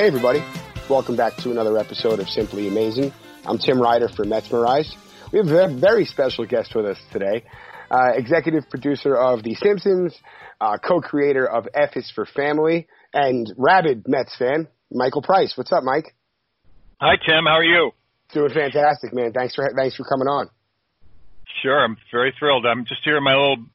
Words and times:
Hey, 0.00 0.06
everybody. 0.06 0.42
Welcome 0.88 1.14
back 1.14 1.36
to 1.42 1.50
another 1.50 1.76
episode 1.76 2.20
of 2.20 2.28
Simply 2.30 2.68
Amazing. 2.68 3.12
I'm 3.44 3.58
Tim 3.58 3.78
Ryder 3.78 4.08
for 4.08 4.24
Metsmerized. 4.24 4.96
We 5.30 5.40
have 5.40 5.48
a 5.48 5.78
very 5.78 6.06
special 6.06 6.46
guest 6.46 6.74
with 6.74 6.86
us 6.86 6.96
today. 7.12 7.44
Uh, 7.90 8.12
executive 8.14 8.62
producer 8.70 9.14
of 9.14 9.42
The 9.42 9.54
Simpsons, 9.56 10.16
uh, 10.58 10.78
co-creator 10.78 11.44
of 11.46 11.68
F 11.74 11.98
is 11.98 12.10
for 12.14 12.24
Family, 12.24 12.88
and 13.12 13.46
rabid 13.58 14.08
Mets 14.08 14.34
fan, 14.38 14.68
Michael 14.90 15.20
Price. 15.20 15.52
What's 15.54 15.70
up, 15.70 15.84
Mike? 15.84 16.14
Hi, 16.98 17.16
Tim. 17.16 17.44
How 17.44 17.58
are 17.58 17.62
you? 17.62 17.90
Doing 18.32 18.54
fantastic, 18.54 19.12
man. 19.12 19.34
Thanks 19.34 19.54
for 19.54 19.70
thanks 19.76 19.96
for 19.96 20.04
coming 20.04 20.28
on. 20.28 20.48
Sure, 21.62 21.78
I'm 21.78 21.98
very 22.10 22.32
thrilled. 22.38 22.64
I'm 22.64 22.86
just 22.86 23.02
here 23.04 23.18
in 23.18 23.22
my 23.22 23.34
little 23.34 23.66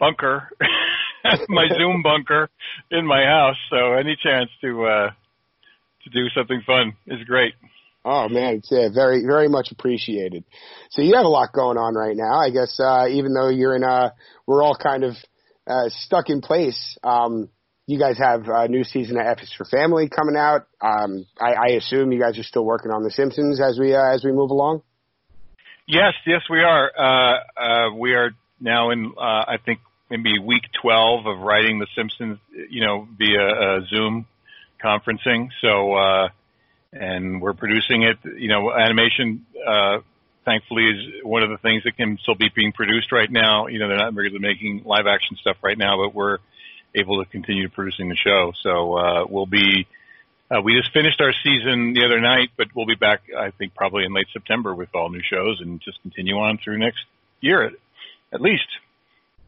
bunker, 0.00 0.50
my 1.48 1.68
Zoom 1.68 2.02
bunker 2.02 2.50
in 2.90 3.06
my 3.06 3.22
house. 3.22 3.56
So 3.70 3.92
any 3.92 4.16
chance 4.20 4.50
to 4.62 4.84
uh, 4.84 5.10
to 6.10 6.22
do 6.22 6.28
something 6.36 6.62
fun 6.66 6.94
is 7.06 7.24
great. 7.26 7.54
Oh 8.04 8.28
man, 8.28 8.56
it's 8.56 8.72
uh, 8.72 8.88
very 8.94 9.24
very 9.26 9.48
much 9.48 9.68
appreciated. 9.72 10.44
So 10.90 11.02
you 11.02 11.14
have 11.16 11.24
a 11.24 11.28
lot 11.28 11.52
going 11.52 11.76
on 11.76 11.94
right 11.94 12.16
now. 12.16 12.38
I 12.38 12.50
guess 12.50 12.78
uh, 12.80 13.06
even 13.08 13.34
though 13.34 13.48
you're 13.48 13.76
in 13.76 13.82
a, 13.82 14.14
we're 14.46 14.62
all 14.62 14.76
kind 14.76 15.04
of 15.04 15.14
uh, 15.66 15.88
stuck 15.88 16.30
in 16.30 16.40
place. 16.40 16.96
Um, 17.02 17.50
you 17.86 17.98
guys 17.98 18.18
have 18.18 18.48
a 18.48 18.68
new 18.68 18.84
season 18.84 19.18
of 19.18 19.26
F 19.26 19.42
is 19.42 19.52
for 19.56 19.64
Family 19.64 20.08
coming 20.08 20.36
out. 20.36 20.66
Um, 20.80 21.26
I, 21.40 21.54
I 21.54 21.66
assume 21.72 22.12
you 22.12 22.20
guys 22.20 22.38
are 22.38 22.42
still 22.42 22.64
working 22.64 22.90
on 22.90 23.02
The 23.02 23.10
Simpsons 23.10 23.60
as 23.60 23.78
we 23.78 23.94
uh, 23.94 24.14
as 24.14 24.22
we 24.24 24.30
move 24.30 24.50
along. 24.50 24.82
Yes, 25.86 26.12
yes, 26.26 26.42
we 26.50 26.60
are. 26.60 26.90
Uh, 26.94 27.38
uh, 27.56 27.94
we 27.94 28.12
are 28.12 28.32
now 28.60 28.90
in, 28.90 29.12
uh, 29.16 29.20
I 29.20 29.56
think, 29.64 29.80
maybe 30.10 30.38
week 30.38 30.64
12 30.82 31.26
of 31.26 31.38
writing 31.38 31.78
The 31.78 31.86
Simpsons, 31.96 32.38
you 32.68 32.84
know, 32.84 33.08
via 33.16 33.48
uh, 33.48 33.80
Zoom 33.88 34.26
conferencing. 34.82 35.50
So, 35.60 35.94
uh, 35.94 36.28
and 36.92 37.40
we're 37.40 37.54
producing 37.54 38.02
it. 38.02 38.18
You 38.24 38.48
know, 38.48 38.72
animation, 38.72 39.46
uh, 39.66 39.98
thankfully, 40.44 40.84
is 40.84 41.24
one 41.24 41.42
of 41.42 41.50
the 41.50 41.58
things 41.58 41.84
that 41.84 41.96
can 41.96 42.18
still 42.22 42.34
be 42.34 42.50
being 42.54 42.72
produced 42.72 43.12
right 43.12 43.30
now. 43.30 43.66
You 43.66 43.78
know, 43.78 43.88
they're 43.88 43.98
not 43.98 44.14
really 44.14 44.38
making 44.38 44.82
live 44.84 45.06
action 45.06 45.36
stuff 45.40 45.56
right 45.62 45.76
now, 45.76 45.98
but 46.02 46.14
we're 46.14 46.38
able 46.94 47.22
to 47.22 47.30
continue 47.30 47.68
producing 47.68 48.08
the 48.08 48.16
show. 48.16 48.52
So 48.62 48.94
uh, 48.96 49.24
we'll 49.28 49.46
be. 49.46 49.86
Uh, 50.50 50.62
we 50.62 50.74
just 50.74 50.90
finished 50.94 51.20
our 51.20 51.34
season 51.44 51.92
the 51.92 52.06
other 52.06 52.20
night, 52.20 52.48
but 52.56 52.68
we'll 52.74 52.86
be 52.86 52.94
back, 52.94 53.20
I 53.36 53.50
think, 53.50 53.74
probably 53.74 54.04
in 54.04 54.14
late 54.14 54.28
September 54.32 54.74
with 54.74 54.88
all 54.94 55.10
new 55.10 55.20
shows 55.22 55.60
and 55.60 55.78
just 55.78 56.00
continue 56.00 56.36
on 56.36 56.56
through 56.56 56.78
next 56.78 57.04
year 57.42 57.66
at, 57.66 57.72
at 58.32 58.40
least. 58.40 58.64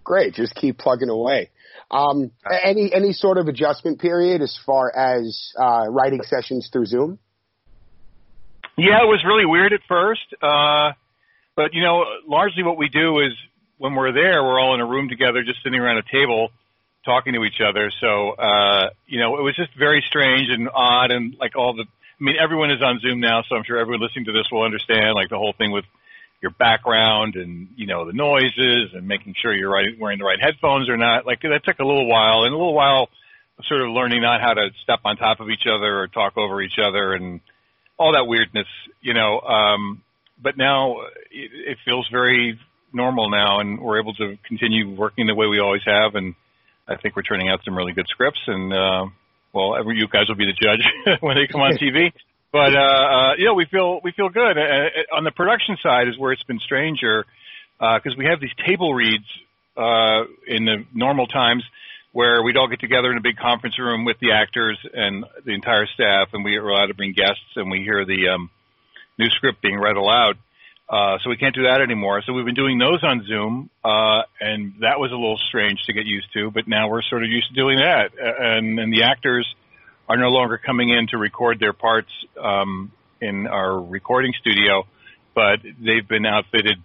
Great, 0.05 0.35
just 0.35 0.55
keep 0.55 0.77
plugging 0.77 1.09
away. 1.09 1.49
Um, 1.91 2.31
any 2.63 2.93
any 2.95 3.13
sort 3.13 3.37
of 3.37 3.49
adjustment 3.49 4.01
period 4.01 4.43
as 4.43 4.57
far 4.65 4.95
as 4.95 5.53
uh, 5.59 5.87
writing 5.89 6.23
sessions 6.23 6.69
through 6.73 6.87
Zoom? 6.87 7.19
Yeah, 8.79 9.03
it 9.03 9.09
was 9.09 9.23
really 9.27 9.45
weird 9.45 9.73
at 9.73 9.81
first, 9.89 10.23
uh, 10.41 10.93
but 11.57 11.75
you 11.75 11.83
know, 11.83 12.05
largely 12.27 12.63
what 12.63 12.79
we 12.79 12.89
do 12.89 13.19
is 13.21 13.33
when 13.79 13.95
we're 13.95 14.13
there, 14.13 14.43
we're 14.45 14.61
all 14.61 14.75
in 14.75 14.81
a 14.81 14.87
room 14.87 15.09
together, 15.09 15.43
just 15.43 15.63
sitting 15.65 15.81
around 15.81 15.99
a 15.99 16.03
table 16.13 16.51
talking 17.05 17.33
to 17.33 17.45
each 17.45 17.61
other. 17.67 17.91
So, 18.01 18.31
uh, 18.33 18.91
you 19.07 19.19
know, 19.19 19.39
it 19.39 19.43
was 19.43 19.57
just 19.57 19.71
very 19.77 20.05
strange 20.07 20.49
and 20.51 20.69
odd 20.73 21.11
and 21.11 21.35
like 21.41 21.57
all 21.57 21.75
the, 21.75 21.85
I 21.85 22.23
mean, 22.23 22.37
everyone 22.39 22.71
is 22.71 22.83
on 22.83 23.01
Zoom 23.01 23.21
now, 23.21 23.43
so 23.49 23.57
I'm 23.57 23.65
sure 23.65 23.79
everyone 23.79 24.03
listening 24.03 24.27
to 24.27 24.33
this 24.33 24.45
will 24.53 24.63
understand 24.63 25.15
like 25.15 25.31
the 25.31 25.39
whole 25.39 25.55
thing 25.57 25.73
with 25.73 25.87
your 26.41 26.53
background 26.53 27.37
and, 27.37 27.69
you 27.77 27.87
know, 27.87 28.07
the 28.07 28.13
noises 28.13 28.93
and 28.95 29.07
making 29.07 29.35
sure 29.41 29.55
you're 29.55 29.71
right, 29.71 29.99
wearing 29.99 30.19
the 30.19 30.25
right 30.25 30.41
headphones 30.41 30.89
or 30.89 30.97
not. 30.97 31.27
Like 31.27 31.43
that 31.43 31.63
took 31.65 31.79
a 31.79 31.85
little 31.85 32.09
while 32.09 32.45
and 32.45 32.55
a 32.55 32.57
little 32.57 32.75
while 32.75 33.09
sort 33.69 33.83
of 33.83 33.89
learning 33.91 34.23
not 34.23 34.41
how 34.41 34.55
to 34.55 34.71
step 34.83 35.01
on 35.05 35.17
top 35.17 35.41
of 35.41 35.51
each 35.51 35.67
other 35.71 36.01
or 36.01 36.09
talk 36.09 36.39
over 36.39 36.63
each 36.63 36.79
other 36.83 37.13
and 37.13 37.41
all 37.99 38.13
that 38.13 38.27
weirdness, 38.27 38.67
you 39.03 39.13
know, 39.13 39.41
um, 39.41 40.03
but 40.43 40.57
now 40.57 41.01
it, 41.31 41.51
it 41.73 41.79
feels 41.85 42.09
very 42.11 42.59
normal 42.93 43.29
now 43.29 43.61
and 43.61 43.79
we're 43.79 44.01
able 44.01 44.15
to 44.15 44.39
continue 44.49 44.89
working 44.95 45.27
the 45.27 45.35
way 45.35 45.47
we 45.47 45.61
always 45.61 45.83
have 45.85 46.15
and, 46.15 46.35
I 46.91 46.97
think 46.97 47.15
we're 47.15 47.23
turning 47.23 47.49
out 47.49 47.61
some 47.65 47.77
really 47.77 47.93
good 47.93 48.07
scripts, 48.09 48.41
and 48.49 48.73
uh, 48.73 49.07
well, 49.53 49.77
every, 49.77 49.97
you 49.97 50.09
guys 50.09 50.29
will 50.29 50.35
be 50.35 50.47
the 50.47 50.59
judge 50.61 51.19
when 51.21 51.37
they 51.37 51.47
come 51.47 51.61
on 51.61 51.73
TV. 51.79 52.13
But 52.53 52.75
uh, 52.75 52.79
uh, 52.79 53.35
you 53.39 53.45
know, 53.45 53.55
we 53.55 53.67
feel 53.67 54.01
we 54.03 54.13
feel 54.13 54.29
good. 54.29 54.59
Uh, 54.59 54.61
uh, 54.61 55.17
on 55.17 55.25
the 55.25 55.31
production 55.31 55.77
side 55.83 56.09
is 56.09 56.19
where 56.19 56.33
it's 56.33 56.43
been 56.43 56.59
stranger 56.59 57.25
because 57.79 58.13
uh, 58.13 58.19
we 58.19 58.27
have 58.27 58.41
these 58.41 58.55
table 58.67 58.93
reads 58.93 59.25
uh, 59.77 60.25
in 60.47 60.65
the 60.65 60.85
normal 60.93 61.27
times 61.27 61.65
where 62.13 62.43
we'd 62.43 62.57
all 62.57 62.67
get 62.67 62.81
together 62.81 63.13
in 63.13 63.19
a 63.19 63.21
big 63.21 63.37
conference 63.37 63.79
room 63.79 64.05
with 64.05 64.19
the 64.21 64.33
actors 64.33 64.77
and 64.93 65.25
the 65.45 65.53
entire 65.53 65.87
staff, 65.87 66.31
and 66.33 66.45
we 66.45 66.57
are 66.57 66.69
allowed 66.69 66.87
to 66.87 66.95
bring 66.95 67.13
guests, 67.13 67.55
and 67.55 67.71
we 67.71 67.79
hear 67.79 68.05
the 68.05 68.29
um, 68.35 68.51
new 69.17 69.31
script 69.31 69.63
being 69.63 69.79
read 69.79 69.97
aloud. 69.97 70.37
Uh, 70.89 71.19
so 71.23 71.31
we 71.31 71.37
can't 71.37 71.55
do 71.55 71.63
that 71.63 71.81
anymore. 71.81 72.21
So 72.27 72.33
we've 72.33 72.45
been 72.45 72.57
doing 72.57 72.79
those 72.79 73.05
on 73.05 73.25
Zoom, 73.25 73.71
uh, 73.85 74.23
and 74.41 74.75
that 74.81 74.99
was 74.99 75.13
a 75.13 75.15
little 75.15 75.39
strange 75.39 75.79
to 75.85 75.93
get 75.93 76.05
used 76.05 76.33
to. 76.33 76.51
But 76.51 76.67
now 76.67 76.89
we're 76.89 77.03
sort 77.03 77.23
of 77.23 77.31
used 77.31 77.47
to 77.51 77.55
doing 77.55 77.79
that, 77.79 78.11
and, 78.19 78.81
and 78.81 78.93
the 78.93 79.05
actors 79.05 79.47
are 80.11 80.17
no 80.17 80.29
longer 80.29 80.59
coming 80.59 80.89
in 80.89 81.07
to 81.07 81.17
record 81.17 81.61
their 81.61 81.73
parts 81.73 82.11
um, 82.43 82.91
in 83.21 83.47
our 83.47 83.81
recording 83.81 84.33
studio, 84.41 84.85
but 85.37 85.61
they've 85.63 86.07
been 86.09 86.27
outfitted 86.27 86.79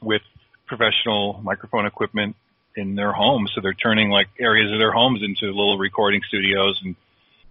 with 0.00 0.22
professional 0.66 1.38
microphone 1.42 1.84
equipment 1.84 2.34
in 2.74 2.94
their 2.94 3.12
homes. 3.12 3.52
So 3.54 3.60
they're 3.60 3.74
turning 3.74 4.08
like 4.08 4.28
areas 4.40 4.72
of 4.72 4.78
their 4.78 4.92
homes 4.92 5.20
into 5.22 5.44
little 5.48 5.76
recording 5.76 6.22
studios. 6.26 6.80
And 6.82 6.96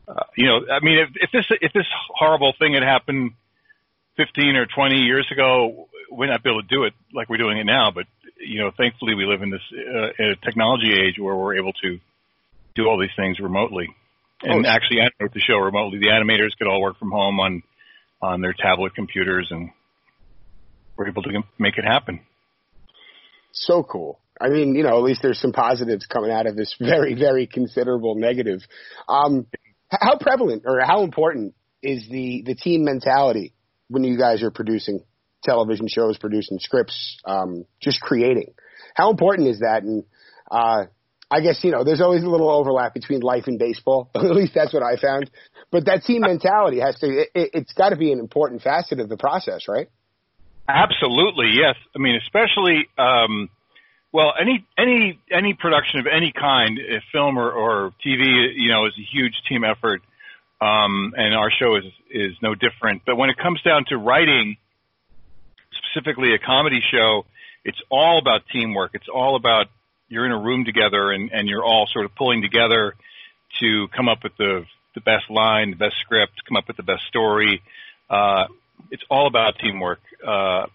uh, 0.07 0.23
you 0.35 0.47
know, 0.47 0.61
I 0.71 0.79
mean, 0.83 0.97
if, 0.97 1.09
if 1.13 1.31
this 1.31 1.45
if 1.61 1.71
this 1.71 1.85
horrible 2.09 2.53
thing 2.57 2.73
had 2.73 2.81
happened 2.81 3.33
15 4.17 4.55
or 4.55 4.65
20 4.65 4.95
years 4.95 5.27
ago, 5.31 5.87
we're 6.09 6.25
not 6.25 6.41
be 6.41 6.49
able 6.49 6.63
to 6.63 6.67
do 6.67 6.85
it 6.85 6.93
like 7.13 7.29
we're 7.29 7.37
doing 7.37 7.59
it 7.59 7.65
now. 7.65 7.91
But 7.91 8.07
you 8.39 8.61
know, 8.61 8.71
thankfully, 8.75 9.13
we 9.13 9.25
live 9.25 9.43
in 9.43 9.51
this 9.51 9.61
uh, 9.71 10.33
technology 10.43 10.91
age 10.91 11.19
where 11.19 11.35
we're 11.35 11.55
able 11.55 11.73
to 11.83 11.99
do 12.73 12.87
all 12.87 12.99
these 12.99 13.15
things 13.15 13.39
remotely 13.39 13.89
and 14.44 14.66
oh, 14.66 14.69
actually 14.69 15.00
animate 15.00 15.34
the 15.34 15.40
show 15.40 15.57
remotely. 15.57 16.00
The 16.00 16.07
animators 16.07 16.57
could 16.57 16.68
all 16.68 16.81
work 16.81 16.97
from 16.97 17.12
home 17.12 17.40
on 17.40 17.63
on 18.22 18.41
their 18.41 18.53
tablet 18.53 18.96
computers, 18.96 19.47
and 19.51 19.69
we're 20.97 21.07
able 21.07 21.23
to 21.23 21.44
make 21.59 21.78
it 21.78 21.85
happen. 21.85 22.22
So 23.51 23.84
cool. 23.84 24.19
I 24.40 24.50
mean, 24.50 24.75
you 24.75 24.84
know, 24.84 24.97
at 24.97 25.03
least 25.03 25.22
there's 25.22 25.40
some 25.40 25.53
positives 25.53 26.06
coming 26.06 26.31
out 26.31 26.46
of 26.46 26.56
this 26.56 26.75
very, 26.79 27.16
very 27.16 27.47
considerable 27.47 28.16
negative. 28.16 28.62
Um, 29.07 29.47
how 29.90 30.18
prevalent 30.18 30.63
or 30.66 30.81
how 30.81 31.03
important 31.03 31.53
is 31.81 32.07
the 32.09 32.44
the 32.46 32.56
team 32.56 32.84
mentality 32.84 33.53
when 33.88 34.03
you 34.03 34.17
guys 34.17 34.44
are 34.44 34.52
producing 34.52 35.03
television 35.44 35.88
shows, 35.88 36.17
producing 36.17 36.59
scripts, 36.59 37.17
um, 37.25 37.66
just 37.81 38.02
creating. 38.02 38.53
How 38.96 39.12
important 39.12 39.47
is 39.50 39.59
that? 39.59 39.84
And 39.84 40.03
uh, 40.50 40.85
I 41.31 41.41
guess 41.41 41.63
you 41.63 41.71
know, 41.71 41.83
there's 41.83 42.01
always 42.01 42.23
a 42.23 42.29
little 42.29 42.49
overlap 42.49 42.93
between 42.93 43.21
life 43.21 43.45
and 43.47 43.57
baseball. 43.57 44.09
At 44.15 44.23
least 44.23 44.53
that's 44.53 44.73
what 44.73 44.83
I 44.83 44.95
found. 44.97 45.29
But 45.71 45.85
that 45.85 46.03
team 46.03 46.21
mentality 46.21 46.79
has 46.79 46.95
to. 46.99 47.07
It, 47.07 47.29
it's 47.33 47.73
got 47.73 47.89
to 47.89 47.95
be 47.95 48.11
an 48.11 48.19
important 48.19 48.61
facet 48.61 48.99
of 48.99 49.09
the 49.09 49.17
process, 49.17 49.67
right? 49.67 49.89
Absolutely, 50.67 51.51
yes. 51.53 51.75
I 51.95 51.99
mean, 51.99 52.15
especially. 52.15 52.87
Um, 52.97 53.49
well, 54.11 54.33
any 54.39 54.65
any 54.77 55.19
any 55.29 55.53
production 55.53 55.99
of 55.99 56.05
any 56.07 56.31
kind, 56.31 56.79
film 57.11 57.37
or, 57.37 57.51
or 57.51 57.91
TV, 58.05 58.53
you 58.55 58.69
know, 58.69 58.85
is 58.85 58.93
a 58.97 59.03
huge 59.03 59.33
team 59.49 59.65
effort 59.65 60.01
um, 60.61 61.13
and 61.17 61.35
our 61.35 61.51
show 61.51 61.75
is 61.75 61.83
is 62.09 62.31
no 62.41 62.55
different. 62.55 63.01
But 63.05 63.17
when 63.17 63.29
it 63.29 63.37
comes 63.37 63.61
down 63.61 63.85
to 63.89 63.97
writing, 63.97 64.57
specifically 65.73 66.33
a 66.33 66.39
comedy 66.39 66.81
show, 66.91 67.25
it's 67.63 67.81
all 67.91 68.19
about 68.19 68.41
teamwork. 68.51 68.91
It's 68.93 69.09
all 69.13 69.35
about 69.35 69.67
you're 70.07 70.25
in 70.25 70.31
a 70.31 70.40
room 70.40 70.66
together 70.66 71.11
and, 71.11 71.31
and 71.31 71.47
you're 71.47 71.63
all 71.63 71.87
sort 71.91 72.05
of 72.05 72.16
pulling 72.16 72.41
together 72.41 72.93
to 73.59 73.87
come 73.96 74.09
up 74.09 74.23
with 74.23 74.35
the 74.37 74.66
the 74.93 75.02
best 75.02 75.29
line, 75.29 75.72
the 75.72 75.75
best 75.75 75.96
script, 75.99 76.34
come 76.47 76.55
up 76.55 76.67
with 76.67 76.78
the 76.78 76.84
best 76.84 77.03
story. 77.09 77.61
Uh, 78.09 78.46
it's 78.91 79.03
all 79.09 79.28
about 79.28 79.59
teamwork. 79.59 79.99
Uh, 80.25 80.67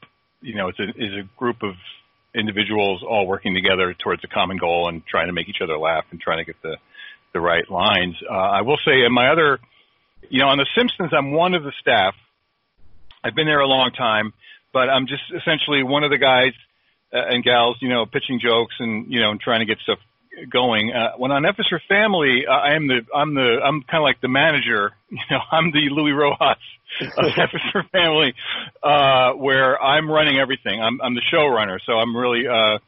you 0.43 0.55
know, 0.55 0.69
it's 0.69 0.79
a, 0.79 0.89
it's 0.89 1.27
a 1.27 1.39
group 1.39 1.63
of 1.63 1.75
individuals 2.35 3.03
all 3.03 3.27
working 3.27 3.55
together 3.55 3.95
towards 3.95 4.23
a 4.23 4.27
common 4.27 4.59
goal 4.59 4.89
and 4.89 5.07
trying 5.07 5.29
to 5.29 5.33
make 5.33 5.49
each 5.49 5.63
other 5.63 5.79
laugh 5.79 6.05
and 6.11 6.21
trying 6.21 6.39
to 6.39 6.45
get 6.45 6.61
the 6.63 6.77
the 7.33 7.41
right 7.41 7.71
lines. 7.71 8.17
Uh, 8.29 8.35
I 8.35 8.63
will 8.63 8.79
say, 8.85 9.05
in 9.05 9.13
my 9.13 9.29
other 9.29 9.59
you 10.29 10.41
know, 10.41 10.49
on 10.49 10.59
The 10.59 10.67
Simpsons, 10.77 11.13
I'm 11.13 11.33
one 11.33 11.55
of 11.55 11.63
the 11.63 11.73
staff. 11.81 12.15
I've 13.23 13.35
been 13.35 13.47
there 13.47 13.61
a 13.61 13.67
long 13.67 13.91
time, 13.91 14.33
but 14.73 14.89
I'm 14.89 15.07
just 15.07 15.23
essentially 15.35 15.83
one 15.83 16.05
of 16.05 16.11
the 16.11 16.19
guys 16.19 16.53
and 17.13 17.45
gals, 17.45 17.77
you 17.81 17.89
know, 17.89 18.07
pitching 18.07 18.41
jokes 18.41 18.75
and 18.79 19.13
you 19.13 19.21
know, 19.21 19.31
and 19.31 19.41
trying 19.41 19.61
to 19.61 19.67
get 19.67 19.79
stuff 19.83 19.99
going. 20.49 20.93
Uh, 20.93 21.13
when 21.17 21.31
on 21.33 21.45
for 21.69 21.81
Family, 21.89 22.47
uh, 22.47 22.53
I 22.53 22.75
am 22.75 22.87
the 22.87 23.01
I'm 23.15 23.35
the 23.35 23.61
I'm 23.63 23.83
kind 23.83 24.01
of 24.01 24.03
like 24.03 24.21
the 24.21 24.29
manager. 24.29 24.93
You 25.11 25.19
know, 25.29 25.41
I'm 25.51 25.73
the 25.73 25.91
Luis 25.91 26.15
Rojas 26.15 26.57
of 27.19 27.51
for 27.73 27.83
Family, 27.91 28.33
uh, 28.81 29.33
where 29.33 29.77
I'm 29.83 30.09
running 30.09 30.39
everything. 30.39 30.81
I'm 30.81 31.01
I'm 31.01 31.17
the 31.17 31.23
showrunner, 31.33 31.81
so 31.85 31.95
I'm 31.95 32.17
really 32.17 32.47
uh, 32.47 32.79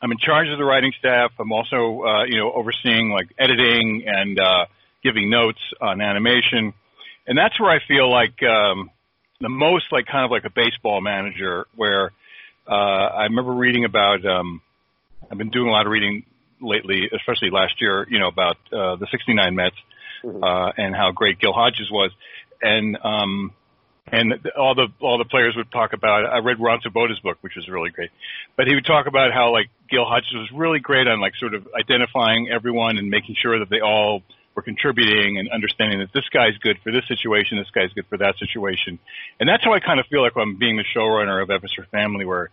I'm 0.00 0.12
in 0.12 0.18
charge 0.18 0.48
of 0.50 0.56
the 0.56 0.64
writing 0.64 0.92
staff. 1.00 1.32
I'm 1.40 1.50
also 1.50 2.02
uh, 2.02 2.24
you 2.26 2.36
know 2.36 2.52
overseeing 2.52 3.10
like 3.10 3.26
editing 3.40 4.04
and 4.06 4.38
uh, 4.38 4.66
giving 5.02 5.30
notes 5.30 5.58
on 5.80 6.00
animation, 6.00 6.72
and 7.26 7.36
that's 7.36 7.58
where 7.58 7.70
I 7.70 7.80
feel 7.88 8.08
like 8.08 8.40
um, 8.44 8.90
the 9.40 9.48
most 9.48 9.86
like 9.90 10.06
kind 10.06 10.24
of 10.24 10.30
like 10.30 10.44
a 10.44 10.50
baseball 10.50 11.00
manager. 11.00 11.66
Where 11.74 12.12
uh, 12.68 12.74
I 12.74 13.22
remember 13.24 13.52
reading 13.52 13.84
about. 13.84 14.24
Um, 14.26 14.60
I've 15.30 15.38
been 15.38 15.50
doing 15.50 15.68
a 15.68 15.72
lot 15.72 15.86
of 15.86 15.92
reading 15.92 16.24
lately, 16.60 17.08
especially 17.14 17.50
last 17.50 17.80
year. 17.80 18.06
You 18.08 18.18
know 18.18 18.28
about 18.28 18.56
uh, 18.72 18.96
the 18.96 19.06
'69 19.10 19.54
Mets 19.54 19.76
mm-hmm. 20.24 20.42
uh, 20.42 20.72
and 20.76 20.94
how 20.94 21.12
great 21.12 21.38
Gil 21.38 21.52
Hodges 21.52 21.90
was, 21.90 22.10
and 22.62 22.96
um, 23.02 23.52
and 24.12 24.34
all 24.58 24.74
the 24.74 24.88
all 25.00 25.18
the 25.18 25.24
players 25.24 25.54
would 25.56 25.70
talk 25.70 25.92
about. 25.92 26.26
I 26.26 26.38
read 26.38 26.60
Ron 26.60 26.80
Swoboda's 26.80 27.20
book, 27.20 27.38
which 27.40 27.54
was 27.56 27.68
really 27.68 27.90
great, 27.90 28.10
but 28.56 28.66
he 28.66 28.74
would 28.74 28.86
talk 28.86 29.06
about 29.06 29.32
how 29.32 29.52
like 29.52 29.68
Gil 29.90 30.04
Hodges 30.04 30.32
was 30.34 30.50
really 30.54 30.80
great 30.80 31.06
on 31.06 31.20
like 31.20 31.34
sort 31.38 31.54
of 31.54 31.66
identifying 31.78 32.48
everyone 32.50 32.98
and 32.98 33.08
making 33.08 33.36
sure 33.40 33.58
that 33.58 33.70
they 33.70 33.80
all 33.80 34.22
were 34.58 34.62
contributing 34.62 35.38
and 35.38 35.48
understanding 35.50 36.00
that 36.00 36.12
this 36.12 36.28
guy's 36.34 36.58
good 36.58 36.78
for 36.82 36.90
this 36.90 37.06
situation, 37.06 37.58
this 37.58 37.70
guy's 37.70 37.92
good 37.92 38.06
for 38.06 38.18
that 38.18 38.34
situation, 38.38 38.98
and 39.38 39.48
that's 39.48 39.62
how 39.62 39.72
I 39.72 39.78
kind 39.78 40.00
of 40.00 40.06
feel 40.06 40.22
like 40.22 40.36
I'm 40.36 40.58
being 40.58 40.76
the 40.76 40.84
showrunner 40.94 41.40
of 41.42 41.50
F 41.50 41.62
is 41.62 41.72
for 41.72 41.84
Family, 41.84 42.24
where 42.24 42.50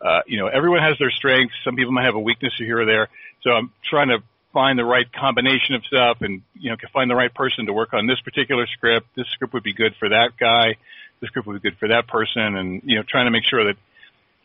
uh, 0.00 0.20
you 0.26 0.38
know 0.38 0.48
everyone 0.48 0.82
has 0.82 0.98
their 0.98 1.10
strengths. 1.10 1.54
Some 1.64 1.76
people 1.76 1.92
might 1.92 2.04
have 2.04 2.16
a 2.16 2.20
weakness 2.20 2.52
here 2.58 2.80
or 2.80 2.84
there, 2.84 3.08
so 3.42 3.50
I'm 3.50 3.72
trying 3.88 4.08
to 4.08 4.18
find 4.52 4.78
the 4.78 4.84
right 4.84 5.10
combination 5.12 5.74
of 5.74 5.84
stuff 5.84 6.18
and 6.20 6.42
you 6.54 6.70
know 6.70 6.76
can 6.76 6.90
find 6.90 7.10
the 7.10 7.16
right 7.16 7.32
person 7.32 7.66
to 7.66 7.72
work 7.72 7.94
on 7.94 8.06
this 8.06 8.20
particular 8.20 8.66
script. 8.66 9.06
This 9.16 9.26
script 9.32 9.54
would 9.54 9.64
be 9.64 9.72
good 9.72 9.94
for 9.98 10.10
that 10.10 10.32
guy 10.38 10.76
this 11.20 11.30
group 11.30 11.46
would 11.46 11.62
be 11.62 11.70
good 11.70 11.78
for 11.78 11.88
that 11.88 12.06
person, 12.08 12.56
and 12.56 12.82
you 12.84 12.96
know, 12.96 13.02
trying 13.08 13.26
to 13.26 13.30
make 13.30 13.44
sure 13.44 13.64
that 13.64 13.76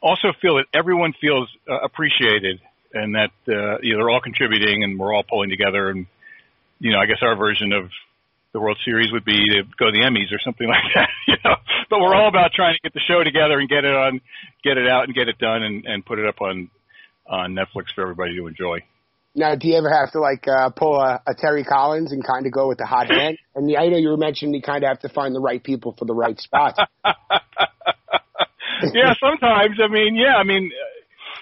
also 0.01 0.33
feel 0.41 0.55
that 0.55 0.65
everyone 0.73 1.13
feels 1.19 1.49
uh, 1.69 1.79
appreciated 1.83 2.59
and 2.93 3.15
that 3.15 3.31
uh, 3.47 3.77
you 3.81 3.93
know 3.93 3.99
they're 3.99 4.09
all 4.09 4.21
contributing 4.21 4.83
and 4.83 4.99
we're 4.99 5.13
all 5.13 5.23
pulling 5.23 5.49
together. 5.49 5.89
And 5.89 6.07
you 6.81 6.91
know, 6.91 6.99
I 6.99 7.05
guess 7.05 7.19
our 7.21 7.37
version 7.37 7.73
of 7.73 7.89
the 8.53 8.59
World 8.59 8.77
Series 8.83 9.11
would 9.11 9.23
be 9.23 9.37
to 9.37 9.63
go 9.77 9.85
to 9.85 9.91
the 9.91 10.03
Emmys 10.03 10.33
or 10.33 10.39
something 10.43 10.67
like 10.75 10.83
that. 10.95 11.09
You 11.27 11.35
know, 11.45 11.55
but 11.89 12.01
we're 12.01 12.15
all 12.15 12.27
about 12.27 12.51
trying 12.53 12.73
to 12.73 12.79
get 12.81 12.93
the 12.93 13.01
show 13.07 13.23
together 13.23 13.59
and 13.59 13.69
get 13.69 13.85
it 13.85 13.93
on, 13.93 14.19
get 14.63 14.77
it 14.77 14.89
out 14.89 15.05
and 15.05 15.13
get 15.13 15.29
it 15.29 15.37
done 15.37 15.63
and, 15.63 15.85
and 15.85 16.05
put 16.05 16.19
it 16.19 16.27
up 16.27 16.41
on 16.41 16.69
on 17.27 17.53
Netflix 17.53 17.93
for 17.95 18.01
everybody 18.01 18.35
to 18.35 18.47
enjoy. 18.47 18.79
Now, 19.33 19.55
do 19.55 19.69
you 19.69 19.77
ever 19.77 19.89
have 19.89 20.11
to 20.11 20.19
like 20.19 20.45
uh, 20.47 20.69
pull 20.71 20.99
a, 20.99 21.21
a 21.25 21.33
Terry 21.33 21.63
Collins 21.63 22.11
and 22.11 22.21
kind 22.25 22.45
of 22.45 22.51
go 22.51 22.67
with 22.67 22.79
the 22.79 22.85
hot 22.85 23.07
hand? 23.07 23.37
And 23.53 23.69
I 23.77 23.87
know 23.87 23.97
you 23.97 24.09
were 24.09 24.17
mentioning 24.17 24.55
you 24.55 24.61
kind 24.61 24.81
of 24.81 24.87
have 24.87 25.01
to 25.01 25.09
find 25.09 25.35
the 25.35 25.41
right 25.41 25.61
people 25.61 25.93
for 25.99 26.05
the 26.05 26.13
right 26.13 26.39
spots. 26.39 26.79
yeah, 27.03 27.11
sometimes. 29.19 29.77
I 29.83 29.89
mean, 29.91 30.15
yeah, 30.15 30.37
I 30.37 30.43
mean, 30.43 30.71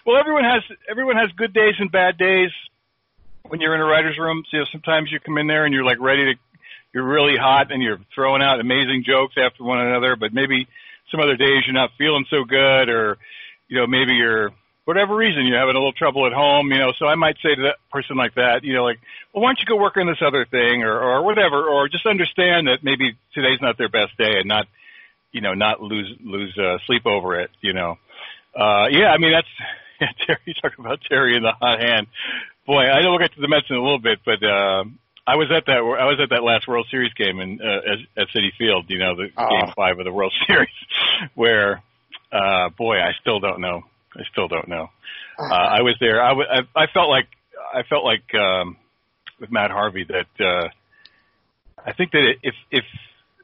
well, 0.07 0.17
everyone 0.17 0.43
has 0.43 0.63
everyone 0.89 1.17
has 1.17 1.29
good 1.37 1.53
days 1.53 1.75
and 1.77 1.91
bad 1.91 2.17
days. 2.17 2.49
When 3.49 3.61
you're 3.61 3.75
in 3.75 3.81
a 3.81 3.85
writer's 3.85 4.17
room, 4.17 4.43
so, 4.45 4.57
you 4.57 4.59
know, 4.59 4.65
sometimes 4.71 5.11
you 5.11 5.19
come 5.19 5.37
in 5.37 5.47
there 5.47 5.65
and 5.65 5.73
you're 5.73 5.83
like 5.83 5.99
ready 5.99 6.25
to, 6.25 6.39
you're 6.93 7.07
really 7.07 7.35
hot 7.35 7.71
and 7.71 7.83
you're 7.83 7.99
throwing 8.15 8.41
out 8.41 8.59
amazing 8.59 9.03
jokes 9.05 9.35
after 9.37 9.63
one 9.63 9.79
another. 9.85 10.15
But 10.15 10.33
maybe 10.33 10.67
some 11.11 11.19
other 11.19 11.35
days 11.35 11.63
you're 11.65 11.73
not 11.73 11.91
feeling 11.97 12.25
so 12.29 12.43
good, 12.43 12.89
or 12.89 13.17
you 13.67 13.77
know, 13.77 13.87
maybe 13.87 14.13
you're 14.13 14.51
whatever 14.85 15.15
reason 15.15 15.45
you're 15.45 15.59
having 15.59 15.75
a 15.75 15.77
little 15.77 15.93
trouble 15.93 16.25
at 16.25 16.33
home, 16.33 16.71
you 16.71 16.79
know, 16.79 16.91
so 16.97 17.05
I 17.05 17.13
might 17.13 17.35
say 17.43 17.53
to 17.53 17.61
that 17.61 17.75
person 17.91 18.17
like 18.17 18.33
that, 18.33 18.63
you 18.63 18.73
know, 18.73 18.83
like, 18.83 18.99
well, 19.31 19.43
why 19.43 19.49
don't 19.49 19.59
you 19.59 19.65
go 19.67 19.79
work 19.79 19.97
on 19.97 20.07
this 20.07 20.17
other 20.25 20.45
thing 20.45 20.81
or, 20.81 20.99
or 20.99 21.23
whatever, 21.23 21.67
or 21.67 21.87
just 21.87 22.07
understand 22.07 22.67
that 22.67 22.83
maybe 22.83 23.15
today's 23.35 23.61
not 23.61 23.77
their 23.77 23.89
best 23.89 24.17
day 24.17 24.39
and 24.39 24.47
not, 24.47 24.65
you 25.31 25.41
know, 25.41 25.53
not 25.53 25.79
lose, 25.79 26.11
lose, 26.23 26.57
uh, 26.57 26.79
sleep 26.87 27.05
over 27.05 27.39
it, 27.39 27.51
you 27.61 27.73
know. 27.73 27.99
Uh, 28.55 28.87
yeah, 28.89 29.09
I 29.13 29.19
mean, 29.19 29.31
that's, 29.31 29.47
yeah, 30.01 30.07
Terry, 30.25 30.39
you 30.45 30.53
talk 30.61 30.77
about 30.77 30.99
Terry 31.07 31.35
in 31.35 31.43
the 31.43 31.51
hot 31.51 31.79
hand. 31.79 32.07
Boy, 32.65 32.83
I 32.83 33.01
know 33.01 33.11
we'll 33.11 33.19
get 33.19 33.33
to 33.33 33.41
the 33.41 33.47
Mets 33.47 33.67
in 33.69 33.75
a 33.75 33.81
little 33.81 33.99
bit, 33.99 34.19
but, 34.25 34.43
uh, 34.43 34.83
I 35.27 35.35
was 35.35 35.51
at 35.55 35.67
that. 35.67 35.77
I 35.77 36.05
was 36.05 36.19
at 36.23 36.31
that 36.31 36.41
last 36.41 36.67
World 36.67 36.87
Series 36.89 37.13
game 37.13 37.39
in 37.39 37.59
uh, 37.61 37.91
at, 38.17 38.23
at 38.23 38.27
Citi 38.35 38.49
Field. 38.57 38.85
You 38.87 38.97
know, 38.97 39.15
the 39.15 39.29
uh 39.37 39.47
game 39.47 39.73
five 39.75 39.99
of 39.99 40.05
the 40.05 40.11
World 40.11 40.33
Series, 40.47 40.69
where, 41.35 41.83
uh, 42.31 42.69
boy, 42.69 42.95
I 42.97 43.11
still 43.21 43.39
don't 43.39 43.61
know 43.61 43.83
I 44.15 44.23
still 44.31 44.47
don't 44.47 44.67
know. 44.67 44.89
Uh, 45.37 45.53
I 45.53 45.81
was 45.81 45.95
there. 45.99 46.21
I, 46.21 46.29
w- 46.29 46.47
I, 46.49 46.83
I 46.83 46.87
felt 46.93 47.09
like 47.09 47.27
I 47.73 47.83
felt 47.83 48.03
like 48.03 48.23
um, 48.35 48.77
with 49.39 49.51
Matt 49.51 49.71
Harvey 49.71 50.05
that 50.05 50.45
uh, 50.45 50.69
I 51.85 51.93
think 51.93 52.11
that 52.11 52.35
if 52.43 52.55
if 52.71 52.83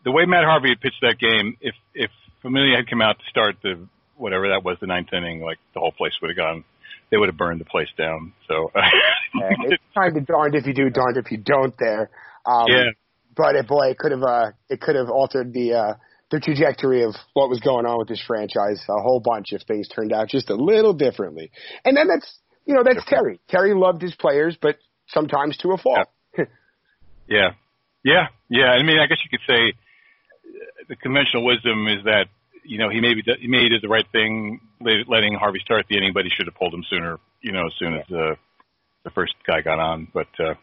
the 0.03 0.11
way 0.11 0.25
Matt 0.25 0.43
Harvey 0.43 0.69
had 0.69 0.81
pitched 0.81 1.01
that 1.01 1.19
game, 1.19 1.57
if 1.61 1.75
if 1.93 2.11
Familia 2.41 2.77
had 2.77 2.89
come 2.89 3.01
out 3.01 3.17
to 3.19 3.25
start 3.29 3.57
the 3.63 3.87
whatever 4.17 4.49
that 4.49 4.63
was 4.63 4.77
the 4.81 4.87
ninth 4.87 5.09
inning, 5.13 5.41
like 5.41 5.57
the 5.73 5.79
whole 5.79 5.91
place 5.91 6.13
would 6.21 6.29
have 6.29 6.37
gone. 6.37 6.63
They 7.11 7.17
would 7.17 7.29
have 7.29 7.37
burned 7.37 7.61
the 7.61 7.65
place 7.65 7.89
down. 7.97 8.33
So 8.47 8.71
yeah, 8.75 9.49
it's 9.65 9.83
kind 9.97 10.17
of 10.17 10.25
darned 10.25 10.55
if 10.55 10.65
you 10.65 10.73
do, 10.73 10.89
darned 10.89 11.17
if 11.17 11.31
you 11.31 11.37
don't. 11.37 11.73
There. 11.77 12.09
Um, 12.45 12.65
yeah. 12.67 12.83
But 13.35 13.55
it, 13.55 13.67
boy, 13.67 13.89
it 13.89 13.97
could 13.97 14.11
have 14.11 14.23
uh, 14.23 14.51
it 14.69 14.81
could 14.81 14.95
have 14.95 15.09
altered 15.09 15.53
the 15.53 15.73
uh, 15.73 15.93
the 16.31 16.39
trajectory 16.39 17.03
of 17.03 17.13
what 17.33 17.49
was 17.49 17.59
going 17.59 17.85
on 17.85 17.99
with 17.99 18.07
this 18.07 18.23
franchise 18.25 18.83
a 18.89 19.01
whole 19.01 19.19
bunch 19.19 19.47
if 19.51 19.61
things 19.63 19.87
turned 19.87 20.11
out 20.11 20.29
just 20.29 20.49
a 20.49 20.55
little 20.55 20.93
differently. 20.93 21.51
And 21.83 21.95
then 21.95 22.07
that's 22.07 22.39
you 22.65 22.73
know 22.73 22.83
that's 22.83 23.05
Terry. 23.07 23.39
Terry 23.47 23.73
loved 23.75 24.01
his 24.01 24.15
players, 24.15 24.57
but 24.59 24.77
sometimes 25.07 25.57
to 25.57 25.71
a 25.71 25.77
fault. 25.77 26.07
Yeah. 27.27 27.53
yeah, 28.03 28.27
yeah, 28.49 28.65
I 28.65 28.83
mean, 28.83 28.99
I 28.99 29.07
guess 29.07 29.17
you 29.23 29.31
could 29.31 29.41
say 29.47 29.73
uh, 29.73 30.85
the 30.87 30.95
conventional 30.95 31.43
wisdom 31.43 31.87
is 31.87 32.03
that 32.05 32.25
you 32.65 32.77
know 32.77 32.89
he 32.89 33.01
maybe 33.01 33.21
he 33.39 33.47
maybe 33.47 33.69
did 33.69 33.81
the 33.81 33.89
right 33.89 34.05
thing 34.11 34.59
letting 34.81 35.33
Harvey 35.33 35.59
start 35.63 35.85
the 35.89 35.97
inning, 35.97 36.11
but 36.13 36.23
he 36.23 36.31
should 36.35 36.47
have 36.47 36.55
pulled 36.55 36.73
him 36.73 36.83
sooner. 36.89 37.19
You 37.41 37.51
know, 37.51 37.67
as 37.67 37.73
soon 37.79 37.95
as 37.95 38.05
the 38.09 38.35
the 39.03 39.11
first 39.11 39.33
guy 39.47 39.61
got 39.61 39.79
on. 39.79 40.07
But 40.13 40.27
uh, 40.39 40.55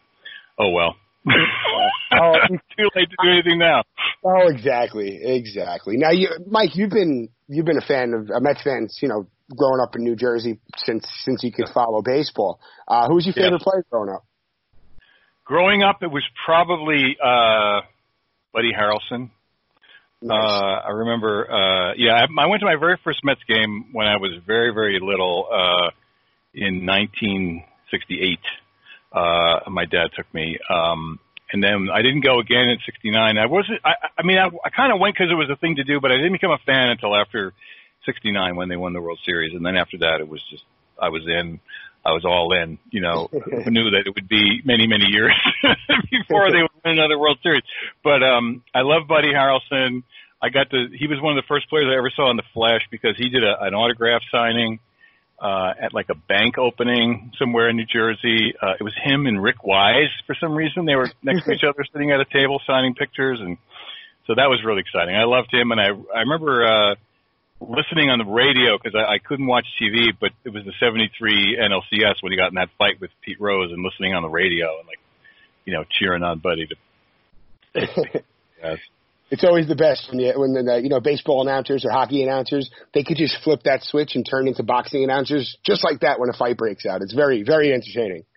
oh 0.59 0.69
well. 0.69 0.95
oh, 1.27 1.31
it's 2.49 2.63
too 2.77 2.89
late 2.95 3.09
to 3.09 3.15
do 3.23 3.29
anything 3.29 3.57
now. 3.57 3.83
Oh, 4.23 4.47
exactly, 4.47 5.19
exactly. 5.23 5.97
Now, 5.97 6.11
you, 6.11 6.29
Mike, 6.47 6.75
you've 6.75 6.91
been 6.91 7.29
you've 7.47 7.65
been 7.65 7.77
a 7.77 7.85
fan 7.85 8.13
of 8.13 8.29
a 8.29 8.39
Mets 8.39 8.61
fan, 8.63 8.87
you 9.01 9.07
know, 9.07 9.27
growing 9.55 9.81
up 9.81 9.95
in 9.95 10.03
New 10.03 10.15
Jersey 10.15 10.59
since 10.77 11.07
since 11.23 11.43
you 11.43 11.51
could 11.51 11.69
follow 11.73 12.01
baseball. 12.01 12.59
Uh, 12.87 13.07
who 13.07 13.15
was 13.15 13.25
your 13.25 13.33
favorite 13.33 13.61
player 13.61 13.83
growing 13.89 14.09
up? 14.09 14.25
Growing 15.45 15.83
up, 15.83 15.97
it 16.01 16.11
was 16.11 16.23
probably 16.45 17.17
uh, 17.21 17.81
Buddy 18.53 18.71
Harrelson. 18.71 19.31
Uh, 20.29 20.33
I 20.33 20.89
remember, 20.91 21.51
uh, 21.51 21.93
yeah, 21.97 22.13
I, 22.13 22.43
I 22.43 22.47
went 22.47 22.61
to 22.61 22.65
my 22.65 22.75
very 22.75 22.97
first 23.03 23.19
Mets 23.23 23.41
game 23.47 23.89
when 23.91 24.07
I 24.07 24.17
was 24.17 24.31
very, 24.45 24.73
very 24.73 24.99
little 25.01 25.47
uh, 25.51 25.91
in 26.53 26.85
1968. 26.85 28.39
Uh, 29.11 29.69
my 29.69 29.85
dad 29.85 30.07
took 30.15 30.31
me. 30.33 30.57
Um, 30.69 31.19
and 31.53 31.63
then 31.63 31.89
I 31.93 32.01
didn't 32.01 32.21
go 32.21 32.39
again 32.39 32.67
in 32.69 32.79
'69. 32.83 33.37
I 33.37 33.45
wasn't. 33.45 33.79
I, 33.85 33.93
I 34.17 34.23
mean, 34.23 34.39
I, 34.39 34.47
I 34.65 34.69
kind 34.71 34.91
of 34.91 34.99
went 34.99 35.13
because 35.13 35.31
it 35.31 35.35
was 35.35 35.49
a 35.51 35.55
thing 35.55 35.75
to 35.75 35.83
do, 35.83 36.01
but 36.01 36.11
I 36.11 36.17
didn't 36.17 36.33
become 36.33 36.51
a 36.51 36.57
fan 36.65 36.89
until 36.89 37.15
after 37.15 37.53
'69 38.05 38.55
when 38.55 38.69
they 38.69 38.75
won 38.75 38.93
the 38.93 39.01
World 39.01 39.19
Series, 39.23 39.53
and 39.53 39.63
then 39.63 39.77
after 39.77 39.99
that, 39.99 40.19
it 40.19 40.27
was 40.27 40.41
just 40.49 40.63
I 40.99 41.09
was 41.09 41.21
in. 41.27 41.59
I 42.05 42.11
was 42.11 42.25
all 42.25 42.53
in. 42.53 42.79
You 42.91 43.01
know, 43.01 43.29
knew 43.31 43.89
that 43.91 44.03
it 44.05 44.13
would 44.15 44.27
be 44.27 44.61
many, 44.65 44.87
many 44.87 45.05
years 45.09 45.33
before 46.11 46.51
they 46.51 46.61
would 46.61 46.71
win 46.83 46.97
another 46.97 47.17
World 47.17 47.39
Series. 47.43 47.63
But 48.03 48.23
um, 48.23 48.63
I 48.73 48.81
love 48.81 49.07
Buddy 49.07 49.29
Harrelson. 49.33 50.03
I 50.41 50.49
got 50.49 50.69
to. 50.71 50.87
He 50.91 51.07
was 51.07 51.21
one 51.21 51.37
of 51.37 51.43
the 51.43 51.47
first 51.47 51.69
players 51.69 51.87
I 51.89 51.97
ever 51.97 52.11
saw 52.15 52.29
in 52.29 52.37
the 52.37 52.43
flesh 52.53 52.81
because 52.91 53.15
he 53.17 53.29
did 53.29 53.43
a, 53.43 53.61
an 53.61 53.73
autograph 53.73 54.21
signing 54.31 54.79
uh, 55.41 55.73
at 55.81 55.93
like 55.93 56.09
a 56.09 56.15
bank 56.15 56.57
opening 56.57 57.31
somewhere 57.39 57.69
in 57.69 57.77
New 57.77 57.85
Jersey. 57.85 58.53
Uh, 58.61 58.73
it 58.79 58.83
was 58.83 58.93
him 59.01 59.25
and 59.25 59.41
Rick 59.41 59.63
Wise 59.63 60.11
for 60.27 60.35
some 60.39 60.53
reason. 60.53 60.85
They 60.85 60.95
were 60.95 61.11
next 61.23 61.45
to 61.45 61.51
each 61.51 61.63
other, 61.63 61.85
sitting 61.91 62.11
at 62.11 62.19
a 62.19 62.25
table 62.25 62.61
signing 62.67 62.95
pictures, 62.95 63.39
and 63.39 63.57
so 64.27 64.35
that 64.35 64.49
was 64.49 64.63
really 64.65 64.81
exciting. 64.81 65.15
I 65.15 65.23
loved 65.23 65.53
him, 65.53 65.71
and 65.71 65.79
I 65.79 65.89
I 66.15 66.19
remember 66.21 66.65
uh, 66.65 66.95
listening 67.69 68.09
on 68.09 68.19
the 68.19 68.25
radio 68.25 68.77
because 68.77 68.95
I, 68.95 69.15
I 69.15 69.17
couldn't 69.19 69.47
watch 69.47 69.65
TV, 69.81 70.11
but 70.19 70.31
it 70.43 70.49
was 70.49 70.63
the 70.65 70.73
'73 70.79 71.57
NLCS 71.59 72.15
when 72.21 72.31
he 72.31 72.37
got 72.37 72.49
in 72.49 72.55
that 72.55 72.69
fight 72.77 72.99
with 73.01 73.11
Pete 73.21 73.39
Rose, 73.39 73.71
and 73.71 73.83
listening 73.83 74.13
on 74.13 74.23
the 74.23 74.29
radio 74.29 74.79
and 74.79 74.87
like 74.87 74.99
you 75.65 75.73
know 75.73 75.83
cheering 75.89 76.23
on 76.23 76.39
Buddy 76.39 76.67
to. 76.67 76.75
yes 78.61 78.77
it's 79.33 79.43
always 79.43 79.67
the 79.67 79.75
best 79.75 80.09
when 80.11 80.19
you, 80.19 80.31
when 80.35 80.53
the 80.53 80.79
you 80.83 80.89
know 80.89 80.99
baseball 80.99 81.41
announcers 81.41 81.83
or 81.83 81.91
hockey 81.91 82.21
announcers 82.21 82.69
they 82.93 83.03
could 83.03 83.17
just 83.17 83.35
flip 83.43 83.61
that 83.63 83.81
switch 83.81 84.11
and 84.13 84.27
turn 84.29 84.47
into 84.47 84.61
boxing 84.61 85.03
announcers 85.03 85.57
just 85.65 85.83
like 85.83 86.01
that 86.01 86.19
when 86.19 86.29
a 86.29 86.33
fight 86.33 86.55
breaks 86.55 86.85
out. 86.85 87.01
It's 87.01 87.13
very 87.13 87.43
very 87.43 87.73
entertaining. 87.73 88.25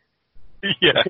Yeah. 0.81 1.03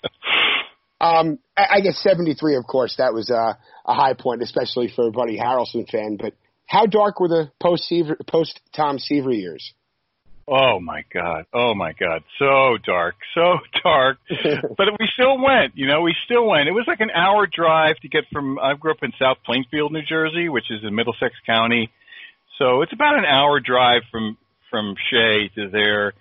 um, 1.00 1.38
I, 1.54 1.66
I 1.72 1.80
guess 1.80 2.00
seventy 2.00 2.34
three, 2.34 2.56
of 2.56 2.64
course, 2.66 2.94
that 2.96 3.12
was 3.12 3.28
uh, 3.28 3.54
a 3.84 3.94
high 3.94 4.14
point, 4.14 4.42
especially 4.42 4.90
for 4.94 5.08
a 5.08 5.10
Buddy 5.10 5.36
Harrelson 5.36 5.90
fan. 5.90 6.16
But 6.18 6.32
how 6.70 6.86
dark 6.86 7.18
were 7.18 7.26
the 7.26 7.50
post 7.60 7.92
post 8.28 8.60
Tom 8.72 9.00
Seaver 9.00 9.32
years? 9.32 9.74
Oh 10.46 10.78
my 10.78 11.02
god. 11.12 11.46
Oh 11.52 11.74
my 11.74 11.92
god. 11.92 12.22
So 12.38 12.78
dark. 12.86 13.16
So 13.34 13.58
dark. 13.82 14.18
but 14.78 14.86
we 14.98 15.08
still 15.14 15.36
went, 15.42 15.76
you 15.76 15.88
know, 15.88 16.02
we 16.02 16.14
still 16.24 16.46
went. 16.46 16.68
It 16.68 16.72
was 16.72 16.84
like 16.86 17.00
an 17.00 17.10
hour 17.10 17.48
drive 17.52 17.96
to 18.02 18.08
get 18.08 18.22
from 18.32 18.56
I 18.60 18.74
grew 18.74 18.92
up 18.92 19.02
in 19.02 19.12
South 19.20 19.38
Plainfield, 19.44 19.92
New 19.92 20.02
Jersey, 20.08 20.48
which 20.48 20.70
is 20.70 20.84
in 20.84 20.94
Middlesex 20.94 21.34
County. 21.44 21.90
So 22.58 22.82
it's 22.82 22.92
about 22.92 23.18
an 23.18 23.24
hour 23.24 23.58
drive 23.58 24.02
from 24.12 24.36
from 24.70 24.94
Shea 25.10 25.48
to 25.56 25.70
there. 25.70 26.12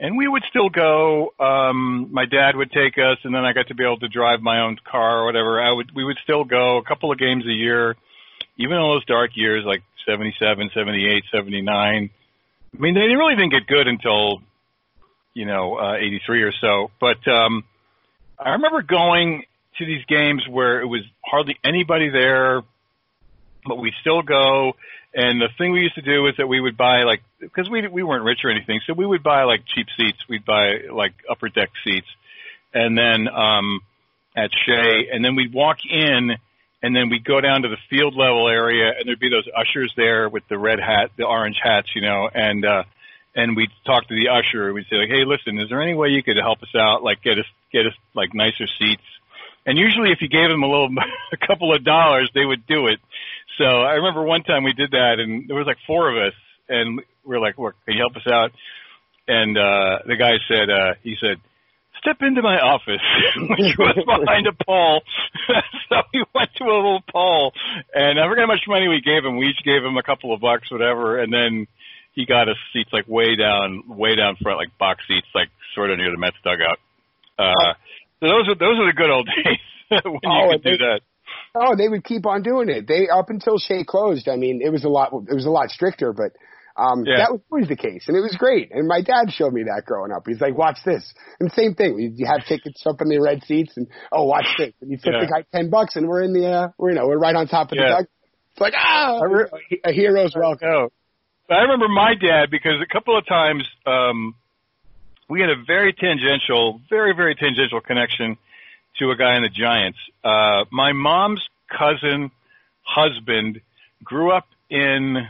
and 0.00 0.16
we 0.16 0.26
would 0.26 0.42
still 0.48 0.70
go. 0.70 1.34
Um, 1.38 2.08
my 2.12 2.24
dad 2.24 2.56
would 2.56 2.72
take 2.72 2.96
us, 2.96 3.18
and 3.24 3.34
then 3.34 3.44
I 3.44 3.52
got 3.52 3.68
to 3.68 3.74
be 3.74 3.84
able 3.84 3.98
to 3.98 4.08
drive 4.08 4.40
my 4.40 4.60
own 4.60 4.78
car 4.90 5.20
or 5.20 5.26
whatever. 5.26 5.60
I 5.60 5.70
would 5.70 5.90
we 5.94 6.02
would 6.02 6.18
still 6.24 6.44
go 6.44 6.78
a 6.78 6.82
couple 6.82 7.12
of 7.12 7.18
games 7.18 7.44
a 7.44 7.52
year, 7.52 7.94
even 8.56 8.76
in 8.76 8.82
those 8.82 9.04
dark 9.04 9.32
years 9.34 9.64
like 9.66 9.82
'77, 10.08 10.70
'78, 10.74 11.24
'79. 11.30 12.10
I 12.74 12.80
mean, 12.80 12.94
they 12.94 13.00
really 13.00 13.36
didn't 13.36 13.52
get 13.52 13.66
good 13.66 13.86
until 13.86 14.42
you 15.34 15.44
know 15.44 15.76
uh, 15.76 15.96
'83 15.96 16.42
or 16.42 16.52
so. 16.60 16.90
But 17.00 17.26
um, 17.28 17.64
I 18.38 18.50
remember 18.52 18.82
going 18.82 19.44
to 19.78 19.86
these 19.86 20.04
games 20.06 20.42
where 20.48 20.80
it 20.80 20.86
was 20.86 21.02
hardly 21.24 21.56
anybody 21.64 22.08
there, 22.08 22.62
but 23.66 23.76
we 23.76 23.92
still 24.00 24.22
go. 24.22 24.72
And 25.14 25.40
the 25.40 25.48
thing 25.56 25.72
we 25.72 25.80
used 25.80 25.94
to 25.94 26.02
do 26.02 26.26
is 26.26 26.34
that 26.38 26.46
we 26.46 26.60
would 26.60 26.76
buy 26.76 27.02
like 27.04 27.22
because 27.40 27.68
we 27.70 27.86
we 27.88 28.02
weren't 28.02 28.24
rich 28.24 28.40
or 28.44 28.50
anything, 28.50 28.80
so 28.86 28.92
we 28.92 29.06
would 29.06 29.22
buy 29.22 29.44
like 29.44 29.62
cheap 29.74 29.86
seats. 29.96 30.18
We'd 30.28 30.44
buy 30.44 30.84
like 30.92 31.14
upper 31.28 31.48
deck 31.48 31.70
seats, 31.84 32.06
and 32.74 32.96
then 32.96 33.28
um, 33.28 33.80
at 34.36 34.50
Shea, 34.66 35.08
and 35.12 35.24
then 35.24 35.34
we'd 35.34 35.52
walk 35.52 35.78
in, 35.88 36.36
and 36.82 36.94
then 36.94 37.08
we'd 37.10 37.24
go 37.24 37.40
down 37.40 37.62
to 37.62 37.68
the 37.68 37.76
field 37.90 38.14
level 38.14 38.48
area, 38.48 38.92
and 38.96 39.06
there'd 39.06 39.18
be 39.18 39.30
those 39.30 39.48
ushers 39.56 39.92
there 39.96 40.28
with 40.28 40.44
the 40.48 40.58
red 40.58 40.78
hat, 40.78 41.10
the 41.16 41.24
orange 41.24 41.58
hats, 41.62 41.88
you 41.94 42.02
know, 42.02 42.28
and 42.32 42.64
uh, 42.64 42.84
and 43.34 43.56
we'd 43.56 43.70
talk 43.84 44.06
to 44.08 44.14
the 44.14 44.28
usher. 44.28 44.66
And 44.66 44.74
we'd 44.74 44.86
say 44.90 44.96
like, 44.96 45.08
hey, 45.08 45.24
listen, 45.24 45.58
is 45.58 45.68
there 45.68 45.82
any 45.82 45.94
way 45.94 46.08
you 46.08 46.22
could 46.22 46.36
help 46.36 46.62
us 46.62 46.74
out, 46.76 47.02
like 47.02 47.22
get 47.22 47.38
us 47.38 47.46
get 47.72 47.86
us 47.86 47.94
like 48.14 48.34
nicer 48.34 48.66
seats? 48.78 49.02
And 49.66 49.76
usually, 49.76 50.12
if 50.12 50.22
you 50.22 50.28
gave 50.28 50.48
them 50.48 50.62
a 50.62 50.66
little, 50.66 50.88
a 51.32 51.46
couple 51.46 51.74
of 51.74 51.84
dollars, 51.84 52.30
they 52.34 52.44
would 52.44 52.66
do 52.66 52.86
it. 52.86 53.00
So 53.58 53.64
I 53.64 53.94
remember 53.94 54.22
one 54.22 54.44
time 54.44 54.62
we 54.62 54.72
did 54.72 54.92
that, 54.92 55.16
and 55.18 55.48
there 55.48 55.56
was 55.56 55.66
like 55.66 55.78
four 55.86 56.08
of 56.10 56.16
us, 56.16 56.34
and 56.68 57.00
we 57.24 57.34
were 57.34 57.40
like, 57.40 57.58
"Look, 57.58 57.74
can 57.84 57.94
you 57.94 58.00
help 58.00 58.16
us 58.16 58.26
out?" 58.30 58.52
And 59.26 59.58
uh, 59.58 59.98
the 60.06 60.16
guy 60.16 60.38
said, 60.48 60.70
uh, 60.70 60.94
"He 61.02 61.16
said, 61.20 61.40
step 62.00 62.18
into 62.20 62.42
my 62.42 62.58
office, 62.60 63.02
which 63.36 63.76
was 63.78 63.96
behind 64.06 64.46
a 64.46 64.52
pole." 64.64 65.02
so 65.88 65.96
we 66.14 66.24
went 66.34 66.50
to 66.56 66.64
a 66.64 66.74
little 66.74 67.00
pole, 67.10 67.52
and 67.94 68.18
I 68.18 68.28
forget 68.28 68.42
how 68.42 68.52
much 68.54 68.64
money 68.68 68.88
we 68.88 69.00
gave 69.00 69.24
him. 69.24 69.36
We 69.36 69.46
each 69.46 69.64
gave 69.64 69.82
him 69.84 69.96
a 69.96 70.02
couple 70.02 70.32
of 70.34 70.40
bucks, 70.40 70.70
whatever, 70.70 71.18
and 71.20 71.32
then 71.32 71.66
he 72.14 72.26
got 72.26 72.48
us 72.48 72.56
seats 72.72 72.90
like 72.92 73.06
way 73.08 73.36
down, 73.36 73.84
way 73.86 74.16
down 74.16 74.36
front, 74.42 74.58
like 74.58 74.76
box 74.78 75.02
seats, 75.06 75.26
like 75.34 75.48
sort 75.74 75.90
of 75.90 75.98
near 75.98 76.10
the 76.10 76.18
Mets 76.18 76.36
dugout. 76.42 76.78
Uh, 77.38 77.74
so 78.20 78.26
those 78.26 78.48
are 78.48 78.54
those 78.56 78.78
are 78.80 78.86
the 78.86 78.96
good 78.96 79.10
old 79.10 79.26
days 79.36 79.58
when 80.04 80.20
Oh, 80.26 80.50
you 80.50 80.50
could 80.58 80.62
they- 80.64 80.70
do 80.72 80.78
that. 80.78 81.00
Oh, 81.54 81.76
they 81.76 81.88
would 81.88 82.04
keep 82.04 82.24
on 82.26 82.42
doing 82.42 82.68
it. 82.68 82.86
They 82.86 83.08
up 83.08 83.30
until 83.30 83.58
Shea 83.58 83.84
closed. 83.84 84.28
I 84.28 84.36
mean, 84.36 84.60
it 84.62 84.70
was 84.70 84.84
a 84.84 84.88
lot. 84.88 85.12
It 85.28 85.34
was 85.34 85.44
a 85.46 85.50
lot 85.50 85.70
stricter, 85.70 86.12
but 86.12 86.32
um, 86.78 87.04
Yeah. 87.04 87.18
that 87.18 87.32
was 87.32 87.40
always 87.50 87.68
the 87.68 87.76
case, 87.76 88.04
and 88.08 88.16
it 88.16 88.20
was 88.20 88.36
great. 88.38 88.70
And 88.72 88.86
my 88.86 89.02
dad 89.02 89.32
showed 89.32 89.52
me 89.52 89.64
that 89.64 89.82
growing 89.84 90.12
up. 90.12 90.22
He's 90.26 90.40
like, 90.40 90.56
"Watch 90.56 90.78
this," 90.84 91.12
and 91.40 91.50
same 91.52 91.74
thing. 91.74 91.94
We 91.96 92.12
you 92.14 92.26
have 92.26 92.46
tickets 92.46 92.86
up 92.86 93.00
in 93.00 93.08
the 93.08 93.18
red 93.20 93.42
seats, 93.44 93.76
and 93.76 93.88
oh, 94.12 94.24
watch 94.24 94.46
this. 94.56 94.72
And 94.80 94.90
you 94.90 94.96
tip 94.96 95.12
Yeah. 95.12 95.20
the 95.20 95.26
guy 95.26 95.44
ten 95.52 95.70
bucks, 95.70 95.96
and 95.96 96.06
we're 96.08 96.22
in 96.22 96.32
the, 96.32 96.46
uh, 96.48 96.68
we're 96.78 96.90
you 96.90 96.94
know, 96.96 97.06
we're 97.08 97.18
right 97.18 97.34
on 97.34 97.48
top 97.48 97.72
of 97.72 97.78
Yeah. 97.78 97.84
the 97.84 97.88
dug. 97.90 98.06
It's 98.52 98.60
like 98.60 98.74
ah, 98.76 99.20
a 99.84 99.92
hero's 99.92 100.34
welcome. 100.36 100.68
No. 100.68 100.88
I 101.50 101.62
remember 101.62 101.88
my 101.88 102.14
dad 102.14 102.50
because 102.50 102.80
a 102.82 102.86
couple 102.92 103.16
of 103.16 103.26
times 103.26 103.64
um 103.86 104.34
we 105.28 105.40
had 105.40 105.50
a 105.50 105.56
very 105.66 105.92
tangential, 105.92 106.80
very, 106.88 107.14
very 107.14 107.34
tangential 107.34 107.80
connection 107.80 108.36
to 108.98 109.10
a 109.10 109.16
guy 109.16 109.36
in 109.36 109.42
the 109.42 109.48
Giants. 109.48 109.98
Uh 110.24 110.64
my 110.70 110.92
mom's 110.92 111.40
cousin 111.70 112.30
husband 112.82 113.60
grew 114.04 114.30
up 114.32 114.46
in 114.70 115.26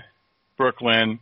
Brooklyn 0.57 1.21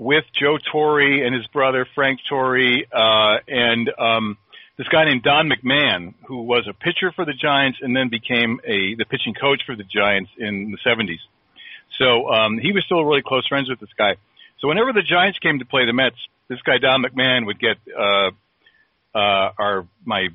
with 0.00 0.24
Joe 0.40 0.56
Torre 0.72 1.24
and 1.26 1.34
his 1.34 1.46
brother 1.48 1.86
Frank 1.94 2.20
Torre, 2.28 2.84
uh 2.92 3.38
and 3.46 3.90
um 3.98 4.38
this 4.78 4.88
guy 4.88 5.04
named 5.04 5.22
Don 5.22 5.50
McMahon, 5.52 6.14
who 6.26 6.40
was 6.40 6.66
a 6.66 6.72
pitcher 6.72 7.12
for 7.14 7.26
the 7.26 7.34
Giants 7.34 7.80
and 7.82 7.94
then 7.94 8.08
became 8.08 8.60
a 8.64 8.94
the 8.94 9.04
pitching 9.04 9.34
coach 9.34 9.60
for 9.66 9.76
the 9.76 9.84
Giants 9.84 10.30
in 10.38 10.70
the 10.72 10.78
seventies. 10.82 11.20
So 11.98 12.30
um, 12.30 12.56
he 12.56 12.72
was 12.72 12.82
still 12.86 13.04
really 13.04 13.20
close 13.20 13.46
friends 13.46 13.68
with 13.68 13.78
this 13.78 13.90
guy. 13.98 14.16
So 14.60 14.68
whenever 14.68 14.94
the 14.94 15.02
Giants 15.02 15.38
came 15.38 15.58
to 15.58 15.66
play 15.66 15.84
the 15.84 15.92
Mets, 15.92 16.16
this 16.48 16.62
guy 16.62 16.78
Don 16.78 17.02
McMahon 17.04 17.44
would 17.44 17.60
get 17.60 17.76
uh, 17.92 18.30
uh, 19.14 19.52
our 19.58 19.86
my 20.04 20.28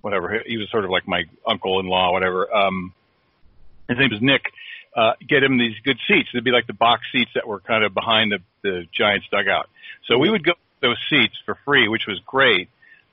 whatever 0.00 0.42
he 0.46 0.56
was 0.56 0.70
sort 0.70 0.84
of 0.84 0.90
like 0.90 1.06
my 1.06 1.24
uncle-in-law, 1.46 2.12
whatever. 2.12 2.54
Um, 2.54 2.94
his 3.88 3.98
name 3.98 4.10
was 4.10 4.22
Nick. 4.22 4.44
Uh, 4.96 5.12
get 5.26 5.42
him 5.42 5.58
these 5.58 5.74
good 5.84 5.98
seats. 6.06 6.28
They'd 6.32 6.44
be 6.44 6.52
like 6.52 6.68
the 6.68 6.72
box 6.72 7.02
seats 7.10 7.32
that 7.34 7.48
were 7.48 7.58
kind 7.58 7.82
of 7.82 7.92
behind 7.94 8.30
the, 8.30 8.38
the 8.62 8.86
Giants 8.92 9.26
dugout. 9.30 9.68
So 10.06 10.18
we 10.18 10.30
would 10.30 10.44
go 10.44 10.52
those 10.80 10.98
seats 11.10 11.34
for 11.44 11.58
free, 11.64 11.88
which 11.88 12.06
was 12.06 12.20
great. 12.26 12.68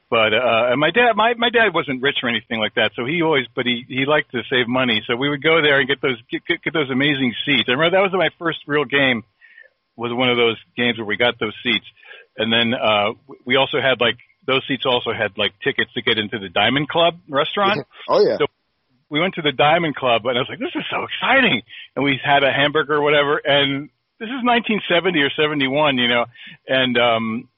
But 0.10 0.34
uh 0.34 0.68
and 0.70 0.80
my 0.80 0.92
dad 0.92 1.16
my 1.16 1.34
my 1.36 1.50
dad 1.50 1.74
wasn't 1.74 2.02
rich 2.02 2.18
or 2.22 2.28
anything 2.28 2.60
like 2.60 2.76
that, 2.76 2.92
so 2.96 3.06
he 3.06 3.22
always 3.22 3.46
but 3.56 3.66
he 3.66 3.86
he 3.88 4.06
liked 4.06 4.32
to 4.32 4.44
save 4.50 4.68
money. 4.68 5.02
So 5.08 5.16
we 5.16 5.30
would 5.30 5.42
go 5.42 5.62
there 5.62 5.80
and 5.80 5.88
get 5.88 6.02
those 6.02 6.22
get 6.30 6.46
get, 6.46 6.62
get 6.62 6.74
those 6.74 6.90
amazing 6.92 7.34
seats. 7.46 7.70
I 7.70 7.72
remember 7.72 7.96
that 7.96 8.04
was 8.04 8.12
my 8.12 8.30
first 8.38 8.60
real 8.68 8.84
game 8.84 9.24
was 9.96 10.12
one 10.14 10.30
of 10.30 10.36
those 10.36 10.58
games 10.76 10.98
where 10.98 11.08
we 11.08 11.16
got 11.16 11.40
those 11.40 11.56
seats. 11.64 11.86
And 12.38 12.52
then 12.52 12.74
uh 12.74 13.14
we 13.46 13.56
also 13.56 13.80
had 13.80 14.02
like 14.02 14.18
those 14.46 14.68
seats 14.68 14.86
also 14.86 15.14
had 15.14 15.38
like 15.38 15.54
tickets 15.64 15.94
to 15.94 16.02
get 16.02 16.18
into 16.18 16.40
the 16.40 16.50
Diamond 16.50 16.90
Club 16.90 17.18
restaurant. 17.30 17.88
Oh 18.10 18.20
yeah. 18.20 18.38
So 18.38 18.48
we 19.12 19.20
went 19.20 19.36
to 19.36 19.41
the 19.41 19.51
Diamond 19.51 19.96
Club 19.96 20.25
and 20.25 20.38
I 20.38 20.41
was 20.41 20.48
like, 20.50 20.60
this 20.60 20.74
is 20.74 20.86
so 20.89 21.03
exciting. 21.03 21.62
And 21.96 22.06
we 22.06 22.18
had 22.24 22.44
a 22.44 22.51
hamburger 22.51 22.96
or 22.96 23.01
whatever. 23.03 23.38
And 23.38 23.89
this 24.18 24.32
is 24.32 24.41
1970 24.41 25.20
or 25.20 25.30
71, 25.36 25.98
you 25.98 26.08
know, 26.08 26.25
and, 26.68 26.98
um, 26.98 27.50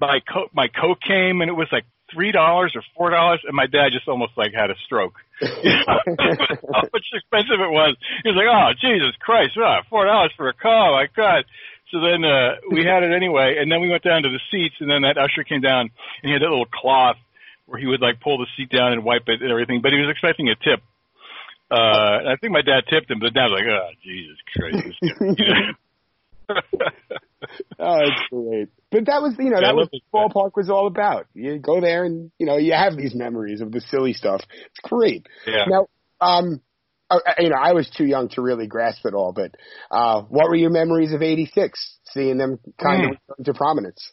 my 0.00 0.18
coke, 0.26 0.50
my 0.52 0.66
coke 0.66 0.98
came 1.06 1.40
and 1.40 1.48
it 1.48 1.54
was 1.54 1.68
like 1.70 1.84
three 2.12 2.32
dollars 2.32 2.72
or 2.74 2.82
four 2.96 3.10
dollars 3.10 3.40
and 3.46 3.54
my 3.54 3.66
dad 3.66 3.90
just 3.92 4.08
almost 4.08 4.32
like 4.36 4.52
had 4.52 4.70
a 4.70 4.74
stroke. 4.84 5.14
How 5.40 6.82
much 6.92 7.06
expensive 7.14 7.60
it 7.62 7.70
was. 7.70 7.96
He 8.24 8.28
was 8.28 8.36
like, 8.36 8.50
Oh 8.50 8.74
Jesus 8.80 9.14
Christ, 9.20 9.52
oh, 9.56 9.78
four 9.88 10.04
dollars 10.04 10.32
for 10.36 10.48
a 10.48 10.52
car, 10.52 10.90
my 10.92 11.06
God. 11.14 11.44
So 11.92 12.00
then 12.00 12.24
uh 12.24 12.56
we 12.70 12.84
had 12.84 13.04
it 13.04 13.12
anyway 13.14 13.56
and 13.60 13.70
then 13.70 13.80
we 13.80 13.88
went 13.88 14.02
down 14.02 14.24
to 14.24 14.28
the 14.28 14.40
seats 14.50 14.74
and 14.80 14.90
then 14.90 15.02
that 15.02 15.16
usher 15.16 15.44
came 15.44 15.60
down 15.60 15.90
and 16.22 16.24
he 16.24 16.32
had 16.32 16.42
that 16.42 16.50
little 16.50 16.66
cloth 16.66 17.16
where 17.66 17.78
he 17.78 17.86
would 17.86 18.00
like 18.00 18.20
pull 18.20 18.38
the 18.38 18.46
seat 18.56 18.70
down 18.70 18.92
and 18.92 19.04
wipe 19.04 19.28
it 19.28 19.40
and 19.40 19.50
everything, 19.50 19.80
but 19.80 19.92
he 19.92 19.98
was 19.98 20.10
expecting 20.10 20.48
a 20.48 20.54
tip. 20.56 20.82
Uh, 21.70 21.74
I 22.28 22.36
think 22.40 22.52
my 22.52 22.62
dad 22.62 22.84
tipped 22.90 23.10
him, 23.10 23.18
but 23.20 23.32
dad 23.34 23.48
was 23.48 23.60
like, 23.60 23.68
"Oh, 23.68 23.90
Jesus 24.02 24.38
Christ!" 24.54 25.76
Oh, 27.78 27.98
it's 28.00 28.22
great. 28.30 28.68
But 28.90 29.06
that 29.06 29.20
was, 29.22 29.34
you 29.38 29.50
know, 29.50 29.60
Yeah, 29.60 29.68
that 29.68 29.76
was 29.76 29.88
what 30.10 30.32
ballpark 30.32 30.56
was 30.56 30.70
all 30.70 30.86
about. 30.86 31.26
You 31.34 31.58
go 31.58 31.80
there 31.80 32.04
and, 32.04 32.30
you 32.38 32.46
know, 32.46 32.56
you 32.56 32.72
have 32.72 32.96
these 32.96 33.14
memories 33.14 33.60
of 33.60 33.70
the 33.70 33.80
silly 33.80 34.12
stuff. 34.14 34.40
It's 34.66 34.80
great. 34.82 35.26
yeah. 35.46 35.64
Now, 35.66 35.86
um, 36.20 36.60
uh, 37.10 37.18
you 37.38 37.50
know, 37.50 37.56
I 37.60 37.72
was 37.72 37.88
too 37.90 38.04
young 38.06 38.28
to 38.30 38.40
really 38.42 38.66
grasp 38.66 39.04
it 39.04 39.14
all, 39.14 39.32
but, 39.32 39.54
uh, 39.90 40.22
what 40.22 40.48
were 40.48 40.56
your 40.56 40.70
memories 40.70 41.12
of 41.12 41.22
86, 41.22 41.98
seeing 42.12 42.38
them 42.38 42.58
kind 42.82 43.04
of 43.04 43.10
Mm. 43.10 43.18
come 43.36 43.44
to 43.44 43.54
prominence? 43.54 44.12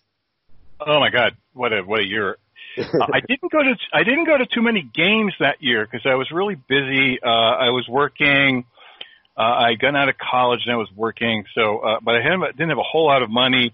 Oh 0.85 0.99
my 0.99 1.09
God, 1.09 1.37
what 1.53 1.71
a 1.73 1.83
what 1.83 1.99
a 2.01 2.07
year! 2.07 2.37
I 2.77 3.19
didn't 3.19 3.51
go 3.51 3.61
to 3.63 3.75
I 3.93 4.03
didn't 4.03 4.25
go 4.25 4.37
to 4.37 4.45
too 4.45 4.61
many 4.61 4.81
games 4.81 5.33
that 5.39 5.61
year 5.61 5.85
because 5.85 6.05
I 6.05 6.15
was 6.15 6.31
really 6.31 6.55
busy. 6.55 7.21
Uh, 7.21 7.27
I 7.27 7.69
was 7.69 7.87
working. 7.89 8.65
Uh, 9.37 9.41
I 9.41 9.73
got 9.75 9.95
out 9.95 10.09
of 10.09 10.15
college 10.17 10.61
and 10.65 10.73
I 10.73 10.77
was 10.77 10.89
working. 10.95 11.45
So, 11.55 11.79
uh, 11.79 11.99
but 12.01 12.15
I 12.15 12.21
hadn't, 12.21 12.41
didn't 12.57 12.69
have 12.69 12.77
a 12.77 12.83
whole 12.83 13.07
lot 13.07 13.23
of 13.23 13.29
money. 13.29 13.73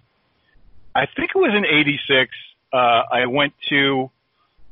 I 0.95 1.05
think 1.05 1.31
it 1.35 1.37
was 1.37 1.53
in 1.55 1.65
'86. 1.65 2.31
Uh, 2.71 2.77
I 2.77 3.25
went 3.27 3.53
to 3.69 4.09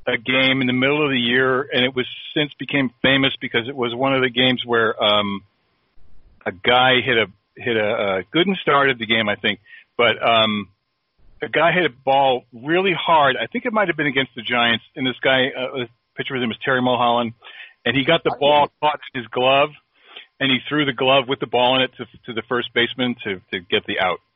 a 0.07 0.17
game 0.17 0.61
in 0.61 0.67
the 0.67 0.73
middle 0.73 1.03
of 1.03 1.11
the 1.11 1.19
year, 1.19 1.61
and 1.61 1.83
it 1.83 1.95
was 1.95 2.05
since 2.35 2.53
became 2.53 2.91
famous 3.01 3.33
because 3.39 3.67
it 3.67 3.75
was 3.75 3.93
one 3.93 4.13
of 4.13 4.21
the 4.21 4.29
games 4.29 4.63
where 4.65 5.01
um, 5.03 5.41
a 6.45 6.51
guy 6.51 7.01
hit 7.01 7.17
a 7.17 7.27
hit 7.55 7.77
a 7.77 7.89
uh, 7.89 8.21
Gooden 8.33 8.55
started 8.57 8.99
the 8.99 9.05
game, 9.05 9.29
I 9.29 9.35
think, 9.35 9.59
but 9.97 10.21
um, 10.21 10.69
a 11.45 11.49
guy 11.49 11.71
hit 11.71 11.85
a 11.85 11.93
ball 12.03 12.43
really 12.51 12.93
hard. 12.93 13.35
I 13.37 13.47
think 13.47 13.65
it 13.65 13.73
might 13.73 13.87
have 13.87 13.97
been 13.97 14.07
against 14.07 14.31
the 14.35 14.41
Giants, 14.41 14.83
and 14.95 15.05
this 15.05 15.19
guy, 15.23 15.47
uh, 15.55 15.77
the 15.77 15.87
pitcher 16.17 16.33
with 16.33 16.43
him 16.43 16.49
was 16.49 16.57
Terry 16.63 16.81
Mulholland, 16.81 17.33
and 17.85 17.95
he 17.95 18.03
got 18.03 18.23
the 18.23 18.35
ball 18.39 18.69
caught 18.81 18.99
in 19.13 19.21
his 19.21 19.27
glove, 19.29 19.69
and 20.39 20.51
he 20.51 20.57
threw 20.67 20.85
the 20.85 20.93
glove 20.93 21.25
with 21.27 21.39
the 21.39 21.47
ball 21.47 21.75
in 21.77 21.83
it 21.83 21.91
to, 21.97 22.05
to 22.25 22.33
the 22.33 22.41
first 22.49 22.73
baseman 22.73 23.15
to 23.23 23.41
to 23.53 23.59
get 23.59 23.85
the 23.85 23.99
out. 23.99 24.19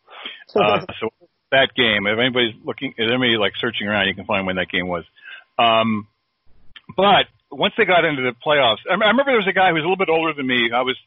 Uh, 0.55 0.81
so 0.99 1.09
that 1.51 1.69
game, 1.75 2.07
if 2.07 2.17
anybody's 2.17 2.55
looking, 2.65 2.93
if 2.97 3.07
anybody 3.07 3.37
like 3.37 3.53
searching 3.61 3.87
around, 3.87 4.07
you 4.07 4.15
can 4.15 4.25
find 4.25 4.47
when 4.47 4.55
that 4.55 4.67
game 4.67 4.87
was. 4.87 5.05
Um, 5.57 6.07
but 6.97 7.27
once 7.51 7.73
they 7.77 7.85
got 7.85 8.03
into 8.03 8.23
the 8.23 8.33
playoffs, 8.45 8.79
I, 8.89 8.93
I 8.93 9.09
remember 9.09 9.25
there 9.31 9.37
was 9.37 9.47
a 9.47 9.53
guy 9.53 9.69
who 9.69 9.75
was 9.75 9.83
a 9.83 9.87
little 9.87 9.95
bit 9.95 10.09
older 10.09 10.33
than 10.33 10.47
me. 10.47 10.71
I 10.73 10.81
was 10.81 10.97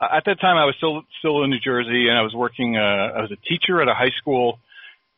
at 0.00 0.24
that 0.26 0.40
time 0.40 0.56
I 0.56 0.64
was 0.64 0.74
still 0.76 1.02
still 1.18 1.42
in 1.44 1.50
New 1.50 1.60
Jersey, 1.60 2.08
and 2.08 2.16
I 2.16 2.22
was 2.22 2.34
working. 2.34 2.76
Uh, 2.76 3.16
I 3.16 3.22
was 3.22 3.32
a 3.32 3.40
teacher 3.48 3.80
at 3.82 3.88
a 3.88 3.94
high 3.94 4.12
school, 4.18 4.60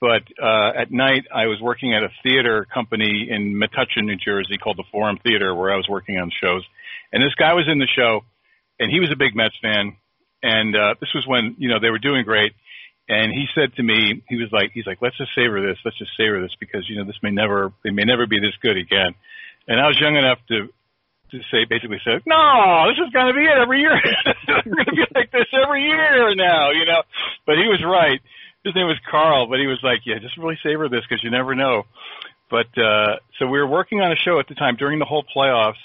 but 0.03 0.27
uh, 0.43 0.73
at 0.75 0.91
night 0.91 1.31
I 1.33 1.47
was 1.47 1.61
working 1.63 1.95
at 1.95 2.03
a 2.03 2.11
theater 2.25 2.67
company 2.75 3.29
in 3.31 3.55
Metuchen, 3.55 4.03
New 4.03 4.17
Jersey, 4.17 4.59
called 4.59 4.77
the 4.77 4.89
Forum 4.91 5.17
Theater, 5.23 5.55
where 5.55 5.73
I 5.73 5.77
was 5.77 5.87
working 5.89 6.19
on 6.19 6.29
shows. 6.43 6.67
And 7.13 7.23
this 7.23 7.37
guy 7.39 7.55
was 7.55 7.71
in 7.71 7.79
the 7.79 7.87
show, 7.87 8.23
and 8.81 8.91
he 8.91 8.99
was 8.99 9.13
a 9.13 9.17
big 9.17 9.37
Mets 9.37 9.55
fan. 9.63 9.95
And 10.43 10.75
uh, 10.75 10.95
this 10.99 11.11
was 11.15 11.23
when 11.25 11.55
you 11.57 11.69
know 11.69 11.79
they 11.79 11.91
were 11.91 12.03
doing 12.03 12.25
great. 12.25 12.51
and 13.09 13.31
he 13.31 13.47
said 13.55 13.73
to 13.77 13.83
me, 13.83 14.25
he 14.29 14.35
was 14.43 14.51
like, 14.51 14.73
he's 14.75 14.87
like, 14.87 14.99
let's 15.01 15.17
just 15.17 15.31
savor 15.39 15.63
this, 15.63 15.79
let's 15.85 15.99
just 15.99 16.11
savor 16.19 16.43
this 16.43 16.55
because 16.59 16.83
you 16.91 16.99
know 16.99 17.05
this 17.07 17.23
may 17.23 17.31
never, 17.31 17.73
it 17.85 17.95
may 17.95 18.03
never 18.03 18.27
be 18.27 18.41
this 18.41 18.59
good 18.61 18.77
again. 18.77 19.15
And 19.69 19.79
I 19.79 19.87
was 19.87 20.01
young 20.03 20.17
enough 20.17 20.39
to 20.49 20.67
to 21.31 21.39
say 21.55 21.63
basically 21.65 22.03
said, 22.03 22.27
no, 22.27 22.91
this 22.91 22.99
is 22.99 23.11
going 23.15 23.31
to 23.31 23.39
be 23.39 23.47
it 23.47 23.57
every 23.57 23.81
year. 23.81 23.95
it's 24.27 24.45
going 24.51 24.67
to 24.67 24.93
be 24.99 25.07
like 25.15 25.31
this 25.31 25.47
every 25.55 25.87
year 25.87 26.35
now, 26.35 26.75
you 26.75 26.85
know. 26.91 27.07
But 27.47 27.57
he 27.57 27.71
was 27.71 27.81
right. 27.87 28.21
His 28.65 28.75
name 28.75 28.87
was 28.87 28.99
Carl, 29.11 29.49
but 29.49 29.59
he 29.59 29.67
was 29.67 29.81
like, 29.83 30.01
yeah, 30.05 30.19
just 30.21 30.37
really 30.37 30.59
savor 30.63 30.89
this 30.89 31.01
because 31.09 31.23
you 31.25 31.31
never 31.31 31.55
know. 31.55 31.85
But 32.49 32.77
uh, 32.79 33.17
so 33.39 33.47
we 33.47 33.59
were 33.59 33.67
working 33.67 34.01
on 34.01 34.13
a 34.13 34.17
show 34.17 34.39
at 34.39 34.47
the 34.47 34.55
time 34.55 34.77
during 34.77 34.99
the 34.99 35.05
whole 35.05 35.25
playoffs 35.25 35.81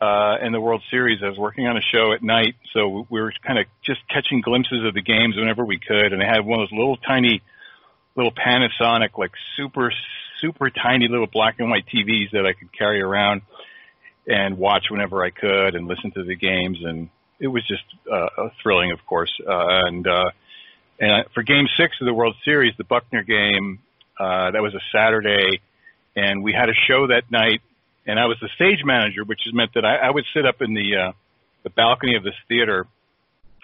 uh, 0.00 0.36
and 0.40 0.54
the 0.54 0.60
World 0.60 0.82
Series. 0.90 1.20
I 1.22 1.28
was 1.28 1.38
working 1.38 1.66
on 1.66 1.76
a 1.76 1.82
show 1.82 2.12
at 2.12 2.22
night, 2.22 2.56
so 2.72 3.06
we 3.10 3.20
were 3.20 3.32
kind 3.46 3.58
of 3.58 3.66
just 3.84 4.00
catching 4.08 4.40
glimpses 4.40 4.84
of 4.84 4.94
the 4.94 5.02
games 5.02 5.36
whenever 5.36 5.64
we 5.64 5.78
could. 5.78 6.12
And 6.12 6.22
I 6.22 6.26
had 6.26 6.44
one 6.44 6.60
of 6.60 6.68
those 6.68 6.76
little 6.76 6.96
tiny, 6.96 7.42
little 8.16 8.32
Panasonic, 8.32 9.18
like 9.18 9.32
super, 9.56 9.92
super 10.40 10.70
tiny 10.70 11.06
little 11.06 11.26
black 11.26 11.56
and 11.60 11.70
white 11.70 11.84
TVs 11.86 12.32
that 12.32 12.46
I 12.46 12.54
could 12.54 12.72
carry 12.72 13.02
around 13.02 13.42
and 14.26 14.58
watch 14.58 14.86
whenever 14.90 15.22
I 15.22 15.30
could 15.30 15.74
and 15.74 15.86
listen 15.86 16.12
to 16.12 16.24
the 16.24 16.34
games. 16.34 16.78
And 16.82 17.10
it 17.38 17.48
was 17.48 17.66
just 17.68 17.84
uh, 18.10 18.48
thrilling, 18.62 18.92
of 18.92 19.04
course. 19.06 19.32
Uh, 19.46 19.86
and 19.86 20.06
uh, 20.06 20.30
and 21.00 21.24
for 21.34 21.42
Game 21.42 21.66
Six 21.76 21.96
of 22.00 22.06
the 22.06 22.14
World 22.14 22.36
Series, 22.44 22.74
the 22.78 22.84
Buckner 22.84 23.24
game, 23.24 23.80
uh, 24.18 24.52
that 24.52 24.62
was 24.62 24.74
a 24.74 24.80
Saturday 24.92 25.60
and 26.16 26.42
we 26.42 26.52
had 26.52 26.68
a 26.68 26.74
show 26.88 27.06
that 27.08 27.30
night, 27.30 27.60
and 28.06 28.18
I 28.18 28.26
was 28.26 28.36
the 28.40 28.48
stage 28.54 28.84
manager, 28.84 29.24
which 29.24 29.40
meant 29.52 29.74
that 29.74 29.84
I, 29.84 29.96
I 29.96 30.10
would 30.10 30.24
sit 30.34 30.46
up 30.46 30.60
in 30.60 30.74
the 30.74 30.96
uh, 30.96 31.12
the 31.62 31.70
balcony 31.70 32.16
of 32.16 32.24
this 32.24 32.34
theater, 32.48 32.86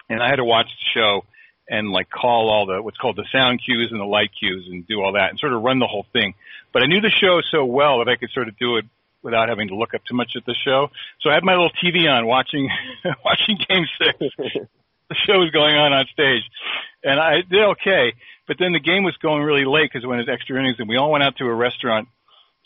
and 0.09 0.21
I 0.21 0.29
had 0.29 0.37
to 0.37 0.45
watch 0.45 0.67
the 0.67 0.99
show 0.99 1.25
and 1.69 1.91
like 1.91 2.09
call 2.09 2.49
all 2.49 2.65
the 2.65 2.81
what's 2.81 2.97
called 2.97 3.17
the 3.17 3.25
sound 3.31 3.61
cues 3.63 3.89
and 3.91 3.99
the 3.99 4.05
light 4.05 4.31
cues 4.39 4.67
and 4.69 4.87
do 4.87 5.01
all 5.01 5.13
that 5.13 5.31
and 5.31 5.39
sort 5.39 5.53
of 5.53 5.61
run 5.61 5.79
the 5.79 5.87
whole 5.87 6.05
thing. 6.13 6.33
But 6.71 6.83
I 6.83 6.85
knew 6.85 7.01
the 7.01 7.09
show 7.09 7.41
so 7.51 7.65
well 7.65 7.99
that 7.99 8.09
I 8.09 8.15
could 8.15 8.29
sort 8.31 8.47
of 8.47 8.57
do 8.57 8.77
it 8.77 8.85
without 9.21 9.49
having 9.49 9.67
to 9.69 9.75
look 9.75 9.93
up 9.93 10.01
too 10.05 10.15
much 10.15 10.33
at 10.37 10.45
the 10.45 10.55
show. 10.63 10.89
So 11.21 11.29
I 11.29 11.33
had 11.33 11.43
my 11.43 11.53
little 11.53 11.71
TV 11.83 12.09
on 12.09 12.25
watching 12.25 12.69
watching 13.25 13.57
Game 13.67 13.85
Six. 13.97 14.69
The 15.09 15.15
show 15.25 15.39
was 15.39 15.51
going 15.51 15.75
on 15.75 15.93
on 15.93 16.05
stage, 16.11 16.43
and 17.03 17.19
I 17.19 17.41
did 17.41 17.63
okay. 17.77 18.13
But 18.47 18.57
then 18.59 18.71
the 18.71 18.79
game 18.79 19.03
was 19.03 19.15
going 19.17 19.43
really 19.43 19.65
late 19.65 19.89
because 19.91 20.03
it 20.03 20.07
went 20.07 20.21
as 20.21 20.29
extra 20.29 20.57
innings, 20.59 20.77
and 20.79 20.87
we 20.87 20.97
all 20.97 21.11
went 21.11 21.23
out 21.23 21.35
to 21.37 21.45
a 21.45 21.53
restaurant 21.53 22.07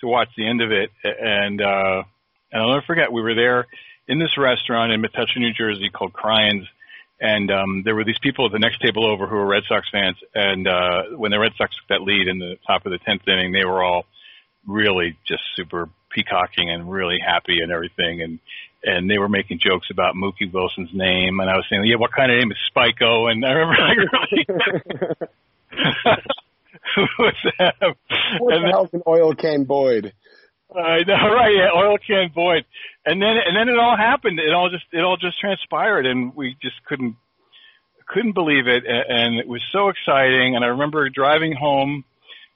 to 0.02 0.08
watch 0.08 0.30
the 0.38 0.48
end 0.48 0.62
of 0.62 0.72
it. 0.72 0.92
And 1.04 1.62
uh, 1.62 2.04
and 2.52 2.62
I'll 2.62 2.70
never 2.70 2.86
forget, 2.86 3.12
we 3.12 3.22
were 3.22 3.36
there 3.36 3.68
in 4.08 4.20
this 4.20 4.38
restaurant 4.38 4.92
in 4.92 5.02
Metuchen, 5.02 5.38
New 5.38 5.54
Jersey 5.54 5.90
called 5.90 6.14
Cryans. 6.14 6.68
And 7.20 7.52
um, 7.52 7.84
there 7.86 7.96
were 7.96 8.04
these 8.04 8.20
people 8.22 8.48
at 8.48 8.52
the 8.52 8.60
next 8.60 8.82
table 8.82 9.06
over 9.06 9.28
who 9.28 9.36
were 9.36 9.46
Red 9.46 9.64
Sox 9.68 9.88
fans. 9.92 10.18
And 10.34 10.68
uh, 10.68 11.04
when 11.16 11.32
the 11.32 11.40
Red 11.40 11.54
Sox 11.58 11.76
took 11.76 11.88
that 11.90 12.02
lead 12.02 12.28
in 12.28 12.40
the 12.40 12.58
top 12.66 12.86
of 12.86 12.92
the 12.92 13.00
10th 13.00 13.28
inning, 13.28 13.52
they 13.52 13.64
were 13.64 13.84
all 13.84 14.06
really 14.68 15.18
just 15.26 15.44
super 15.56 15.88
peacocking 16.10 16.70
and 16.70 16.92
really 16.92 17.20
happy 17.26 17.62
and 17.62 17.72
everything. 17.72 18.22
And 18.22 18.40
and 18.84 19.10
they 19.10 19.18
were 19.18 19.30
making 19.30 19.60
jokes 19.60 19.88
about 19.92 20.16
Mookie 20.16 20.52
Wilson's 20.52 20.94
name. 20.94 21.40
And 21.40 21.50
I 21.50 21.56
was 21.56 21.66
saying, 21.70 21.84
yeah, 21.86 21.98
what 21.98 22.12
kind 22.12 22.32
of 22.32 22.40
name 22.40 22.52
is 22.52 22.58
Spiko? 22.70 23.32
And 23.32 23.46
I 23.46 23.52
remember 23.52 23.76
like 23.82 23.98
really. 24.50 25.30
What's 27.18 27.38
that? 27.58 27.76
What 28.40 28.56
and 28.56 28.66
the 28.66 28.70
hell's 28.72 28.90
an 28.94 29.04
oil 29.08 29.36
can 29.36 29.64
Boyd? 29.64 30.14
I 30.76 31.04
know, 31.04 31.14
right? 31.14 31.54
Yeah, 31.56 31.70
oil 31.76 31.98
can 31.98 32.32
Boyd. 32.34 32.66
And 33.06 33.22
then 33.22 33.38
and 33.46 33.56
then 33.56 33.70
it 33.70 33.80
all 33.80 33.96
happened. 33.96 34.40
It 34.40 34.54
all 34.54 34.70
just 34.70 34.86
it 34.92 35.02
all 35.02 35.18
just 35.18 35.40
transpired, 35.40 36.06
and 36.06 36.36
we 36.36 36.56
just 36.62 36.84
couldn't 36.86 37.16
couldn't 38.08 38.34
believe 38.34 38.68
it. 38.68 38.84
And 38.86 39.38
it 39.38 39.48
was 39.48 39.62
so 39.72 39.90
exciting. 39.90 40.56
And 40.56 40.66
I 40.66 40.70
remember 40.70 41.10
driving 41.10 41.54
home 41.54 42.04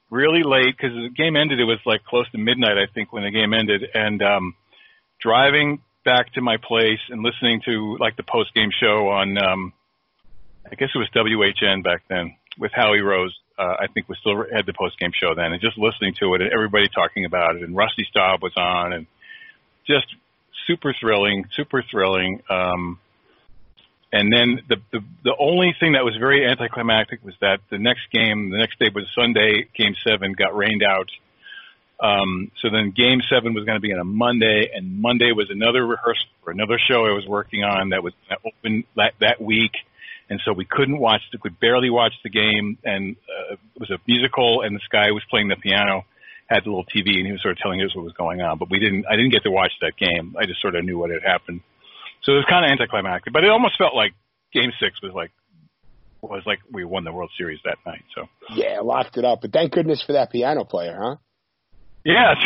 really 0.10 0.44
late 0.44 0.76
because 0.78 0.96
the 0.96 1.10
game 1.10 1.36
ended. 1.36 1.60
It 1.60 1.66
was 1.66 1.80
like 1.86 2.04
close 2.04 2.30
to 2.32 2.38
midnight, 2.38 2.78
I 2.78 2.88
think, 2.94 3.12
when 3.14 3.24
the 3.24 3.32
game 3.32 3.54
ended. 3.54 3.84
And 3.94 4.22
um, 4.22 4.56
driving 5.20 5.82
back 6.06 6.32
to 6.34 6.42
my 6.42 6.58
place 6.58 7.02
and 7.10 7.24
listening 7.24 7.62
to 7.66 7.98
like 8.00 8.16
the 8.16 8.24
post 8.24 8.54
game 8.54 8.70
show 8.80 9.10
on, 9.10 9.38
um, 9.38 9.74
I 10.72 10.76
guess 10.76 10.90
it 10.96 10.98
was 10.98 11.10
WHN 11.14 11.84
back 11.84 12.04
then 12.08 12.36
with 12.58 12.72
Howie 12.74 13.02
Rose 13.02 13.36
uh, 13.58 13.76
I 13.80 13.88
think 13.88 14.10
we 14.10 14.16
still 14.20 14.44
had 14.52 14.66
the 14.66 14.74
post 14.74 15.00
game 15.00 15.12
show 15.14 15.34
then, 15.36 15.54
and 15.54 15.62
just 15.62 15.78
listening 15.78 16.14
to 16.20 16.34
it 16.36 16.42
and 16.42 16.52
everybody 16.52 16.88
talking 16.90 17.26
about 17.26 17.56
it, 17.56 17.64
and 17.64 17.76
Rusty 17.76 18.06
Staub 18.10 18.42
was 18.42 18.54
on, 18.58 18.94
and 18.94 19.08
just 19.88 20.08
super 20.68 20.94
thrilling, 21.00 21.46
super 21.54 21.84
thrilling. 21.90 22.42
Um, 22.50 23.00
and 24.12 24.32
then 24.32 24.62
the, 24.68 24.78
the 24.92 25.00
the 25.24 25.36
only 25.40 25.76
thing 25.80 25.94
that 25.94 26.04
was 26.04 26.16
very 26.20 26.46
anticlimactic 26.46 27.24
was 27.24 27.34
that 27.42 27.60
the 27.70 27.78
next 27.78 28.12
game, 28.12 28.50
the 28.50 28.58
next 28.58 28.78
day 28.80 28.90
was 28.94 29.06
Sunday, 29.16 29.68
Game 29.76 29.96
Seven, 30.06 30.34
got 30.34 30.56
rained 30.56 30.84
out. 30.84 31.10
Um, 32.00 32.52
so 32.62 32.70
then 32.70 32.92
Game 32.96 33.22
Seven 33.30 33.54
was 33.54 33.64
going 33.66 33.78
to 33.78 33.82
be 33.82 33.94
on 33.94 34.00
a 34.00 34.04
Monday, 34.04 34.70
and 34.74 35.02
Monday 35.02 35.32
was 35.32 35.50
another 35.50 35.86
rehearsal 35.86 36.28
for 36.44 36.52
another 36.52 36.78
show 36.78 37.06
I 37.06 37.12
was 37.12 37.26
working 37.26 37.64
on 37.64 37.90
that 37.90 38.04
was 38.04 38.14
open 38.46 38.84
that 38.96 39.14
that 39.22 39.42
week 39.42 39.72
and 40.30 40.42
so 40.44 40.54
we 40.54 40.66
couldn't 40.66 40.98
watch, 40.98 41.22
we 41.32 41.40
could 41.40 41.60
barely 41.60 41.90
watch 41.90 42.14
the 42.24 42.30
game, 42.30 42.78
and 42.84 43.16
uh, 43.30 43.54
it 43.54 43.80
was 43.80 43.92
a 43.92 44.00
musical, 44.08 44.62
and 44.62 44.76
this 44.76 44.88
guy 44.92 45.12
was 45.12 45.24
playing 45.30 45.50
the 45.50 45.56
piano 45.56 46.06
had 46.48 46.64
the 46.64 46.70
little 46.70 46.86
TV, 46.86 47.18
and 47.18 47.26
he 47.26 47.32
was 47.32 47.42
sort 47.42 47.54
of 47.54 47.58
telling 47.58 47.82
us 47.82 47.96
what 47.96 48.04
was 48.04 48.14
going 48.14 48.42
on, 48.42 48.58
but 48.60 48.70
we 48.70 48.80
didn't, 48.80 49.06
I 49.10 49.16
didn't 49.16 49.32
get 49.32 49.44
to 49.44 49.52
watch 49.52 49.72
that 49.82 49.98
game. 49.98 50.36
I 50.40 50.46
just 50.46 50.62
sort 50.62 50.76
of 50.76 50.86
knew 50.86 50.98
what 50.98 51.10
had 51.10 51.24
happened. 51.24 51.62
So 52.24 52.34
it 52.34 52.36
was 52.36 52.46
kind 52.50 52.66
of 52.66 52.72
anticlimactic, 52.72 53.34
but 53.34 53.44
it 53.44 53.50
almost 53.50 53.78
felt 53.78 53.96
like 53.96 54.14
Game 54.54 54.72
Six 54.80 55.02
was 55.02 55.12
like 55.14 55.32
was 56.22 56.42
like 56.48 56.60
we 56.72 56.84
won 56.84 57.04
the 57.04 57.12
World 57.12 57.30
Series 57.38 57.60
that 57.66 57.78
night. 57.86 58.04
So 58.16 58.28
yeah, 58.56 58.80
locked 58.80 59.18
it 59.18 59.26
up. 59.26 59.42
But 59.42 59.54
thank 59.54 59.74
goodness 59.74 60.02
for 60.02 60.14
that 60.14 60.32
piano 60.32 60.64
player, 60.64 60.98
huh? 61.00 61.16
Yeah, 62.06 62.36
that's 62.36 62.46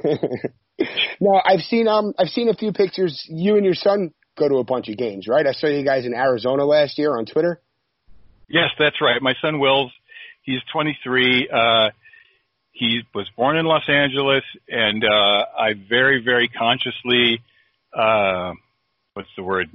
right. 0.00 0.88
now 1.20 1.42
I've 1.44 1.60
seen 1.60 1.88
um 1.88 2.14
I've 2.18 2.28
seen 2.28 2.48
a 2.48 2.54
few 2.54 2.72
pictures. 2.72 3.26
You 3.28 3.56
and 3.56 3.64
your 3.64 3.74
son 3.74 4.14
go 4.38 4.48
to 4.48 4.56
a 4.56 4.64
bunch 4.64 4.88
of 4.88 4.96
games, 4.96 5.26
right? 5.28 5.44
I 5.44 5.52
saw 5.52 5.66
you 5.66 5.84
guys 5.84 6.06
in 6.06 6.14
Arizona 6.14 6.64
last 6.64 6.96
year 6.96 7.18
on 7.18 7.26
Twitter. 7.26 7.60
Yes, 8.48 8.70
that's 8.78 9.00
right. 9.00 9.20
My 9.20 9.34
son 9.42 9.58
Wills, 9.58 9.90
he's 10.42 10.60
23. 10.72 11.48
Uh, 11.52 11.90
he 12.70 13.00
was 13.12 13.26
born 13.36 13.56
in 13.56 13.66
Los 13.66 13.88
Angeles, 13.88 14.44
and 14.68 15.02
uh, 15.02 15.44
I 15.58 15.72
very, 15.88 16.22
very 16.22 16.48
consciously, 16.48 17.40
uh, 17.92 18.52
what's 19.14 19.30
the 19.36 19.42
word, 19.42 19.68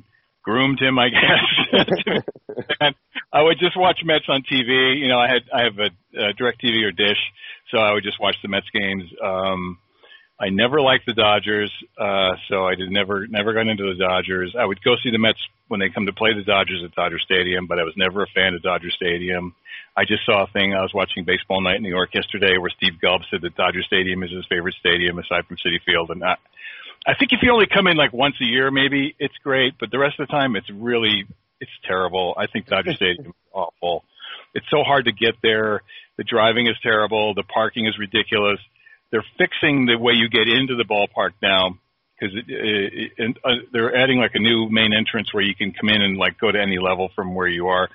groomed 0.44 0.80
him, 0.80 0.98
I 1.00 1.10
guess. 1.10 2.24
and 2.80 2.96
I 3.32 3.42
would 3.42 3.60
just 3.60 3.78
watch 3.78 4.00
Mets 4.04 4.26
on 4.28 4.44
TV. 4.44 5.00
You 5.00 5.08
know, 5.08 5.20
I 5.20 5.28
had 5.28 5.44
I 5.54 5.64
have 5.64 5.78
a, 5.80 6.26
a 6.30 6.34
Direct 6.34 6.62
TV 6.62 6.84
or 6.84 6.92
Dish, 6.92 7.20
so 7.70 7.78
I 7.78 7.94
would 7.94 8.04
just 8.04 8.20
watch 8.20 8.36
the 8.42 8.50
Mets 8.50 8.70
games. 8.74 9.04
Um, 9.24 9.78
I 10.40 10.50
never 10.50 10.82
liked 10.82 11.06
the 11.06 11.14
Dodgers, 11.14 11.72
uh, 12.00 12.34
so 12.50 12.66
I 12.66 12.74
did 12.74 12.90
never 12.90 13.28
never 13.28 13.54
got 13.54 13.68
into 13.68 13.84
the 13.84 14.04
Dodgers. 14.04 14.56
I 14.58 14.66
would 14.66 14.82
go 14.84 14.96
see 15.04 15.12
the 15.12 15.20
Mets 15.20 15.40
when 15.68 15.80
they 15.80 15.90
come 15.90 16.08
to 16.08 16.14
play 16.14 16.34
the 16.34 16.44
Dodgers 16.44 16.82
at 16.84 16.96
Dodger 16.96 17.20
Stadium, 17.20 17.68
but 17.68 17.80
I 17.80 17.84
was 17.84 17.94
never 17.96 18.24
a 18.24 18.28
fan 18.34 18.56
of 18.56 18.64
Dodger 18.64 18.90
Stadium. 18.90 19.54
I 19.96 20.06
just 20.06 20.26
saw 20.26 20.44
a 20.44 20.48
thing. 20.48 20.74
I 20.74 20.82
was 20.82 20.94
watching 20.94 21.26
Baseball 21.26 21.62
Night 21.62 21.78
in 21.78 21.84
New 21.84 21.94
York 21.94 22.16
yesterday, 22.16 22.58
where 22.58 22.72
Steve 22.76 22.94
Gelbs 23.04 23.30
said 23.30 23.42
that 23.42 23.56
Dodger 23.56 23.84
Stadium 23.84 24.24
is 24.24 24.32
his 24.32 24.46
favorite 24.50 24.76
stadium 24.80 25.20
aside 25.20 25.46
from 25.46 25.58
Citi 25.58 25.78
Field, 25.86 26.10
and 26.10 26.24
I, 26.24 26.38
I 27.06 27.16
think 27.16 27.34
if 27.34 27.40
you 27.42 27.52
only 27.52 27.68
come 27.68 27.88
in 27.88 27.98
like 27.98 28.14
once 28.14 28.36
a 28.42 28.46
year, 28.46 28.70
maybe 28.70 29.16
it's 29.20 29.38
great, 29.44 29.74
but 29.80 29.90
the 29.92 30.00
rest 30.00 30.20
of 30.20 30.28
the 30.28 30.32
time, 30.32 30.56
it's 30.56 30.70
really 30.70 31.26
it's 31.60 31.72
terrible. 31.88 32.36
I 32.38 32.48
think 32.48 32.68
Dodger 32.68 32.94
Stadium 32.96 33.28
is 33.28 33.34
awful. 33.54 34.04
It's 34.54 34.66
so 34.70 34.84
hard 34.84 35.06
to 35.06 35.12
get 35.12 35.36
there. 35.42 35.82
The 36.18 36.24
driving 36.24 36.68
is 36.68 36.76
terrible. 36.84 37.34
The 37.34 37.44
parking 37.44 37.88
is 37.88 37.98
ridiculous 37.98 38.60
they're 39.12 39.26
fixing 39.38 39.86
the 39.86 39.98
way 39.98 40.14
you 40.14 40.30
get 40.30 40.48
into 40.48 40.76
the 40.76 40.86
ballpark 40.86 41.32
now 41.42 41.78
because 42.20 42.36
it, 42.48 43.38
uh, 43.44 43.50
they're 43.74 43.96
adding 43.96 44.20
like 44.20 44.32
a 44.36 44.40
new 44.40 44.70
main 44.70 44.94
entrance 44.94 45.34
where 45.34 45.44
you 45.44 45.56
can 45.56 45.74
come 45.74 45.90
in 45.90 46.02
and 46.02 46.18
like 46.18 46.40
go 46.40 46.52
to 46.52 46.60
any 46.60 46.78
level 46.78 47.10
from 47.16 47.36
where 47.36 47.48
you 47.48 47.68
are. 47.68 47.90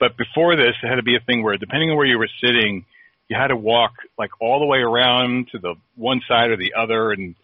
But 0.00 0.16
before 0.16 0.56
this, 0.56 0.74
it 0.82 0.88
had 0.88 0.96
to 0.96 1.02
be 1.02 1.16
a 1.16 1.20
thing 1.20 1.42
where 1.42 1.56
depending 1.56 1.90
on 1.90 1.96
where 1.96 2.06
you 2.06 2.18
were 2.18 2.30
sitting, 2.42 2.86
you 3.28 3.36
had 3.36 3.48
to 3.48 3.56
walk 3.56 3.92
like 4.18 4.30
all 4.40 4.60
the 4.60 4.66
way 4.66 4.78
around 4.78 5.48
to 5.52 5.58
the 5.58 5.74
one 5.96 6.20
side 6.28 6.50
or 6.50 6.56
the 6.56 6.74
other, 6.78 7.10
and 7.10 7.34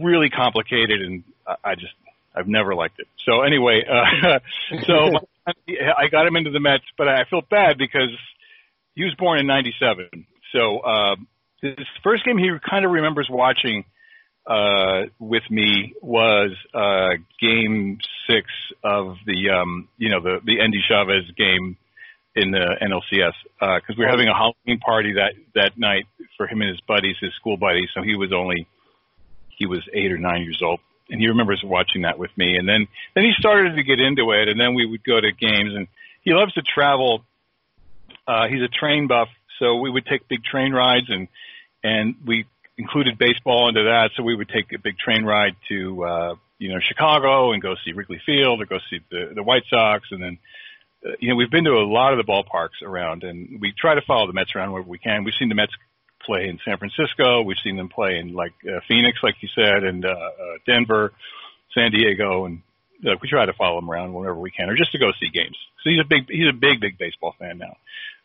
really 0.00 0.30
complicated. 0.30 1.00
And 1.02 1.24
I 1.64 1.74
just 1.74 1.94
I've 2.34 2.48
never 2.48 2.74
liked 2.74 2.98
it. 2.98 3.08
So 3.24 3.42
anyway, 3.42 3.84
uh, 3.88 4.38
so 4.86 5.10
I 5.46 6.08
got 6.10 6.26
him 6.26 6.36
into 6.36 6.50
the 6.50 6.60
Mets, 6.60 6.84
but 6.98 7.08
I 7.08 7.24
felt 7.30 7.48
bad 7.48 7.78
because 7.78 8.10
he 8.94 9.04
was 9.04 9.14
born 9.14 9.38
in 9.38 9.46
'97. 9.46 10.26
So 10.52 10.78
uh, 10.78 11.16
his 11.60 11.86
first 12.02 12.24
game 12.24 12.38
he 12.38 12.50
kind 12.68 12.84
of 12.84 12.90
remembers 12.90 13.28
watching 13.30 13.84
uh, 14.46 15.04
with 15.18 15.42
me 15.50 15.94
was 16.02 16.50
uh, 16.74 17.16
Game 17.40 17.98
Six 18.28 18.46
of 18.82 19.16
the 19.26 19.50
um, 19.50 19.88
you 19.96 20.10
know 20.10 20.20
the 20.20 20.40
the 20.44 20.60
Endy 20.60 20.80
Chavez 20.86 21.24
game 21.36 21.76
in 22.36 22.50
the 22.50 22.76
NLCS 22.82 23.32
because 23.60 23.82
uh, 23.90 23.94
we 23.96 24.04
were 24.04 24.10
having 24.10 24.28
a 24.28 24.34
Halloween 24.34 24.80
party 24.80 25.14
that 25.14 25.34
that 25.54 25.78
night 25.78 26.06
for 26.36 26.46
him 26.46 26.60
and 26.60 26.70
his 26.70 26.80
buddies, 26.86 27.16
his 27.20 27.32
school 27.34 27.56
buddies. 27.56 27.88
So 27.94 28.02
he 28.02 28.16
was 28.16 28.32
only 28.32 28.66
he 29.56 29.66
was 29.66 29.82
eight 29.92 30.10
or 30.12 30.18
nine 30.18 30.42
years 30.42 30.60
old, 30.62 30.80
and 31.10 31.20
he 31.20 31.28
remembers 31.28 31.62
watching 31.64 32.02
that 32.02 32.18
with 32.18 32.30
me. 32.36 32.56
And 32.56 32.68
then 32.68 32.88
then 33.14 33.24
he 33.24 33.32
started 33.38 33.76
to 33.76 33.82
get 33.82 34.00
into 34.00 34.32
it, 34.32 34.48
and 34.48 34.58
then 34.58 34.74
we 34.74 34.86
would 34.86 35.04
go 35.04 35.20
to 35.20 35.32
games, 35.32 35.74
and 35.74 35.88
he 36.22 36.32
loves 36.32 36.52
to 36.54 36.62
travel 36.62 37.24
Uh, 38.26 38.48
he's 38.48 38.62
a 38.62 38.68
train 38.68 39.06
buff, 39.06 39.28
so 39.58 39.76
we 39.76 39.90
would 39.90 40.06
take 40.06 40.26
big 40.28 40.42
train 40.42 40.72
rides, 40.72 41.08
and 41.10 41.28
and 41.82 42.14
we 42.24 42.46
included 42.78 43.18
baseball 43.18 43.68
into 43.68 43.84
that. 43.84 44.10
So 44.16 44.22
we 44.22 44.34
would 44.34 44.48
take 44.48 44.72
a 44.72 44.78
big 44.78 44.96
train 44.96 45.24
ride 45.24 45.56
to 45.68 46.04
uh, 46.04 46.34
you 46.58 46.72
know 46.72 46.80
Chicago 46.80 47.52
and 47.52 47.60
go 47.62 47.74
see 47.84 47.92
Wrigley 47.92 48.20
Field 48.24 48.62
or 48.62 48.66
go 48.66 48.78
see 48.88 49.00
the 49.10 49.32
the 49.34 49.42
White 49.42 49.64
Sox, 49.68 50.08
and 50.10 50.22
then 50.22 50.38
uh, 51.04 51.10
you 51.20 51.28
know 51.28 51.36
we've 51.36 51.50
been 51.50 51.64
to 51.64 51.72
a 51.72 51.84
lot 51.84 52.14
of 52.14 52.18
the 52.18 52.24
ballparks 52.32 52.80
around, 52.82 53.24
and 53.24 53.60
we 53.60 53.74
try 53.76 53.94
to 53.94 54.02
follow 54.06 54.26
the 54.26 54.32
Mets 54.32 54.54
around 54.54 54.72
wherever 54.72 54.88
we 54.88 54.98
can. 54.98 55.24
We've 55.24 55.34
seen 55.38 55.50
the 55.50 55.54
Mets 55.54 55.76
play 56.24 56.48
in 56.48 56.58
San 56.64 56.78
Francisco. 56.78 57.42
We've 57.42 57.56
seen 57.62 57.76
them 57.76 57.88
play 57.88 58.18
in 58.18 58.34
like 58.34 58.52
uh, 58.66 58.80
Phoenix, 58.88 59.18
like 59.22 59.36
you 59.40 59.48
said, 59.54 59.84
and 59.84 60.04
uh, 60.04 60.08
uh, 60.08 60.58
Denver, 60.66 61.12
San 61.74 61.90
Diego, 61.90 62.46
and 62.46 62.62
uh, 63.06 63.16
we 63.20 63.28
try 63.28 63.46
to 63.46 63.52
follow 63.52 63.78
him 63.78 63.90
around 63.90 64.14
whenever 64.14 64.38
we 64.38 64.50
can, 64.50 64.68
or 64.68 64.76
just 64.76 64.92
to 64.92 64.98
go 64.98 65.10
see 65.20 65.28
games. 65.28 65.56
So 65.82 65.90
he's 65.90 66.00
a 66.00 66.08
big 66.08 66.28
he's 66.28 66.48
a 66.48 66.56
big 66.56 66.80
big 66.80 66.98
baseball 66.98 67.34
fan 67.38 67.58
now, 67.58 67.76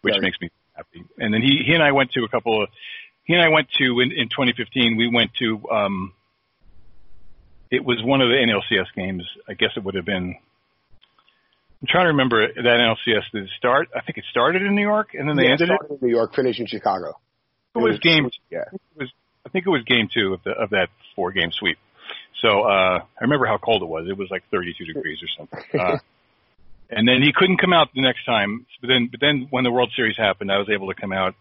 which 0.02 0.14
right. 0.14 0.22
makes 0.22 0.38
me 0.42 0.50
happy. 0.74 1.04
And 1.18 1.34
then 1.34 1.42
he 1.42 1.64
he 1.66 1.74
and 1.74 1.84
I 1.84 1.92
went 1.92 2.12
to 2.14 2.24
a 2.24 2.30
couple 2.30 2.64
of 2.64 2.70
he 3.26 3.34
and 3.34 3.44
I 3.44 3.50
went 3.50 3.68
to 3.80 4.00
in, 4.00 4.12
in 4.12 4.30
2015. 4.30 4.98
We 4.98 5.10
went 5.14 5.32
to 5.40 5.70
um, 5.70 6.14
it 7.72 7.84
was 7.84 8.02
one 8.04 8.22
of 8.22 8.30
the 8.30 8.36
NLCS 8.36 8.88
games. 8.96 9.24
I 9.48 9.54
guess 9.54 9.72
it 9.76 9.84
would 9.84 9.96
have 9.96 10.06
been. 10.06 10.36
I'm 11.82 11.88
trying 11.88 12.06
to 12.06 12.10
remember 12.10 12.46
that 12.46 12.64
NLCS 12.64 13.32
did 13.32 13.44
it 13.44 13.50
start. 13.58 13.88
I 13.96 14.02
think 14.02 14.18
it 14.18 14.26
started 14.30 14.64
in 14.64 14.76
New 14.76 14.82
York 14.82 15.12
and 15.14 15.30
then 15.30 15.38
they 15.38 15.44
yeah, 15.44 15.52
ended 15.52 15.70
it. 15.70 15.92
in 15.92 15.98
New 16.02 16.14
York, 16.14 16.36
finished 16.36 16.60
in 16.60 16.68
Chicago. 16.68 17.14
It, 17.75 17.79
it 17.79 17.84
was, 17.84 17.91
was 17.93 17.99
game. 17.99 18.29
Yeah, 18.49 18.65
it 18.71 18.82
was. 18.95 19.10
I 19.45 19.49
think 19.49 19.65
it 19.65 19.69
was 19.69 19.84
game 19.84 20.10
two 20.13 20.34
of 20.34 20.43
the 20.43 20.51
of 20.51 20.71
that 20.71 20.89
four 21.15 21.32
game 21.32 21.51
sweep. 21.51 21.77
So 22.41 22.62
uh, 22.63 22.99
I 23.01 23.21
remember 23.21 23.45
how 23.45 23.58
cold 23.58 23.82
it 23.82 23.88
was. 23.88 24.08
It 24.10 24.17
was 24.17 24.29
like 24.32 24.43
32 24.51 24.86
degrees 24.86 25.19
or 25.21 25.27
something. 25.38 25.79
Uh, 25.79 25.97
and 26.89 27.08
then 27.08 27.21
he 27.21 27.34
couldn't 27.34 27.58
come 27.58 27.73
out 27.73 27.89
the 27.93 28.01
next 28.01 28.25
time. 28.25 28.65
But 28.82 28.88
then, 28.88 29.10
but 29.12 29.19
then 29.19 29.47
when 29.49 29.63
the 29.63 29.71
World 29.71 29.91
Series 29.95 30.17
happened, 30.17 30.51
I 30.51 30.58
was 30.58 30.69
able 30.69 30.88
to 30.88 30.99
come 30.99 31.12
out, 31.12 31.36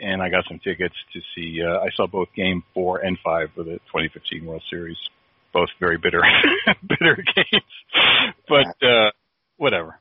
and 0.00 0.20
I 0.20 0.28
got 0.30 0.44
some 0.48 0.58
tickets 0.58 0.94
to 1.12 1.20
see. 1.34 1.62
Uh, 1.62 1.78
I 1.78 1.90
saw 1.94 2.06
both 2.06 2.28
Game 2.34 2.62
Four 2.74 2.98
and 2.98 3.18
Five 3.22 3.50
of 3.56 3.66
the 3.66 3.78
2015 3.92 4.44
World 4.44 4.62
Series. 4.68 4.98
Both 5.52 5.68
very 5.78 5.98
bitter, 5.98 6.20
bitter 6.82 7.16
games. 7.16 8.34
But 8.48 8.86
uh, 8.86 9.10
whatever. 9.56 10.00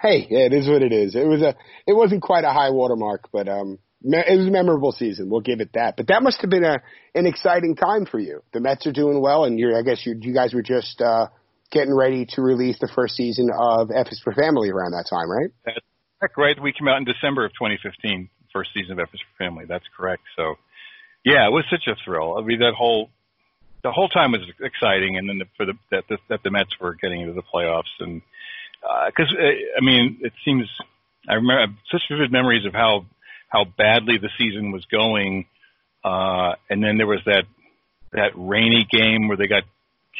Hey, 0.00 0.26
yeah, 0.28 0.46
it 0.46 0.52
is 0.52 0.68
what 0.68 0.82
it 0.82 0.92
is. 0.92 1.14
It 1.14 1.26
was 1.26 1.40
a, 1.40 1.54
it 1.86 1.94
wasn't 1.94 2.22
quite 2.22 2.44
a 2.44 2.52
high 2.52 2.70
watermark, 2.70 3.30
but 3.32 3.48
um, 3.48 3.78
it 4.04 4.36
was 4.38 4.46
a 4.46 4.50
memorable 4.50 4.92
season. 4.92 5.30
We'll 5.30 5.40
give 5.40 5.60
it 5.60 5.70
that. 5.74 5.96
But 5.96 6.08
that 6.08 6.22
must 6.22 6.40
have 6.40 6.50
been 6.50 6.64
a 6.64 6.82
an 7.14 7.26
exciting 7.26 7.76
time 7.76 8.06
for 8.06 8.18
you. 8.18 8.42
The 8.52 8.60
Mets 8.60 8.86
are 8.86 8.92
doing 8.92 9.20
well, 9.20 9.44
and 9.44 9.58
you're 9.58 9.78
I 9.78 9.82
guess 9.82 10.04
you 10.04 10.16
you 10.20 10.34
guys 10.34 10.54
were 10.54 10.62
just 10.62 11.00
uh, 11.00 11.28
getting 11.70 11.94
ready 11.94 12.26
to 12.30 12.42
release 12.42 12.78
the 12.80 12.90
first 12.94 13.16
season 13.16 13.50
of 13.56 13.90
F 13.94 14.08
is 14.10 14.20
for 14.22 14.32
Family 14.32 14.70
around 14.70 14.92
that 14.92 15.06
time, 15.08 15.30
right? 15.30 15.50
That's 15.64 15.78
correct. 16.20 16.38
Right, 16.38 16.62
we 16.62 16.72
came 16.72 16.88
out 16.88 16.98
in 16.98 17.04
December 17.04 17.44
of 17.44 17.52
2015, 17.52 18.28
first 18.52 18.70
season 18.74 18.92
of 18.92 18.98
F 19.00 19.08
is 19.12 19.20
for 19.20 19.44
Family. 19.44 19.64
That's 19.68 19.84
correct. 19.96 20.22
So, 20.36 20.54
yeah, 21.24 21.46
it 21.46 21.50
was 21.50 21.64
such 21.70 21.86
a 21.88 21.96
thrill. 22.04 22.38
I 22.38 22.42
mean, 22.42 22.60
that 22.60 22.74
whole 22.76 23.10
the 23.82 23.90
whole 23.90 24.08
time 24.08 24.32
was 24.32 24.42
exciting, 24.60 25.16
and 25.16 25.28
then 25.28 25.38
the, 25.38 25.46
for 25.56 25.66
the 25.66 25.74
that 25.90 26.04
the, 26.08 26.18
that 26.28 26.42
the 26.44 26.50
Mets 26.50 26.70
were 26.80 26.94
getting 26.94 27.20
into 27.20 27.32
the 27.34 27.42
playoffs, 27.42 27.92
and 27.98 28.22
because 29.06 29.32
uh, 29.36 29.42
uh, 29.42 29.78
I 29.78 29.84
mean, 29.84 30.18
it 30.20 30.32
seems 30.44 30.68
I 31.28 31.34
remember 31.34 31.74
such 31.90 32.02
vivid 32.10 32.30
memories 32.32 32.66
of 32.66 32.74
how 32.74 33.06
how 33.52 33.64
badly 33.64 34.16
the 34.16 34.30
season 34.38 34.72
was 34.72 34.84
going, 34.86 35.46
uh, 36.04 36.54
and 36.70 36.82
then 36.82 36.96
there 36.96 37.06
was 37.06 37.20
that 37.26 37.44
that 38.12 38.32
rainy 38.34 38.86
game 38.90 39.28
where 39.28 39.36
they 39.36 39.46
got 39.46 39.64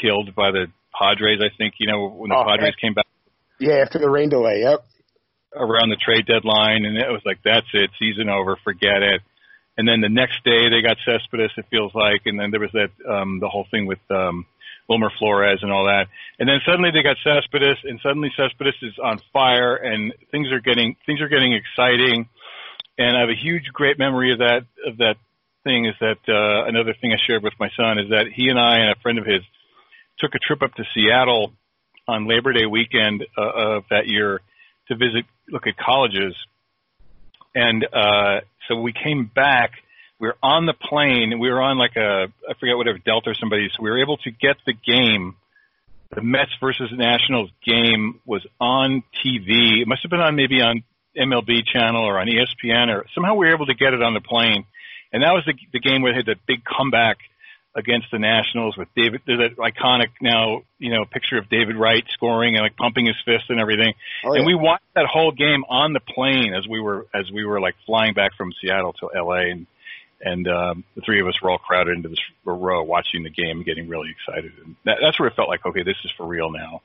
killed 0.00 0.34
by 0.34 0.50
the 0.50 0.66
Padres, 0.92 1.40
I 1.40 1.54
think, 1.56 1.74
you 1.78 1.86
know, 1.86 2.08
when 2.08 2.30
the 2.30 2.36
oh, 2.36 2.44
Padres 2.44 2.74
came 2.80 2.94
back. 2.94 3.06
Yeah, 3.58 3.84
after 3.84 3.98
the 3.98 4.08
rain 4.08 4.28
delay, 4.28 4.60
yep. 4.60 4.84
Around 5.54 5.90
the 5.90 5.96
trade 5.96 6.26
deadline, 6.26 6.84
and 6.84 6.96
it 6.96 7.08
was 7.08 7.20
like, 7.24 7.38
that's 7.44 7.66
it, 7.74 7.90
season 7.98 8.28
over, 8.28 8.56
forget 8.64 9.02
it. 9.02 9.20
And 9.76 9.88
then 9.88 10.00
the 10.00 10.08
next 10.08 10.44
day 10.44 10.68
they 10.68 10.82
got 10.82 10.96
Cespedes, 11.04 11.52
it 11.56 11.64
feels 11.70 11.94
like, 11.94 12.22
and 12.26 12.38
then 12.38 12.50
there 12.50 12.60
was 12.60 12.72
that 12.72 12.92
um 13.08 13.40
the 13.40 13.48
whole 13.48 13.66
thing 13.70 13.86
with 13.86 14.00
um 14.10 14.44
Wilmer 14.88 15.10
Flores 15.18 15.60
and 15.62 15.72
all 15.72 15.86
that. 15.86 16.08
And 16.38 16.48
then 16.48 16.60
suddenly 16.66 16.90
they 16.90 17.02
got 17.02 17.16
Cespedes, 17.24 17.78
and 17.84 17.98
suddenly 18.02 18.30
Cespedes 18.36 18.74
is 18.82 18.98
on 19.02 19.18
fire, 19.32 19.76
and 19.76 20.12
things 20.30 20.48
are 20.52 20.60
getting 20.60 20.96
things 21.06 21.20
are 21.20 21.28
getting 21.28 21.54
exciting. 21.54 22.28
And 22.98 23.16
I 23.16 23.20
have 23.20 23.31
a 23.31 23.40
huge, 23.40 23.64
great 23.72 23.98
memory 23.98 24.33
of 24.33 24.38
that 24.38 24.66
of 24.87 24.98
that 24.98 25.16
thing. 25.64 25.87
Is 25.87 25.94
that 26.00 26.18
uh, 26.28 26.66
another 26.66 26.94
thing 27.00 27.12
I 27.12 27.16
shared 27.26 27.42
with 27.42 27.55
my 27.59 27.70
son? 27.76 27.98
Is 27.98 28.11
that 28.11 28.26
he 28.35 28.48
and 28.48 28.59
I 28.59 28.78
and 28.78 28.90
a 28.90 29.00
friend 29.00 29.18
of 29.18 29.26
his 29.26 29.42
took 30.18 30.35
a 30.35 30.38
trip 30.38 30.62
up 30.62 30.74
to 30.74 30.85
Seattle 30.94 31.52
on 32.07 32.28
Labor 32.28 32.52
Day 32.52 32.66
weekend 32.66 33.24
uh, 33.37 33.76
of 33.76 33.85
that 33.90 34.07
year 34.07 34.40
to 34.88 34.96
visit, 34.96 35.24
look 35.48 35.66
at 35.66 35.76
colleges, 35.76 36.35
and 37.55 37.87
uh, 37.92 38.40
so 38.68 38.76
we 38.76 38.92
came 38.92 39.31
back. 39.35 39.72
We 40.18 40.28
were 40.28 40.37
on 40.42 40.66
the 40.66 40.74
plane. 40.74 41.38
We 41.38 41.50
were 41.50 41.61
on 41.61 41.78
like 41.78 41.96
a 41.96 42.26
I 42.48 42.55
forget 42.61 42.76
whatever 42.76 42.98
Delta 42.98 43.31
or 43.31 43.35
somebody. 43.35 43.68
So 43.74 43.83
we 43.83 43.90
were 43.90 44.00
able 44.02 44.18
to 44.18 44.31
get 44.31 44.57
the 44.66 44.74
game. 44.74 45.37
The 46.14 46.20
Mets 46.20 46.52
versus 46.61 46.90
Nationals 46.92 47.50
game 47.66 48.20
was 48.26 48.46
on 48.61 49.02
TV. 49.24 49.81
It 49.81 49.88
must 49.88 50.02
have 50.02 50.11
been 50.11 50.20
on 50.20 50.37
maybe 50.37 50.61
on 50.61 50.85
MLB 51.16 51.64
channel 51.66 52.05
or 52.05 52.18
on 52.18 52.27
ESPN 52.27 52.94
or 52.94 53.07
somehow 53.14 53.35
we 53.35 53.46
were 53.46 53.55
able 53.55 53.66
to 53.66 53.75
get 53.75 53.94
it 53.94 54.03
on 54.03 54.14
the 54.14 54.20
plane. 54.20 54.64
And 55.12 55.22
that 55.22 55.33
was 55.33 55.44
the 55.44 55.55
the 55.72 55.81
game 55.81 56.03
where 56.03 56.12
they 56.12 56.18
had 56.18 56.27
the 56.27 56.37
big 56.46 56.64
comeback 56.64 57.18
against 57.75 58.07
the 58.11 58.18
Nationals 58.18 58.77
with 58.77 58.88
David. 58.94 59.22
There's 59.27 59.38
that 59.38 59.57
iconic 59.57 60.09
now, 60.20 60.62
you 60.79 60.90
know, 60.90 61.05
picture 61.05 61.38
of 61.38 61.48
David 61.48 61.77
Wright 61.77 62.05
scoring 62.11 62.55
and 62.55 62.62
like 62.62 62.77
pumping 62.77 63.07
his 63.07 63.16
fist 63.25 63.44
and 63.48 63.61
everything. 63.61 63.94
Oh, 64.25 64.35
yeah. 64.35 64.40
And 64.40 64.46
we 64.46 64.55
watched 64.55 64.85
that 64.94 65.07
whole 65.07 65.33
game 65.33 65.64
on 65.68 65.92
the 65.92 66.01
plane 66.01 66.55
as 66.55 66.66
we 66.68 66.81
were 66.81 67.07
as 67.14 67.31
we 67.33 67.44
were 67.44 67.61
like 67.61 67.75
flying 67.87 68.14
back 68.14 68.33
from 68.37 68.53
Seattle 68.61 68.94
to 68.94 69.09
LA, 69.14 69.51
and 69.51 69.66
and 70.20 70.48
um, 70.48 70.85
the 70.94 71.03
three 71.03 71.20
of 71.20 71.27
us 71.27 71.40
were 71.42 71.51
all 71.51 71.59
crowded 71.59 71.96
into 71.96 72.09
this 72.09 72.20
row 72.44 72.83
watching 72.83 73.22
the 73.22 73.31
game, 73.31 73.59
and 73.59 73.64
getting 73.66 73.88
really 73.88 74.11
excited. 74.11 74.53
And 74.64 74.77
that, 74.85 74.98
that's 75.03 75.18
where 75.18 75.29
it 75.29 75.35
felt 75.35 75.48
like, 75.48 75.64
okay, 75.66 75.83
this 75.83 75.96
is 76.05 76.11
for 76.16 76.27
real 76.27 76.51
now. 76.51 76.83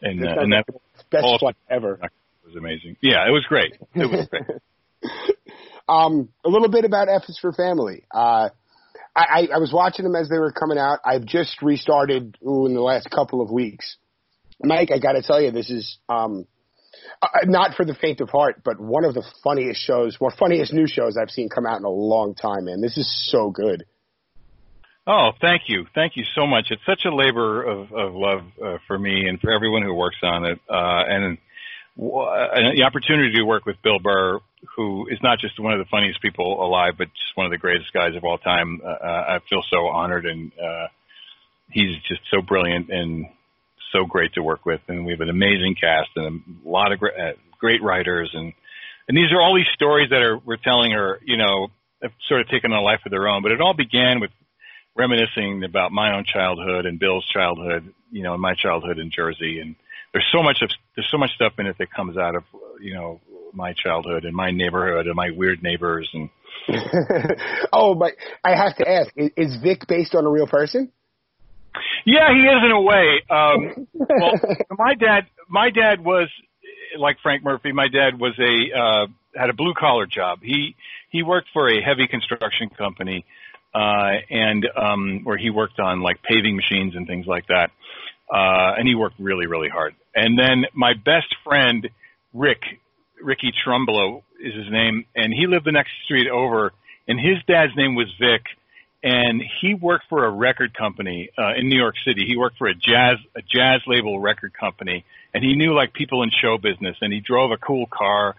And 0.00 0.24
uh, 0.24 0.40
and 0.40 0.52
that 0.52 0.66
best 1.10 1.40
fun 1.40 1.54
ever 1.68 2.00
was 2.44 2.56
amazing. 2.56 2.96
Yeah, 3.00 3.26
it 3.26 3.30
was 3.30 3.44
great. 3.48 3.74
It 3.94 4.10
was 4.10 4.26
great. 4.28 4.44
um, 5.88 6.28
a 6.44 6.48
little 6.48 6.68
bit 6.68 6.84
about 6.84 7.08
F 7.08 7.22
is 7.28 7.38
for 7.40 7.52
Family. 7.52 8.04
Uh, 8.12 8.50
I, 9.16 9.22
I 9.22 9.48
I 9.54 9.58
was 9.58 9.72
watching 9.72 10.04
them 10.04 10.16
as 10.16 10.28
they 10.28 10.38
were 10.38 10.52
coming 10.52 10.78
out. 10.78 11.00
I've 11.04 11.24
just 11.24 11.62
restarted 11.62 12.36
ooh, 12.46 12.66
in 12.66 12.74
the 12.74 12.80
last 12.80 13.10
couple 13.10 13.40
of 13.40 13.50
weeks. 13.50 13.96
Mike, 14.62 14.90
I 14.92 14.98
got 14.98 15.12
to 15.12 15.22
tell 15.22 15.40
you, 15.40 15.50
this 15.50 15.70
is 15.70 15.98
um, 16.08 16.46
uh, 17.20 17.28
not 17.44 17.74
for 17.76 17.84
the 17.84 17.94
faint 17.94 18.20
of 18.20 18.30
heart, 18.30 18.62
but 18.64 18.80
one 18.80 19.04
of 19.04 19.14
the 19.14 19.24
funniest 19.42 19.80
shows, 19.80 20.16
or 20.20 20.30
funniest 20.30 20.72
new 20.72 20.86
shows 20.86 21.16
I've 21.20 21.30
seen 21.30 21.48
come 21.48 21.66
out 21.66 21.78
in 21.78 21.84
a 21.84 21.90
long 21.90 22.34
time. 22.34 22.66
Man, 22.66 22.80
this 22.80 22.96
is 22.96 23.30
so 23.30 23.50
good. 23.50 23.84
Oh, 25.06 25.32
thank 25.40 25.62
you, 25.66 25.84
thank 25.94 26.16
you 26.16 26.24
so 26.34 26.46
much. 26.46 26.68
It's 26.70 26.80
such 26.86 27.04
a 27.04 27.14
labor 27.14 27.62
of, 27.62 27.92
of 27.92 28.14
love 28.14 28.40
uh, 28.64 28.78
for 28.86 28.98
me 28.98 29.26
and 29.28 29.38
for 29.38 29.52
everyone 29.52 29.82
who 29.82 29.92
works 29.94 30.16
on 30.22 30.46
it, 30.46 30.58
uh, 30.68 31.02
and, 31.06 31.24
and 31.24 31.38
the 31.96 32.82
opportunity 32.84 33.34
to 33.36 33.42
work 33.44 33.66
with 33.66 33.76
Bill 33.82 33.98
Burr 33.98 34.40
who 34.76 35.06
is 35.08 35.18
not 35.22 35.38
just 35.38 35.58
one 35.58 35.72
of 35.72 35.78
the 35.78 35.84
funniest 35.90 36.20
people 36.20 36.64
alive, 36.64 36.94
but 36.96 37.08
just 37.08 37.36
one 37.36 37.46
of 37.46 37.52
the 37.52 37.58
greatest 37.58 37.92
guys 37.92 38.16
of 38.16 38.24
all 38.24 38.38
time. 38.38 38.80
Uh, 38.84 38.88
uh, 38.88 39.24
I 39.28 39.38
feel 39.48 39.62
so 39.70 39.86
honored, 39.88 40.26
and 40.26 40.52
uh, 40.58 40.88
he's 41.70 41.96
just 42.08 42.20
so 42.30 42.40
brilliant 42.40 42.90
and 42.90 43.26
so 43.92 44.04
great 44.04 44.34
to 44.34 44.42
work 44.42 44.64
with. 44.66 44.80
And 44.88 45.04
we 45.04 45.12
have 45.12 45.20
an 45.20 45.28
amazing 45.28 45.76
cast 45.80 46.10
and 46.16 46.42
a 46.64 46.68
lot 46.68 46.92
of 46.92 46.98
great, 46.98 47.14
uh, 47.18 47.32
great 47.58 47.82
writers, 47.82 48.30
and 48.34 48.52
and 49.06 49.16
these 49.16 49.32
are 49.32 49.40
all 49.40 49.54
these 49.54 49.72
stories 49.74 50.10
that 50.10 50.22
are 50.22 50.38
we're 50.38 50.56
telling 50.56 50.92
are 50.94 51.18
you 51.24 51.36
know 51.36 51.68
have 52.02 52.12
sort 52.28 52.40
of 52.40 52.48
taken 52.48 52.72
on 52.72 52.78
a 52.78 52.82
life 52.82 53.00
of 53.04 53.10
their 53.10 53.28
own. 53.28 53.42
But 53.42 53.52
it 53.52 53.60
all 53.60 53.74
began 53.74 54.20
with 54.20 54.30
reminiscing 54.96 55.64
about 55.64 55.92
my 55.92 56.16
own 56.16 56.24
childhood 56.24 56.86
and 56.86 56.98
Bill's 56.98 57.26
childhood, 57.26 57.92
you 58.12 58.22
know, 58.22 58.34
and 58.34 58.42
my 58.42 58.54
childhood 58.54 58.98
in 58.98 59.10
Jersey, 59.10 59.58
and 59.60 59.74
there's 60.14 60.26
so 60.32 60.42
much 60.42 60.62
of 60.62 60.70
there's 60.96 61.08
so 61.10 61.18
much 61.18 61.30
stuff 61.34 61.52
in 61.58 61.66
it 61.66 61.76
that 61.78 61.92
comes 61.92 62.16
out 62.16 62.36
of 62.36 62.44
you 62.80 62.94
know 62.94 63.20
my 63.52 63.74
childhood 63.74 64.24
and 64.24 64.34
my 64.34 64.50
neighborhood 64.50 65.06
and 65.06 65.14
my 65.14 65.30
weird 65.30 65.62
neighbors 65.62 66.08
and. 66.14 66.30
oh, 67.72 67.94
but 67.94 68.12
I 68.42 68.56
have 68.56 68.76
to 68.76 68.88
ask: 68.88 69.10
is, 69.16 69.30
is 69.36 69.56
Vic 69.62 69.86
based 69.86 70.14
on 70.14 70.24
a 70.24 70.30
real 70.30 70.46
person? 70.46 70.90
Yeah, 72.06 72.32
he 72.32 72.40
is 72.40 72.62
in 72.64 72.70
a 72.70 72.80
way. 72.80 73.22
Um, 73.28 73.88
well, 73.94 74.32
my 74.70 74.94
dad, 74.94 75.26
my 75.48 75.70
dad 75.70 76.02
was 76.02 76.28
like 76.96 77.16
Frank 77.22 77.42
Murphy. 77.42 77.72
My 77.72 77.88
dad 77.88 78.18
was 78.18 78.32
a 78.38 78.78
uh, 78.78 79.06
had 79.38 79.50
a 79.50 79.52
blue 79.52 79.74
collar 79.74 80.06
job. 80.06 80.38
He 80.42 80.76
he 81.10 81.22
worked 81.22 81.48
for 81.52 81.68
a 81.68 81.82
heavy 81.82 82.06
construction 82.06 82.70
company, 82.70 83.26
uh, 83.74 84.12
and 84.30 84.66
um, 84.76 85.20
where 85.24 85.36
he 85.36 85.50
worked 85.50 85.80
on 85.80 86.00
like 86.00 86.22
paving 86.22 86.56
machines 86.56 86.94
and 86.94 87.06
things 87.06 87.26
like 87.26 87.48
that. 87.48 87.72
Uh, 88.32 88.74
and 88.78 88.88
he 88.88 88.94
worked 88.94 89.16
really, 89.18 89.46
really 89.46 89.68
hard. 89.68 89.94
And 90.14 90.38
then 90.38 90.64
my 90.72 90.94
best 90.94 91.34
friend 91.44 91.88
Rick 92.32 92.62
Ricky 93.22 93.52
Trumbolo 93.64 94.22
is 94.40 94.54
his 94.54 94.70
name, 94.70 95.06
and 95.16 95.32
he 95.32 95.46
lived 95.46 95.64
the 95.64 95.72
next 95.72 95.90
street 96.04 96.28
over. 96.28 96.72
And 97.08 97.18
his 97.18 97.38
dad's 97.46 97.72
name 97.76 97.94
was 97.94 98.06
Vic, 98.18 98.42
and 99.02 99.42
he 99.60 99.74
worked 99.74 100.06
for 100.08 100.24
a 100.24 100.30
record 100.30 100.74
company 100.74 101.30
uh, 101.38 101.54
in 101.56 101.68
New 101.68 101.78
York 101.78 101.96
City. 102.06 102.24
He 102.26 102.36
worked 102.36 102.56
for 102.58 102.66
a 102.66 102.74
jazz 102.74 103.18
a 103.36 103.42
jazz 103.42 103.80
label 103.86 104.18
record 104.20 104.52
company, 104.54 105.04
and 105.32 105.44
he 105.44 105.54
knew 105.54 105.74
like 105.74 105.92
people 105.92 106.22
in 106.22 106.30
show 106.30 106.58
business, 106.58 106.96
and 107.00 107.12
he 107.12 107.20
drove 107.20 107.50
a 107.50 107.56
cool 107.56 107.86
car. 107.86 108.36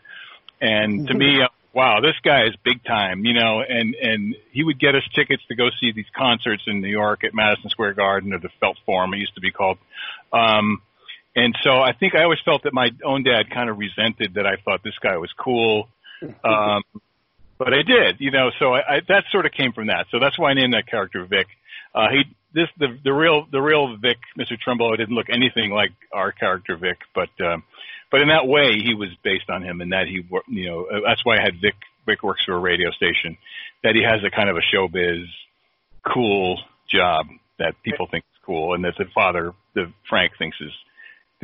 And 0.61 1.07
to 1.07 1.13
me, 1.13 1.41
wow, 1.73 1.99
this 2.01 2.15
guy 2.23 2.45
is 2.45 2.55
big 2.63 2.83
time, 2.83 3.25
you 3.25 3.33
know, 3.33 3.61
and 3.61 3.93
and 3.95 4.35
he 4.51 4.63
would 4.63 4.79
get 4.79 4.95
us 4.95 5.03
tickets 5.13 5.43
to 5.49 5.55
go 5.55 5.69
see 5.79 5.91
these 5.91 6.09
concerts 6.15 6.63
in 6.65 6.81
New 6.81 6.89
York 6.89 7.23
at 7.23 7.35
Madison 7.35 7.69
Square 7.69 7.93
Garden 7.93 8.33
or 8.33 8.39
the 8.39 8.49
Felt 8.59 8.77
Forum, 8.85 9.13
it 9.13 9.17
used 9.17 9.35
to 9.35 9.41
be 9.41 9.51
called. 9.51 9.77
Um 10.33 10.81
and 11.35 11.55
so 11.61 11.81
I 11.81 11.91
think 11.93 12.15
I 12.15 12.23
always 12.23 12.39
felt 12.45 12.63
that 12.63 12.73
my 12.73 12.89
own 13.03 13.23
dad 13.23 13.49
kind 13.49 13.69
of 13.69 13.77
resented 13.77 14.35
that 14.35 14.45
I 14.45 14.55
thought 14.63 14.83
this 14.83 14.97
guy 15.01 15.17
was 15.17 15.31
cool. 15.37 15.89
Um 16.43 16.81
but 17.57 17.73
I 17.73 17.83
did, 17.83 18.19
you 18.19 18.31
know, 18.31 18.51
so 18.59 18.73
I, 18.73 18.95
I 18.95 19.01
that 19.07 19.25
sort 19.31 19.45
of 19.45 19.51
came 19.51 19.73
from 19.73 19.87
that. 19.87 20.07
So 20.11 20.19
that's 20.19 20.37
why 20.37 20.51
I 20.51 20.53
named 20.53 20.73
that 20.73 20.87
character 20.87 21.25
Vic. 21.25 21.47
Uh 21.93 22.07
he 22.09 22.23
this 22.53 22.69
the 22.79 22.97
the 23.03 23.13
real 23.13 23.45
the 23.51 23.61
real 23.61 23.97
Vic, 23.97 24.17
Mr. 24.39 24.57
Trumbo 24.57 24.95
didn't 24.97 25.13
look 25.13 25.27
anything 25.29 25.71
like 25.71 25.91
our 26.11 26.31
character 26.31 26.77
Vic, 26.77 26.97
but 27.13 27.29
um 27.45 27.63
but 28.11 28.21
in 28.21 28.29
that 28.29 28.47
way 28.47 28.79
he 28.81 28.93
was 28.93 29.09
based 29.23 29.49
on 29.49 29.61
him 29.61 29.81
and 29.81 29.91
that 29.91 30.07
he 30.07 30.25
you 30.47 30.69
know 30.69 30.85
uh, 30.85 31.01
that's 31.05 31.23
why 31.25 31.37
I 31.37 31.41
had 31.41 31.59
Vic 31.61 31.75
Vic 32.05 32.23
works 32.23 32.45
for 32.45 32.53
a 32.53 32.59
radio 32.59 32.91
station 32.91 33.37
that 33.83 33.93
he 33.93 34.03
has 34.03 34.23
a 34.23 34.31
kind 34.33 34.49
of 34.49 34.55
a 34.55 34.61
showbiz 34.73 35.25
cool 36.13 36.59
job 36.89 37.27
that 37.59 37.75
people 37.83 38.07
think 38.09 38.23
is 38.23 38.39
cool 38.45 38.73
and 38.73 38.83
that 38.85 38.95
the 38.97 39.05
father 39.13 39.53
the 39.73 39.91
Frank 40.09 40.33
thinks 40.37 40.57
is 40.61 40.71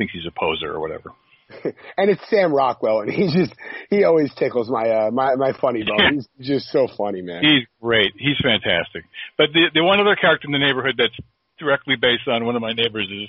thinks 0.02 0.12
he's 0.12 0.26
a 0.26 0.34
poser 0.38 0.72
or 0.72 0.80
whatever. 0.80 1.12
and 1.64 2.10
it's 2.10 2.22
Sam 2.28 2.52
Rockwell, 2.52 3.00
and 3.00 3.12
he's 3.12 3.32
just 3.32 3.52
he 3.90 4.04
always 4.04 4.32
tickles 4.34 4.70
my 4.70 4.88
uh, 4.88 5.10
my 5.10 5.34
my 5.36 5.52
funny 5.60 5.82
bone. 5.86 6.24
He's 6.38 6.46
just 6.46 6.72
so 6.72 6.88
funny, 6.96 7.22
man. 7.22 7.42
He's 7.42 7.66
great. 7.80 8.12
He's 8.16 8.38
fantastic. 8.42 9.04
But 9.36 9.48
the 9.52 9.66
the 9.74 9.84
one 9.84 10.00
other 10.00 10.16
character 10.16 10.46
in 10.48 10.52
the 10.52 10.58
neighborhood 10.58 10.94
that's 10.98 11.16
directly 11.58 11.96
based 12.00 12.26
on 12.26 12.46
one 12.46 12.56
of 12.56 12.62
my 12.62 12.72
neighbors 12.72 13.08
is 13.10 13.28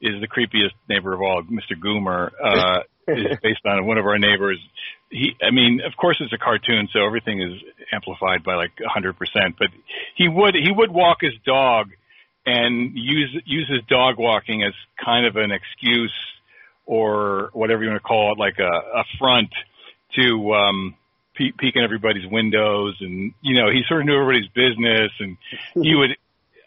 is 0.00 0.20
the 0.20 0.28
creepiest 0.28 0.74
neighbor 0.88 1.12
of 1.12 1.20
all, 1.20 1.42
Mr. 1.44 1.78
Goomer. 1.78 2.30
Uh, 2.42 2.80
is 3.08 3.38
based 3.42 3.66
on 3.66 3.84
one 3.84 3.98
of 3.98 4.06
our 4.06 4.18
neighbors. 4.18 4.58
He, 5.10 5.32
I 5.42 5.50
mean, 5.50 5.80
of 5.84 5.96
course 5.96 6.18
it's 6.20 6.32
a 6.32 6.38
cartoon, 6.38 6.88
so 6.92 7.04
everything 7.04 7.42
is 7.42 7.60
amplified 7.92 8.44
by 8.44 8.54
like 8.54 8.70
a 8.84 8.88
hundred 8.88 9.18
percent. 9.18 9.56
But 9.58 9.68
he 10.14 10.28
would 10.28 10.54
he 10.54 10.70
would 10.70 10.90
walk 10.90 11.18
his 11.20 11.34
dog 11.44 11.88
and 12.44 12.92
use 12.94 13.40
use 13.44 13.68
his 13.68 13.82
dog 13.88 14.18
walking 14.18 14.62
as 14.62 14.72
kind 15.02 15.26
of 15.26 15.36
an 15.36 15.50
excuse 15.52 16.12
or 16.86 17.50
whatever 17.52 17.82
you 17.82 17.90
want 17.90 18.02
to 18.02 18.06
call 18.06 18.32
it, 18.32 18.38
like 18.38 18.58
a, 18.58 18.62
a 18.62 19.04
front 19.18 19.50
to 20.16 20.52
um, 20.52 20.96
pe- 21.34 21.52
peek 21.52 21.76
in 21.76 21.84
everybody's 21.84 22.26
windows, 22.26 22.96
and 23.00 23.32
you 23.40 23.60
know 23.60 23.70
he 23.70 23.82
sort 23.88 24.00
of 24.00 24.06
knew 24.06 24.20
everybody's 24.20 24.48
business, 24.48 25.12
and 25.20 25.36
he 25.74 25.94
would. 25.98 26.16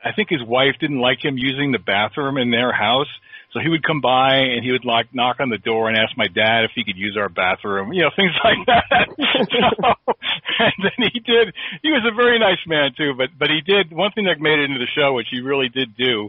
I 0.04 0.12
think 0.12 0.30
his 0.30 0.44
wife 0.44 0.76
didn't 0.80 1.00
like 1.00 1.26
him 1.26 1.36
using 1.38 1.72
the 1.72 1.80
bathroom 1.80 2.38
in 2.38 2.52
their 2.52 2.72
house, 2.72 3.10
so 3.56 3.63
he 3.63 3.70
would 3.70 3.88
come 3.88 4.02
by 4.02 4.52
and 4.52 4.65
he 4.65 4.74
would 4.74 4.84
like 4.84 5.15
knock 5.15 5.39
on 5.39 5.48
the 5.48 5.58
door 5.58 5.88
and 5.88 5.96
ask 5.96 6.12
my 6.18 6.28
dad 6.28 6.68
if 6.68 6.72
he 6.76 6.84
could 6.84 6.98
use 6.98 7.15
our 7.15 7.30
bathroom, 7.30 7.94
you 7.94 8.04
know, 8.04 8.12
things 8.13 8.36
like 8.44 8.60
that. 8.68 9.08
so, 9.15 9.96
and 10.60 10.76
then 10.84 11.08
he 11.13 11.24
did. 11.24 11.56
He 11.82 11.89
was 11.89 12.04
a 12.04 12.13
very 12.13 12.38
nice 12.38 12.60
man 12.68 12.91
too, 12.98 13.13
but 13.15 13.30
but 13.39 13.48
he 13.48 13.62
did 13.62 13.96
one 13.96 14.12
thing 14.12 14.26
that 14.26 14.44
made 14.44 14.60
it 14.60 14.68
into 14.68 14.80
the 14.84 14.91
show, 14.91 15.13
which 15.13 15.32
he 15.32 15.39
really 15.39 15.70
did 15.70 15.96
do, 15.96 16.28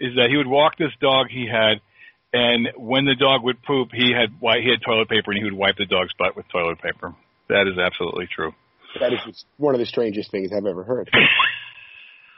is 0.00 0.16
that 0.16 0.30
he 0.32 0.38
would 0.38 0.48
walk 0.48 0.78
this 0.78 0.96
dog 0.98 1.28
he 1.28 1.44
had 1.44 1.84
and 2.32 2.68
when 2.76 3.04
the 3.04 3.14
dog 3.14 3.42
would 3.44 3.62
poop, 3.62 3.90
he 3.92 4.12
had 4.12 4.28
he 4.40 4.70
had 4.70 4.82
toilet 4.84 5.08
paper, 5.08 5.30
and 5.32 5.38
he 5.38 5.44
would 5.44 5.54
wipe 5.54 5.76
the 5.76 5.86
dog's 5.86 6.12
butt 6.18 6.36
with 6.36 6.46
toilet 6.48 6.80
paper. 6.82 7.14
That 7.48 7.66
is 7.66 7.78
absolutely 7.78 8.28
true. 8.34 8.52
That 9.00 9.12
is 9.12 9.44
one 9.56 9.74
of 9.74 9.80
the 9.80 9.86
strangest 9.86 10.30
things 10.30 10.50
I've 10.52 10.66
ever 10.66 10.82
heard. 10.82 11.10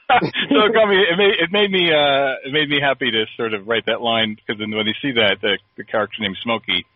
so 0.51 0.57
it 0.65 0.73
got 0.73 0.89
me. 0.89 0.97
It 0.97 1.19
made 1.19 1.35
it 1.37 1.53
made 1.53 1.71
me 1.71 1.93
uh, 1.93 2.41
it 2.45 2.53
made 2.53 2.69
me 2.69 2.81
happy 2.81 3.11
to 3.11 3.27
sort 3.37 3.53
of 3.53 3.69
write 3.69 3.85
that 3.87 4.01
line 4.01 4.37
because 4.37 4.59
then 4.59 4.71
when 4.71 4.87
you 4.87 4.95
see 5.03 5.13
that 5.13 5.37
the, 5.43 5.59
the 5.77 5.85
character 5.85 6.17
named 6.21 6.39
Smokey, 6.43 6.87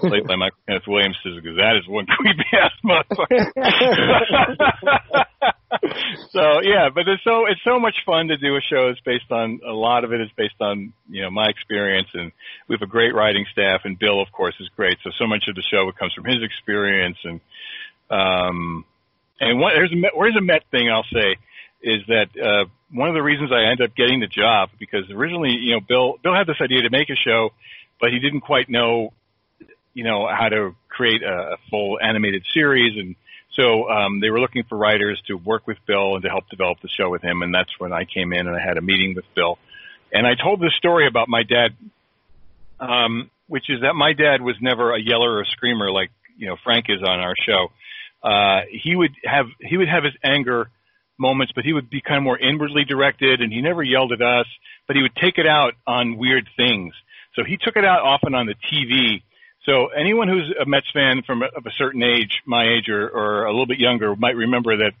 played 0.00 0.26
by 0.26 0.36
Michael 0.36 0.58
Kenneth 0.66 0.86
Williams, 0.86 1.16
says 1.24 1.32
that 1.42 1.80
is 1.80 1.88
one 1.88 2.04
creepy 2.18 2.44
ass 2.52 2.72
motherfucker. 2.84 3.48
so 6.30 6.60
yeah, 6.60 6.92
but 6.94 7.08
it's 7.08 7.24
so 7.24 7.46
it's 7.46 7.64
so 7.64 7.80
much 7.80 7.96
fun 8.04 8.28
to 8.28 8.36
do 8.36 8.56
a 8.56 8.60
show. 8.60 8.88
It's 8.88 9.00
based 9.00 9.32
on 9.32 9.60
a 9.66 9.72
lot 9.72 10.04
of 10.04 10.12
it 10.12 10.20
is 10.20 10.28
based 10.36 10.60
on 10.60 10.92
you 11.08 11.22
know 11.22 11.30
my 11.30 11.48
experience, 11.48 12.08
and 12.12 12.32
we 12.68 12.74
have 12.74 12.82
a 12.82 12.90
great 12.90 13.14
writing 13.14 13.46
staff, 13.50 13.80
and 13.84 13.98
Bill 13.98 14.20
of 14.20 14.30
course 14.30 14.56
is 14.60 14.68
great. 14.76 14.98
So 15.02 15.10
so 15.18 15.26
much 15.26 15.44
of 15.48 15.54
the 15.54 15.64
show 15.72 15.90
comes 15.98 16.12
from 16.12 16.26
his 16.26 16.42
experience, 16.44 17.16
and 17.24 17.40
um, 18.10 18.84
and 19.40 19.58
what, 19.58 19.72
there's 19.74 19.92
a 19.92 19.96
where's 20.14 20.36
a 20.36 20.42
Met 20.42 20.64
thing 20.70 20.90
I'll 20.90 21.08
say 21.10 21.36
is 21.82 22.02
that 22.08 22.28
uh, 22.40 22.64
one 22.92 23.08
of 23.08 23.14
the 23.14 23.22
reasons 23.22 23.50
I 23.52 23.70
ended 23.70 23.90
up 23.90 23.96
getting 23.96 24.20
the 24.20 24.26
job 24.26 24.70
because 24.78 25.10
originally 25.10 25.50
you 25.50 25.72
know 25.72 25.80
Bill 25.80 26.16
Bill 26.22 26.34
had 26.34 26.46
this 26.46 26.60
idea 26.60 26.82
to 26.82 26.90
make 26.90 27.10
a 27.10 27.16
show, 27.16 27.50
but 28.00 28.10
he 28.10 28.18
didn't 28.18 28.40
quite 28.40 28.68
know 28.68 29.12
you 29.94 30.04
know 30.04 30.28
how 30.28 30.48
to 30.48 30.74
create 30.88 31.22
a, 31.22 31.52
a 31.52 31.56
full 31.70 31.98
animated 32.00 32.44
series. 32.52 32.98
And 32.98 33.16
so 33.54 33.88
um, 33.88 34.20
they 34.20 34.30
were 34.30 34.40
looking 34.40 34.64
for 34.68 34.76
writers 34.78 35.20
to 35.26 35.34
work 35.34 35.66
with 35.66 35.78
Bill 35.86 36.14
and 36.14 36.22
to 36.22 36.28
help 36.28 36.48
develop 36.48 36.78
the 36.80 36.88
show 36.88 37.10
with 37.10 37.22
him, 37.22 37.42
and 37.42 37.54
that's 37.54 37.70
when 37.78 37.92
I 37.92 38.04
came 38.04 38.32
in 38.32 38.46
and 38.46 38.56
I 38.56 38.60
had 38.60 38.76
a 38.76 38.82
meeting 38.82 39.14
with 39.14 39.24
Bill, 39.34 39.58
and 40.12 40.26
I 40.26 40.34
told 40.34 40.60
this 40.60 40.74
story 40.76 41.06
about 41.06 41.28
my 41.28 41.42
dad, 41.42 41.76
um, 42.80 43.30
which 43.46 43.68
is 43.68 43.82
that 43.82 43.94
my 43.94 44.12
dad 44.12 44.40
was 44.40 44.56
never 44.60 44.94
a 44.94 45.00
yeller 45.00 45.32
or 45.32 45.42
a 45.42 45.46
screamer 45.46 45.90
like 45.90 46.10
you 46.36 46.46
know 46.46 46.56
Frank 46.64 46.86
is 46.88 47.02
on 47.02 47.20
our 47.20 47.34
show. 47.46 47.68
Uh, 48.22 48.62
he 48.70 48.96
would 48.96 49.12
have 49.24 49.46
he 49.60 49.76
would 49.76 49.88
have 49.88 50.04
his 50.04 50.14
anger 50.22 50.70
moments, 51.18 51.52
but 51.54 51.64
he 51.64 51.72
would 51.72 51.90
be 51.90 52.00
kind 52.00 52.18
of 52.18 52.22
more 52.22 52.38
inwardly 52.38 52.84
directed, 52.84 53.40
and 53.40 53.52
he 53.52 53.60
never 53.60 53.82
yelled 53.82 54.12
at 54.12 54.22
us, 54.22 54.46
but 54.86 54.96
he 54.96 55.02
would 55.02 55.16
take 55.16 55.38
it 55.38 55.46
out 55.46 55.74
on 55.86 56.16
weird 56.16 56.48
things. 56.56 56.94
So 57.34 57.44
he 57.44 57.56
took 57.56 57.76
it 57.76 57.84
out 57.84 58.02
often 58.02 58.34
on 58.34 58.46
the 58.46 58.54
TV 58.54 59.22
so 59.68 59.88
anyone 59.88 60.28
who's 60.28 60.50
a 60.60 60.64
Mets 60.64 60.90
fan 60.94 61.22
from 61.26 61.42
of 61.42 61.66
a 61.66 61.70
certain 61.76 62.02
age, 62.02 62.40
my 62.46 62.64
age 62.64 62.88
or, 62.88 63.06
or 63.06 63.44
a 63.44 63.50
little 63.50 63.66
bit 63.66 63.78
younger, 63.78 64.16
might 64.16 64.34
remember 64.34 64.78
that 64.78 64.92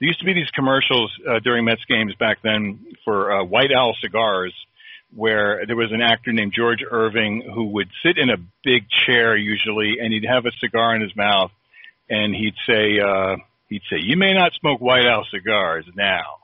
there 0.00 0.06
used 0.08 0.18
to 0.18 0.24
be 0.24 0.32
these 0.32 0.50
commercials 0.50 1.12
uh, 1.28 1.38
during 1.38 1.64
Mets 1.64 1.84
games 1.88 2.14
back 2.18 2.38
then 2.42 2.84
for 3.04 3.30
uh, 3.30 3.44
White 3.44 3.70
Owl 3.72 3.94
cigars, 4.00 4.52
where 5.14 5.64
there 5.66 5.76
was 5.76 5.92
an 5.92 6.00
actor 6.00 6.32
named 6.32 6.52
George 6.52 6.80
Irving 6.88 7.48
who 7.54 7.68
would 7.68 7.88
sit 8.02 8.18
in 8.18 8.28
a 8.28 8.36
big 8.64 8.88
chair 9.06 9.36
usually, 9.36 9.98
and 10.00 10.12
he'd 10.12 10.26
have 10.28 10.46
a 10.46 10.52
cigar 10.60 10.96
in 10.96 11.02
his 11.02 11.14
mouth, 11.14 11.52
and 12.10 12.34
he'd 12.34 12.54
say, 12.66 12.98
uh, 12.98 13.36
he'd 13.68 13.82
say, 13.90 13.98
"You 14.00 14.16
may 14.16 14.32
not 14.34 14.52
smoke 14.60 14.80
White 14.80 15.06
Owl 15.06 15.26
cigars 15.30 15.84
now, 15.96 16.36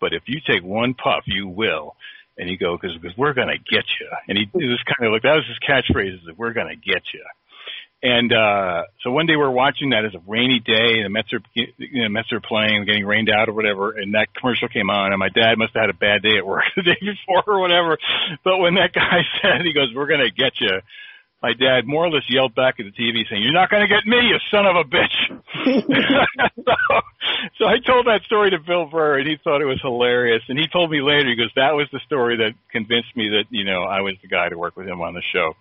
but 0.00 0.12
if 0.12 0.22
you 0.26 0.40
take 0.46 0.62
one 0.62 0.94
puff, 0.94 1.24
you 1.26 1.48
will." 1.48 1.96
and 2.38 2.48
he'd 2.48 2.60
go, 2.60 2.76
because 2.76 2.96
we're 3.16 3.32
gonna 3.32 3.58
get 3.58 3.84
you. 4.00 4.08
And 4.28 4.38
he 4.38 4.46
was 4.54 4.82
kind 4.84 5.06
of 5.06 5.12
like 5.12 5.22
that 5.22 5.36
was 5.36 5.46
his 5.48 5.58
catchphrase, 5.66 6.14
is 6.14 6.36
we're 6.36 6.52
gonna 6.52 6.76
get 6.76 7.02
you. 7.14 7.24
And 8.02 8.32
uh 8.32 8.82
so 9.02 9.10
one 9.10 9.26
day 9.26 9.36
we're 9.36 9.50
watching 9.50 9.90
that 9.90 10.04
as 10.04 10.14
a 10.14 10.20
rainy 10.26 10.60
day, 10.60 11.00
and 11.00 11.06
the 11.06 11.08
Mets 11.08 11.32
are 11.32 11.40
you 11.54 12.02
know 12.02 12.08
Mets 12.10 12.32
are 12.32 12.40
playing, 12.40 12.84
getting 12.84 13.06
rained 13.06 13.30
out 13.30 13.48
or 13.48 13.54
whatever, 13.54 13.92
and 13.92 14.14
that 14.14 14.28
commercial 14.34 14.68
came 14.68 14.90
on, 14.90 15.12
and 15.12 15.18
my 15.18 15.30
dad 15.30 15.56
must 15.56 15.72
have 15.74 15.84
had 15.84 15.90
a 15.90 15.98
bad 15.98 16.22
day 16.22 16.36
at 16.36 16.46
work 16.46 16.64
the 16.76 16.82
day 16.82 16.98
before 17.00 17.42
or 17.46 17.60
whatever. 17.60 17.96
But 18.44 18.58
when 18.58 18.74
that 18.74 18.92
guy 18.92 19.24
said, 19.42 19.64
he 19.64 19.72
goes, 19.72 19.94
"We're 19.94 20.06
gonna 20.08 20.30
get 20.30 20.60
you," 20.60 20.80
my 21.42 21.52
dad 21.52 21.86
more 21.86 22.04
or 22.04 22.10
less 22.10 22.24
yelled 22.28 22.54
back 22.54 22.80
at 22.80 22.86
the 22.86 22.92
TV 22.92 23.28
saying, 23.28 23.42
"You're 23.42 23.52
not 23.52 23.70
going 23.70 23.82
to 23.82 23.88
get 23.88 24.06
me, 24.06 24.16
you 24.28 24.38
son 24.50 24.66
of 24.66 24.76
a 24.76 24.84
bitch." 24.84 25.16
so, 26.64 26.74
so 27.58 27.66
I 27.66 27.78
told 27.78 28.06
that 28.06 28.22
story 28.24 28.50
to 28.50 28.58
Bill 28.58 28.86
Burr, 28.86 29.18
and 29.18 29.28
he 29.28 29.36
thought 29.42 29.60
it 29.60 29.66
was 29.66 29.80
hilarious. 29.82 30.42
And 30.48 30.58
he 30.58 30.66
told 30.68 30.90
me 30.90 31.00
later, 31.02 31.28
he 31.28 31.36
goes, 31.36 31.52
"That 31.56 31.74
was 31.74 31.88
the 31.92 32.00
story 32.06 32.36
that 32.38 32.52
convinced 32.70 33.14
me 33.16 33.28
that 33.30 33.44
you 33.50 33.64
know 33.64 33.82
I 33.82 34.00
was 34.00 34.14
the 34.22 34.28
guy 34.28 34.48
to 34.48 34.56
work 34.56 34.76
with 34.76 34.86
him 34.88 35.00
on 35.00 35.14
the 35.14 35.22
show." 35.22 35.54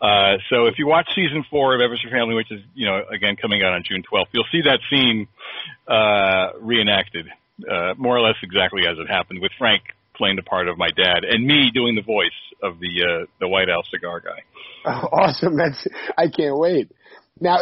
Uh, 0.00 0.38
so 0.50 0.66
if 0.66 0.78
you 0.78 0.86
watch 0.86 1.08
season 1.14 1.44
four 1.48 1.74
of 1.74 1.80
F 1.80 1.94
is 1.94 2.00
for 2.00 2.10
Family, 2.10 2.34
which 2.34 2.50
is 2.50 2.60
you 2.74 2.86
know 2.86 3.04
again 3.10 3.36
coming 3.36 3.62
out 3.62 3.72
on 3.72 3.84
June 3.88 4.02
12th, 4.02 4.26
you'll 4.32 4.50
see 4.50 4.62
that 4.62 4.80
scene 4.90 5.28
uh, 5.86 6.58
reenacted, 6.60 7.28
uh, 7.70 7.94
more 7.96 8.16
or 8.16 8.20
less 8.20 8.36
exactly 8.42 8.82
as 8.86 8.98
it 8.98 9.08
happened, 9.08 9.40
with 9.40 9.52
Frank 9.58 9.82
playing 10.14 10.36
the 10.36 10.42
part 10.42 10.68
of 10.68 10.78
my 10.78 10.90
dad 10.90 11.24
and 11.24 11.44
me 11.46 11.70
doing 11.72 11.94
the 11.94 12.02
voice 12.02 12.30
of 12.62 12.78
the 12.80 13.02
uh, 13.02 13.26
the 13.40 13.48
White 13.48 13.70
Owl 13.70 13.84
cigar 13.90 14.20
guy. 14.20 14.42
Oh, 14.84 14.90
awesome! 15.12 15.56
That's 15.56 15.86
I 16.16 16.28
can't 16.28 16.58
wait. 16.58 16.90
Now 17.40 17.58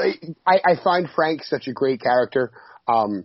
I, 0.47 0.61
I 0.65 0.83
find 0.83 1.09
Frank 1.15 1.45
such 1.45 1.67
a 1.67 1.73
great 1.73 2.01
character 2.01 2.53
um, 2.87 3.25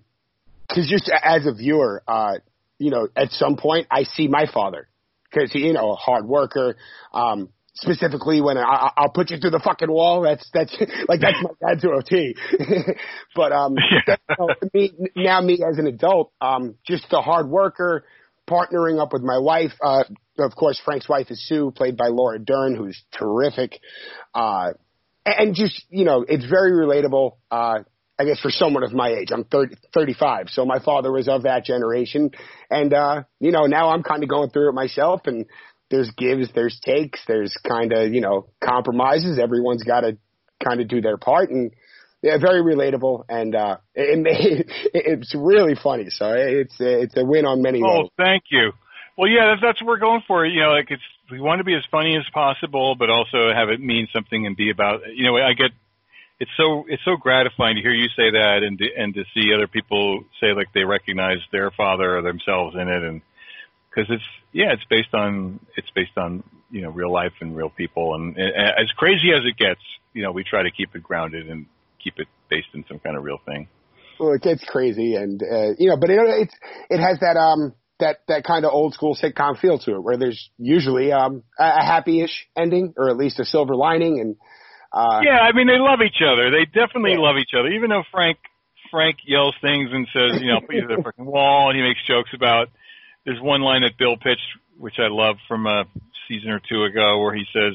just 0.76 1.12
as 1.24 1.46
a 1.46 1.54
viewer, 1.54 2.04
uh, 2.08 2.36
you 2.78 2.92
know, 2.92 3.08
at 3.16 3.32
some 3.32 3.58
point 3.58 3.88
I 3.92 4.04
see 4.04 4.28
my 4.28 4.46
father 4.54 4.88
because 5.30 5.52
he, 5.52 5.60
you 5.60 5.74
know, 5.74 5.92
a 5.92 5.96
hard 5.96 6.26
worker. 6.26 6.76
Um, 7.14 7.50
specifically 7.80 8.42
when 8.42 8.58
I, 8.58 8.92
I'll 8.98 9.12
put 9.12 9.30
you 9.30 9.38
through 9.38 9.52
the 9.52 9.62
fucking 9.64 9.92
wall. 9.92 10.22
That's 10.22 10.50
that's 10.54 10.76
like 11.08 11.22
that's 11.22 11.38
my 11.42 11.52
dad 11.62 11.82
to 11.82 11.92
a 11.92 12.04
T. 12.04 12.36
but 13.36 13.52
um, 13.52 13.76
that's, 14.06 14.22
you 14.30 14.36
know, 14.40 14.56
me 14.74 14.94
now 15.16 15.42
me 15.42 15.60
as 15.70 15.78
an 15.78 15.88
adult, 15.88 16.32
um, 16.42 16.76
just 16.86 17.06
a 17.12 17.22
hard 17.22 17.48
worker, 17.50 18.06
partnering 18.50 19.02
up 19.02 19.14
with 19.14 19.24
my 19.24 19.38
wife. 19.38 19.72
Uh, 19.82 20.04
of 20.40 20.56
course, 20.56 20.80
Frank's 20.84 21.10
wife 21.10 21.30
is 21.30 21.46
Sue, 21.48 21.72
played 21.76 21.98
by 21.98 22.08
Laura 22.08 22.40
Dern, 22.40 22.76
who's 22.76 23.02
terrific. 23.12 23.80
Uh, 24.34 24.74
and 25.26 25.56
just, 25.56 25.84
you 25.90 26.06
know, 26.06 26.26
it's 26.28 26.46
very 26.46 26.72
relatable. 26.72 27.38
Uh, 27.52 27.80
I 28.20 28.26
guess 28.26 28.40
for 28.40 28.50
someone 28.50 28.84
of 28.84 28.94
my 28.94 29.10
age, 29.10 29.30
I'm 29.32 29.44
30, 29.44 29.76
35. 29.94 30.50
So 30.50 30.66
my 30.66 30.80
father 30.80 31.12
was 31.12 31.28
of 31.28 31.44
that 31.44 31.66
generation. 31.66 32.32
And, 32.70 32.94
uh, 32.94 33.24
you 33.40 33.52
know, 33.52 33.66
now 33.66 33.90
I'm 33.90 34.02
kind 34.04 34.24
of 34.24 34.30
going 34.30 34.50
through 34.50 34.70
it 34.70 34.74
myself 34.74 35.22
and 35.26 35.46
there's 35.90 36.12
gives, 36.18 36.52
there's 36.54 36.80
takes, 36.84 37.22
there's 37.28 37.56
kind 37.68 37.94
of, 37.94 38.14
you 38.14 38.22
know, 38.22 38.50
compromises. 38.64 39.40
Everyone's 39.40 39.84
got 39.84 40.02
to 40.02 40.18
kind 40.64 40.82
of 40.82 40.88
do 40.88 41.02
their 41.02 41.18
part. 41.18 41.50
And 41.50 41.74
yeah, 42.22 42.38
very 42.40 42.62
relatable, 42.62 43.26
and 43.30 43.56
uh, 43.56 43.78
it, 43.94 44.26
it, 44.26 44.68
it's 44.94 45.36
really 45.36 45.76
funny. 45.76 46.10
So 46.10 46.34
it's 46.34 46.76
it's 46.80 47.16
a 47.16 47.26
win 47.26 47.46
on 47.46 47.62
many 47.62 47.82
oh, 47.84 47.88
levels. 47.88 48.12
thank 48.18 48.44
you. 48.50 48.72
Well, 49.18 49.30
yeah, 49.30 49.48
that's, 49.50 49.62
that's 49.62 49.82
what 49.82 49.88
we're 49.88 50.00
going 50.00 50.22
for. 50.28 50.46
You 50.46 50.62
know, 50.62 50.72
like 50.72 50.90
it's 50.90 51.04
we 51.32 51.40
want 51.40 51.60
to 51.60 51.64
be 51.64 51.76
as 51.76 51.84
funny 51.92 52.16
as 52.18 52.24
possible, 52.34 52.96
but 52.96 53.10
also 53.10 53.54
have 53.54 53.70
it 53.70 53.80
mean 53.80 54.08
something 54.14 54.46
and 54.46 54.56
be 54.56 54.70
about. 54.70 55.02
You 55.14 55.26
know, 55.26 55.38
I 55.38 55.54
get 55.54 55.72
it's 56.40 56.52
so 56.58 56.86
it's 56.88 57.04
so 57.04 57.18
gratifying 57.18 57.76
to 57.76 57.82
hear 57.82 57.94
you 57.94 58.08
say 58.16 58.32
that 58.32 58.62
and 58.64 58.78
to, 58.78 58.86
and 58.96 59.14
to 59.14 59.24
see 59.34 59.54
other 59.54 59.68
people 59.68 60.24
say 60.42 60.54
like 60.54 60.68
they 60.74 60.84
recognize 60.84 61.40
their 61.52 61.72
father 61.72 62.18
or 62.18 62.22
themselves 62.22 62.76
in 62.76 62.88
it, 62.88 63.04
and 63.04 63.22
because 63.90 64.10
it's 64.10 64.24
yeah, 64.54 64.74
it's 64.74 64.86
based 64.90 65.14
on 65.14 65.60
it's 65.76 65.90
based 65.96 66.18
on 66.18 66.44
you 66.70 66.82
know 66.82 66.90
real 66.90 67.12
life 67.12 67.34
and 67.42 67.56
real 67.56 67.70
people, 67.70 68.16
and, 68.16 68.38
and 68.38 68.56
as 68.56 68.90
crazy 68.98 69.32
as 69.34 69.42
it 69.46 69.58
gets, 69.58 69.82
you 70.14 70.24
know, 70.24 70.32
we 70.32 70.44
try 70.44 70.64
to 70.64 70.72
keep 70.72 70.96
it 70.96 71.04
grounded 71.04 71.50
and 71.50 71.66
keep 72.08 72.20
it 72.20 72.28
based 72.50 72.68
in 72.74 72.86
some 72.88 73.00
kind 73.00 73.18
of 73.18 73.24
real 73.24 73.40
thing. 73.46 73.68
Well, 74.20 74.34
it 74.34 74.42
gets 74.42 74.64
crazy, 74.66 75.16
and 75.16 75.42
uh, 75.44 75.74
you 75.78 75.90
know, 75.90 75.98
but 75.98 76.10
it 76.10 76.20
it's 76.20 76.56
it 76.90 77.00
has 77.00 77.20
that 77.20 77.38
um 77.38 77.74
that 78.00 78.18
that 78.28 78.44
kind 78.44 78.66
of 78.66 78.72
old 78.74 78.94
school 78.94 79.16
sitcom 79.16 79.60
feel 79.60 79.78
to 79.80 79.96
it, 79.96 80.04
where 80.04 80.18
there's 80.18 80.50
usually 80.58 81.12
um 81.12 81.44
a, 81.60 81.64
a 81.64 81.84
happy-ish 81.86 82.48
ending 82.58 82.94
or 82.98 83.10
at 83.10 83.18
least 83.18 83.40
a 83.40 83.46
silver 83.46 83.76
lining, 83.76 84.20
and 84.20 84.36
uh, 84.92 85.22
yeah, 85.24 85.40
I 85.40 85.52
mean 85.54 85.68
they 85.68 85.78
love 85.78 86.00
each 86.06 86.22
other. 86.26 86.50
They 86.50 86.66
definitely 86.66 87.12
yeah. 87.12 87.20
love 87.20 87.36
each 87.38 87.54
other, 87.58 87.70
even 87.70 87.90
though 87.90 88.04
Frank 88.12 88.38
Frank 88.90 89.18
yells 89.26 89.54
things 89.62 89.90
and 89.92 90.08
says, 90.14 90.42
you 90.42 90.48
know, 90.48 90.62
please 90.62 90.84
the 90.88 91.04
freaking 91.04 91.26
wall, 91.26 91.70
and 91.70 91.78
he 91.78 91.84
makes 91.84 92.00
jokes 92.08 92.32
about. 92.34 92.70
There's 93.26 93.42
one 93.42 93.62
line 93.62 93.82
that 93.82 93.98
Bill 94.00 94.16
pitched, 94.16 94.48
which 94.78 94.96
I 94.98 95.10
love 95.10 95.36
from 95.48 95.68
a 95.68 95.84
season 96.30 96.50
or 96.50 96.62
two 96.62 96.84
ago, 96.86 97.20
where 97.20 97.36
he 97.36 97.44
says, 97.52 97.74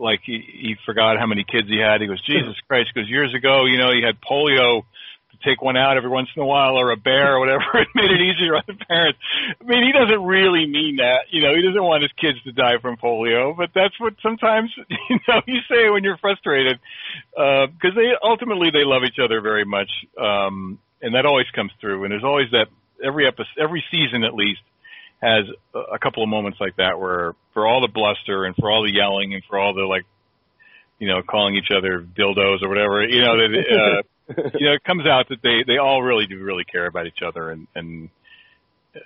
like 0.00 0.20
he 0.24 0.40
he 0.40 0.76
forgot 0.86 1.18
how 1.18 1.26
many 1.26 1.44
kids 1.44 1.68
he 1.68 1.78
had. 1.78 2.00
He 2.00 2.06
goes, 2.06 2.20
Jesus 2.22 2.56
Christ, 2.66 2.90
because 2.94 3.08
years 3.08 3.34
ago, 3.34 3.66
you 3.66 3.78
know, 3.78 3.92
he 3.92 4.02
had 4.02 4.16
polio 4.20 4.82
to 5.30 5.36
take 5.48 5.62
one 5.62 5.76
out 5.76 5.96
every 5.96 6.10
once 6.10 6.28
in 6.34 6.42
a 6.42 6.46
while 6.46 6.76
or 6.76 6.90
a 6.90 6.96
bear 6.96 7.36
or 7.36 7.40
whatever. 7.40 7.64
It 7.80 7.88
made 7.94 8.10
it 8.10 8.20
easier 8.20 8.56
on 8.56 8.62
the 8.66 8.74
parents. 8.74 9.18
I 9.60 9.64
mean, 9.64 9.84
he 9.84 9.92
doesn't 9.92 10.22
really 10.24 10.66
mean 10.66 10.96
that. 10.96 11.30
You 11.30 11.42
know, 11.42 11.54
he 11.54 11.62
doesn't 11.62 11.82
want 11.82 12.02
his 12.02 12.12
kids 12.20 12.42
to 12.44 12.52
die 12.52 12.78
from 12.80 12.96
polio, 12.96 13.56
but 13.56 13.70
that's 13.74 13.98
what 14.00 14.14
sometimes, 14.22 14.70
you 15.10 15.18
know, 15.28 15.40
you 15.46 15.60
say 15.68 15.88
when 15.90 16.04
you're 16.04 16.18
frustrated, 16.18 16.78
uh, 17.36 17.66
they 17.82 18.12
ultimately 18.22 18.70
they 18.70 18.84
love 18.84 19.02
each 19.04 19.18
other 19.22 19.40
very 19.40 19.64
much. 19.64 19.90
Um, 20.18 20.78
and 21.02 21.14
that 21.14 21.26
always 21.26 21.46
comes 21.54 21.72
through. 21.80 22.04
And 22.04 22.12
there's 22.12 22.24
always 22.24 22.50
that 22.52 22.66
every 23.02 23.26
episode, 23.26 23.58
every 23.58 23.84
season 23.90 24.24
at 24.24 24.34
least 24.34 24.60
has 25.22 25.44
a 25.74 25.98
couple 25.98 26.22
of 26.22 26.28
moments 26.28 26.58
like 26.60 26.76
that 26.76 26.98
where 26.98 27.34
for 27.52 27.66
all 27.66 27.80
the 27.80 27.92
bluster 27.92 28.44
and 28.44 28.56
for 28.56 28.70
all 28.70 28.82
the 28.82 28.92
yelling 28.92 29.34
and 29.34 29.42
for 29.48 29.58
all 29.58 29.74
the 29.74 29.82
like, 29.82 30.04
you 30.98 31.08
know, 31.08 31.20
calling 31.28 31.54
each 31.54 31.70
other 31.76 32.00
dildos 32.00 32.62
or 32.62 32.68
whatever, 32.68 33.02
you 33.06 33.22
know, 33.22 33.36
that, 33.36 34.02
uh, 34.36 34.42
you 34.58 34.66
know, 34.66 34.72
it 34.74 34.84
comes 34.84 35.06
out 35.06 35.28
that 35.28 35.42
they 35.42 35.62
they 35.66 35.78
all 35.78 36.02
really 36.02 36.26
do 36.26 36.38
really 36.42 36.64
care 36.64 36.86
about 36.86 37.06
each 37.06 37.20
other 37.26 37.50
and 37.50 37.66
and 37.74 38.08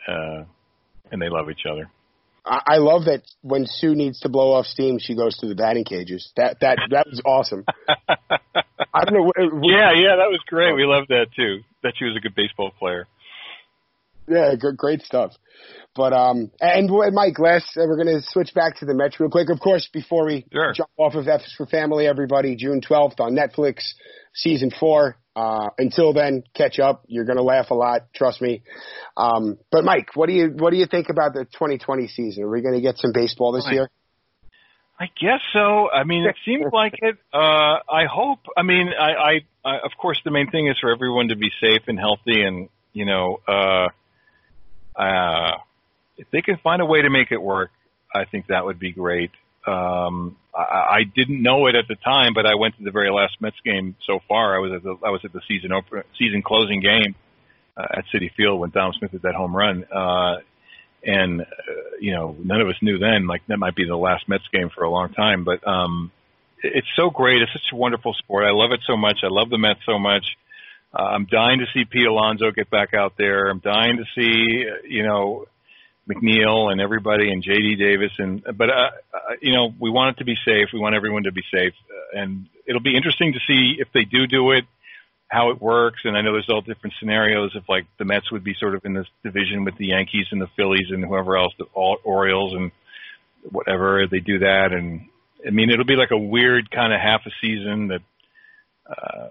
uh, 0.09 0.45
and 1.11 1.21
they 1.21 1.29
love 1.29 1.51
each 1.51 1.67
other. 1.71 1.91
I 2.47 2.77
love 2.77 3.07
that 3.07 3.23
when 3.41 3.65
Sue 3.65 3.95
needs 3.95 4.21
to 4.21 4.29
blow 4.29 4.53
off 4.53 4.67
steam, 4.67 4.99
she 4.99 5.17
goes 5.17 5.39
to 5.39 5.49
the 5.49 5.55
batting 5.55 5.85
cages. 5.85 6.31
That 6.37 6.59
that 6.61 6.79
that 6.91 7.07
was 7.07 7.23
awesome. 7.25 7.65
I 7.89 9.05
don't 9.05 9.15
know. 9.15 9.33
yeah, 9.63 9.93
yeah, 9.97 10.17
that 10.21 10.29
was 10.29 10.41
great. 10.47 10.75
We 10.75 10.85
loved 10.85 11.09
that 11.09 11.29
too. 11.35 11.61
That 11.83 11.95
she 11.99 12.05
was 12.05 12.17
a 12.17 12.21
good 12.21 12.35
baseball 12.35 12.71
player. 12.79 13.09
Yeah, 14.27 14.55
great 14.77 15.03
stuff. 15.03 15.33
But 15.95 16.13
um, 16.13 16.51
and 16.61 16.91
Mike, 17.13 17.39
last 17.39 17.77
uh, 17.77 17.85
we're 17.87 18.03
going 18.03 18.21
to 18.21 18.23
switch 18.27 18.53
back 18.53 18.77
to 18.79 18.85
the 18.85 18.95
Mets 18.95 19.21
real 19.21 19.31
quick. 19.31 19.49
Of 19.49 19.61
course, 19.61 19.89
before 19.93 20.27
we 20.27 20.45
sure. 20.53 20.73
jump 20.75 20.91
off 20.97 21.15
of 21.15 21.29
F 21.29 21.43
for 21.57 21.67
Family, 21.67 22.07
everybody, 22.07 22.57
June 22.57 22.81
twelfth 22.81 23.21
on 23.21 23.37
Netflix 23.37 23.83
season 24.35 24.71
four. 24.79 25.17
Uh, 25.37 25.71
until 25.79 26.13
then, 26.13 26.45
catch 26.55 26.79
up. 26.79 27.05
You're 27.09 27.25
going 27.25 27.39
to 27.39 27.43
laugh 27.43 27.71
a 27.71 27.75
lot, 27.75 28.13
trust 28.15 28.41
me. 28.41 28.63
Um, 29.17 29.59
but 29.71 29.85
Mike, 29.85 30.11
what 30.15 30.27
do 30.27 30.33
you 30.33 30.49
what 30.57 30.71
do 30.71 30.77
you 30.77 30.87
think 30.87 31.09
about 31.11 31.33
the 31.35 31.45
2020 31.45 32.09
season? 32.09 32.45
Are 32.45 32.51
we 32.51 32.61
going 32.63 32.75
to 32.75 32.81
get 32.81 32.99
some 32.99 33.13
baseball 33.13 33.53
this 33.53 33.67
year? 33.71 33.89
I 34.99 35.07
guess 35.21 35.41
so. 35.53 35.91
I 35.91 36.05
mean, 36.05 36.25
it 36.25 36.37
seems 36.45 36.67
like 36.73 36.95
it. 37.03 37.17
Uh, 37.33 37.39
I 37.39 38.07
hope. 38.13 38.41
I 38.57 38.63
mean, 38.63 38.91
I, 38.99 39.11
I, 39.11 39.33
I, 39.65 39.77
of 39.85 39.93
course, 40.01 40.21
the 40.25 40.31
main 40.31 40.51
thing 40.51 40.69
is 40.69 40.77
for 40.81 40.93
everyone 40.93 41.29
to 41.29 41.37
be 41.37 41.51
safe 41.61 41.83
and 41.89 41.99
healthy, 41.99 42.43
and 42.43 42.69
you 42.93 43.05
know, 43.05 43.41
uh, 43.49 43.89
uh, 44.97 45.53
if 46.17 46.31
they 46.31 46.43
can 46.43 46.57
find 46.59 46.81
a 46.81 46.87
way 46.87 47.03
to 47.03 47.11
make 47.11 47.33
it 47.33 47.43
work, 47.43 47.71
I 48.15 48.25
think 48.25 48.47
that 48.47 48.65
would 48.65 48.79
be 48.79 48.93
great. 48.93 49.31
Um, 49.67 50.37
I, 50.55 50.61
I 50.61 51.03
didn't 51.05 51.43
know 51.43 51.67
it 51.67 51.75
at 51.75 51.89
the 51.89 51.97
time, 51.97 52.35
but 52.35 52.47
I 52.47 52.55
went 52.55 52.77
to 52.77 52.85
the 52.85 52.91
very 52.91 53.11
last 53.11 53.41
Mets 53.41 53.57
game 53.65 53.97
so 54.07 54.21
far. 54.29 54.55
I 54.55 54.59
was 54.59 54.73
at 54.73 54.83
the 54.83 54.97
I 55.05 55.11
was 55.11 55.23
at 55.25 55.33
the 55.33 55.41
season 55.49 55.73
open, 55.73 56.03
season 56.19 56.43
closing 56.43 56.81
game 56.81 57.15
uh, 57.77 57.87
at 57.91 58.05
Citi 58.15 58.31
Field 58.33 58.61
when 58.61 58.71
Dom 58.71 58.93
Smith 58.93 59.13
hit 59.13 59.23
that 59.23 59.35
home 59.35 59.57
run. 59.57 59.85
Uh, 59.85 60.37
and 61.03 61.41
uh, 61.41 61.45
you 62.01 62.13
know, 62.13 62.37
none 62.43 62.61
of 62.61 62.69
us 62.69 62.77
knew 62.83 62.99
then 62.99 63.27
like 63.27 63.43
that 63.49 63.59
might 63.59 63.75
be 63.75 63.87
the 63.87 63.97
last 63.97 64.29
Mets 64.29 64.45
game 64.53 64.71
for 64.71 64.85
a 64.85 64.91
long 64.91 65.13
time. 65.13 65.45
But 65.45 65.67
um, 65.67 66.13
it's 66.63 66.89
so 66.97 67.11
great. 67.11 67.43
It's 67.43 67.53
such 67.53 67.73
a 67.73 67.77
wonderful 67.77 68.15
sport. 68.15 68.45
I 68.45 68.53
love 68.53 68.73
it 68.73 68.81
so 68.87 68.97
much. 68.97 69.19
I 69.23 69.29
love 69.29 69.51
the 69.51 69.59
Mets 69.59 69.81
so 69.87 69.99
much. 69.99 70.25
Uh, 70.95 71.03
I'm 71.03 71.27
dying 71.27 71.59
to 71.59 71.67
see 71.75 71.85
Pete 71.85 72.07
Alonso 72.07 72.53
get 72.53 72.71
back 72.71 72.95
out 72.95 73.15
there. 73.19 73.49
I'm 73.49 73.59
dying 73.59 73.97
to 73.97 74.05
see 74.15 74.65
you 74.89 75.03
know 75.03 75.47
McNeil 76.09 76.71
and 76.71 76.81
everybody 76.81 77.31
and 77.31 77.43
JD 77.43 77.79
Davis 77.79 78.13
and 78.19 78.45
but 78.45 78.71
uh, 78.71 78.91
uh, 79.13 79.19
you 79.41 79.53
know 79.53 79.75
we 79.79 79.91
want 79.91 80.17
it 80.17 80.19
to 80.21 80.25
be 80.25 80.37
safe. 80.45 80.69
We 80.73 80.79
want 80.79 80.95
everyone 80.95 81.25
to 81.25 81.33
be 81.33 81.43
safe, 81.53 81.73
uh, 81.91 82.21
and 82.21 82.47
it'll 82.67 82.83
be 82.83 82.97
interesting 82.97 83.33
to 83.33 83.41
see 83.47 83.77
if 83.79 83.89
they 83.93 84.05
do 84.05 84.27
do 84.29 84.53
it, 84.53 84.65
how 85.27 85.51
it 85.51 85.61
works. 85.61 86.01
And 86.05 86.17
I 86.17 86.21
know 86.21 86.33
there's 86.33 86.49
all 86.49 86.61
different 86.61 86.95
scenarios. 87.01 87.53
If 87.57 87.69
like 87.69 87.87
the 87.99 88.05
Mets 88.05 88.31
would 88.31 88.45
be 88.45 88.55
sort 88.55 88.77
of 88.77 88.85
in 88.85 88.95
this 88.95 89.09
division 89.25 89.65
with 89.65 89.77
the 89.77 89.87
Yankees 89.87 90.27
and 90.31 90.41
the 90.41 90.51
Phillies 90.55 90.91
and 90.91 91.05
whoever 91.05 91.37
else, 91.37 91.55
the 91.59 91.67
Orioles 91.75 92.55
and 92.55 92.71
whatever 93.51 94.07
they 94.09 94.21
do 94.21 94.39
that. 94.41 94.73
And 94.73 95.09
I 95.45 95.51
mean 95.51 95.71
it'll 95.71 95.87
be 95.87 95.97
like 95.97 96.13
a 96.13 96.19
weird 96.19 96.71
kind 96.71 96.93
of 96.93 97.01
half 97.01 97.23
a 97.27 97.31
season 97.41 97.89
that. 97.89 98.03
Uh, 98.87 99.29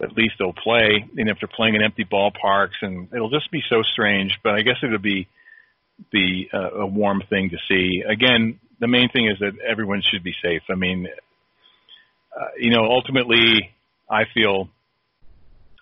at 0.00 0.16
least 0.16 0.34
they'll 0.38 0.52
play, 0.52 1.04
and 1.16 1.28
if 1.28 1.38
they're 1.40 1.48
playing 1.48 1.74
in 1.74 1.82
empty 1.82 2.04
ballparks, 2.04 2.80
and 2.82 3.08
it'll 3.12 3.30
just 3.30 3.50
be 3.50 3.62
so 3.68 3.82
strange. 3.82 4.38
But 4.42 4.54
I 4.54 4.62
guess 4.62 4.76
it'll 4.82 4.98
be 4.98 5.28
be 6.12 6.48
a, 6.52 6.80
a 6.80 6.86
warm 6.86 7.22
thing 7.28 7.50
to 7.50 7.56
see. 7.68 8.02
Again, 8.08 8.60
the 8.78 8.86
main 8.86 9.08
thing 9.08 9.26
is 9.26 9.38
that 9.40 9.52
everyone 9.66 10.02
should 10.02 10.22
be 10.22 10.34
safe. 10.42 10.62
I 10.70 10.76
mean, 10.76 11.08
uh, 12.34 12.44
you 12.58 12.70
know, 12.70 12.84
ultimately, 12.84 13.74
I 14.08 14.24
feel. 14.32 14.68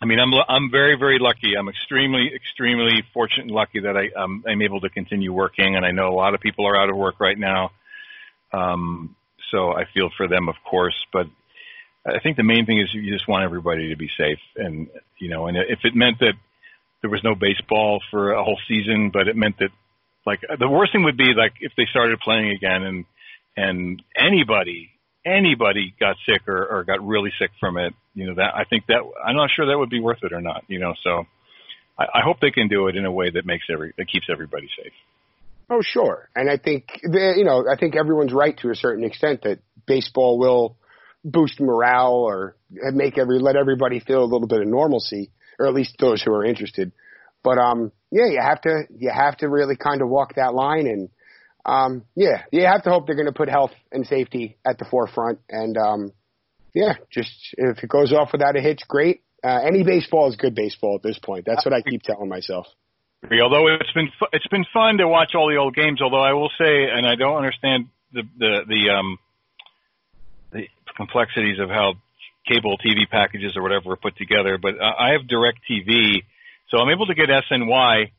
I 0.01 0.07
mean, 0.07 0.19
I'm 0.19 0.33
I'm 0.49 0.71
very 0.71 0.97
very 0.99 1.19
lucky. 1.19 1.55
I'm 1.59 1.69
extremely 1.69 2.31
extremely 2.35 3.03
fortunate 3.13 3.45
and 3.45 3.51
lucky 3.51 3.81
that 3.81 3.97
I 3.97 4.09
um, 4.19 4.45
I'm 4.47 4.63
able 4.63 4.81
to 4.81 4.91
continue 4.91 5.33
working, 5.33 5.77
and 5.77 5.85
I 5.85 5.91
know 5.91 6.09
a 6.09 6.17
lot 6.17 6.35
of 6.35 6.41
people 6.41 6.67
are 6.67 6.79
out 6.79 6.91
of 6.91 6.97
work 6.97 7.21
right 7.21 7.39
now. 7.39 7.71
Um, 8.53 9.17
so 9.51 9.73
I 9.73 9.85
feel 9.93 10.11
for 10.17 10.29
them, 10.29 10.49
of 10.49 10.57
course, 10.69 10.97
but 11.13 11.27
I 12.07 12.21
think 12.21 12.37
the 12.37 12.45
main 12.45 12.67
thing 12.67 12.79
is 12.79 12.89
you 12.93 13.13
just 13.13 13.27
want 13.27 13.45
everybody 13.45 13.89
to 13.91 13.97
be 13.97 14.09
safe, 14.17 14.39
and 14.57 14.89
you 15.19 15.29
know, 15.29 15.47
and 15.47 15.57
if 15.57 15.81
it 15.85 15.95
meant 15.95 16.21
that 16.21 16.35
there 17.03 17.11
was 17.11 17.23
no 17.25 17.35
baseball 17.35 18.01
for 18.11 18.33
a 18.33 18.45
whole 18.45 18.59
season, 18.69 19.11
but 19.13 19.29
it 19.29 19.37
meant 19.37 19.59
that 19.59 19.71
like 20.25 20.41
the 20.59 20.69
worst 20.69 20.93
thing 20.93 21.05
would 21.05 21.17
be 21.17 21.35
like 21.37 21.55
if 21.61 21.73
they 21.77 21.85
started 21.91 22.21
playing 22.21 22.51
again 22.51 22.83
and 22.83 23.05
and 23.57 24.03
anybody 24.17 24.91
anybody 25.25 25.95
got 25.99 26.17
sick 26.29 26.47
or, 26.47 26.67
or 26.67 26.85
got 26.85 27.05
really 27.05 27.33
sick 27.39 27.51
from 27.59 27.77
it, 27.77 27.95
you 28.15 28.27
know 28.27 28.35
that 28.35 28.55
I 28.55 28.65
think 28.65 28.87
that 28.87 29.03
I'm 29.25 29.37
not 29.37 29.51
sure 29.51 29.67
that 29.67 29.79
would 29.79 29.91
be 29.91 30.01
worth 30.01 30.23
it 30.23 30.33
or 30.33 30.41
not. 30.41 30.65
You 30.69 30.79
know, 30.79 30.95
so 31.03 31.27
I, 31.99 32.05
I 32.05 32.21
hope 32.25 32.41
they 32.41 32.51
can 32.51 32.69
do 32.69 32.89
it 32.89 32.97
in 32.97 33.05
a 33.05 33.13
way 33.13 33.31
that 33.31 33.45
makes 33.47 33.65
every 33.73 33.93
that 33.99 34.09
keeps 34.09 34.27
everybody 34.31 34.69
safe. 34.81 34.93
Oh, 35.69 35.83
sure, 35.83 36.29
and 36.37 36.49
I 36.49 36.59
think 36.59 37.01
you 37.03 37.45
know 37.45 37.65
I 37.69 37.77
think 37.77 37.97
everyone's 37.97 38.33
right 38.33 38.57
to 38.59 38.71
a 38.71 38.77
certain 38.77 39.05
extent 39.05 39.43
that 39.43 39.59
baseball 39.87 40.39
will 40.39 40.77
boost 41.27 41.61
morale 41.61 42.15
or 42.15 42.57
make 42.71 43.19
every 43.19 43.39
let 43.41 43.57
everybody 43.57 44.01
feel 44.01 44.23
a 44.23 44.31
little 44.31 44.47
bit 44.47 44.61
of 44.61 44.69
normalcy, 44.69 45.31
or 45.59 45.67
at 45.67 45.75
least 45.75 45.97
those 45.99 46.23
who 46.23 46.33
are 46.33 46.45
interested. 46.45 46.93
But 47.43 47.59
um, 47.59 47.93
yeah, 48.11 48.27
you 48.31 48.41
have 48.41 48.61
to 48.63 48.85
you 48.97 49.11
have 49.15 49.37
to 49.39 49.49
really 49.49 49.77
kind 49.77 50.03
of 50.03 50.09
walk 50.09 50.37
that 50.37 50.55
line, 50.55 50.87
and 50.87 51.09
um, 51.65 52.05
yeah, 52.15 52.45
you 52.53 52.65
have 52.65 52.85
to 52.85 52.91
hope 52.91 53.07
they're 53.07 53.17
going 53.17 53.27
to 53.27 53.33
put 53.33 53.49
health 53.49 53.73
and 53.93 54.07
safety 54.07 54.57
at 54.65 54.79
the 54.79 54.85
forefront. 54.85 55.41
And 55.51 55.77
um, 55.77 56.13
yeah, 56.75 56.95
just 57.13 57.31
if 57.59 57.83
it 57.83 57.91
goes 57.91 58.13
off 58.13 58.31
without 58.33 58.57
a 58.57 58.61
hitch, 58.61 58.81
great. 58.89 59.23
Uh, 59.45 59.61
any 59.65 59.83
baseball 59.83 60.29
is 60.29 60.37
good 60.37 60.55
baseball 60.55 60.97
at 60.97 61.03
this 61.03 61.19
point. 61.19 61.45
That's 61.47 61.65
what 61.65 61.75
I 61.75 61.83
keep 61.83 62.03
telling 62.03 62.29
myself. 62.29 62.67
Although 63.25 63.69
it's 63.75 63.93
been 63.93 64.09
it's 64.33 64.47
been 64.49 64.65
fun 64.73 64.99
to 64.99 65.09
watch 65.09 65.33
all 65.35 65.49
the 65.49 65.57
old 65.57 65.75
games. 65.75 66.01
Although 66.01 66.23
I 66.23 66.33
will 66.33 66.51
say, 66.59 66.87
and 66.93 67.07
I 67.07 67.17
don't 67.17 67.37
understand 67.37 67.87
the 68.13 68.23
the 68.39 68.61
the 68.69 68.91
um 68.91 69.19
complexities 70.97 71.59
of 71.59 71.69
how 71.69 71.95
cable 72.49 72.79
TV 72.79 73.09
packages 73.11 73.57
or 73.57 73.63
whatever 73.63 73.93
are 73.93 73.97
put 73.97 74.17
together. 74.17 74.59
But 74.59 74.81
uh, 74.81 74.93
I 74.99 75.13
have 75.13 75.27
Direct 75.29 75.59
TV 75.71 76.23
so 76.71 76.79
I'm 76.79 76.91
able 76.91 77.07
to 77.07 77.15
get 77.15 77.29
SNY, 77.29 78.11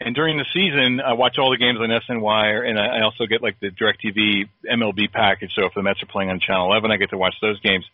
and 0.00 0.14
during 0.14 0.38
the 0.38 0.46
season, 0.52 1.00
I 1.00 1.14
watch 1.14 1.36
all 1.38 1.50
the 1.50 1.58
games 1.58 1.78
on 1.80 1.88
SNY, 1.88 2.68
and 2.68 2.78
I 2.78 3.02
also 3.02 3.26
get 3.26 3.42
like 3.42 3.58
the 3.60 3.70
DirecTV 3.70 4.48
MLB 4.70 5.12
package. 5.12 5.52
So 5.54 5.66
if 5.66 5.74
the 5.74 5.82
Mets 5.82 6.02
are 6.02 6.06
playing 6.06 6.30
on 6.30 6.40
Channel 6.40 6.66
11, 6.66 6.90
I 6.90 6.96
get 6.96 7.10
to 7.10 7.18
watch 7.18 7.34
those 7.42 7.60
games. 7.60 7.84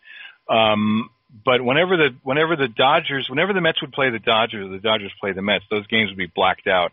Um, 0.48 1.10
but 1.44 1.62
whenever 1.62 1.96
the 1.96 2.14
whenever 2.22 2.56
the 2.56 2.68
Dodgers, 2.68 3.28
whenever 3.28 3.52
the 3.52 3.60
Mets 3.60 3.80
would 3.80 3.92
play 3.92 4.10
the 4.10 4.18
Dodgers, 4.18 4.70
the 4.70 4.78
Dodgers 4.78 5.12
play 5.18 5.32
the 5.32 5.42
Mets, 5.42 5.64
those 5.70 5.86
games 5.86 6.10
would 6.10 6.18
be 6.18 6.30
blacked 6.32 6.66
out 6.66 6.92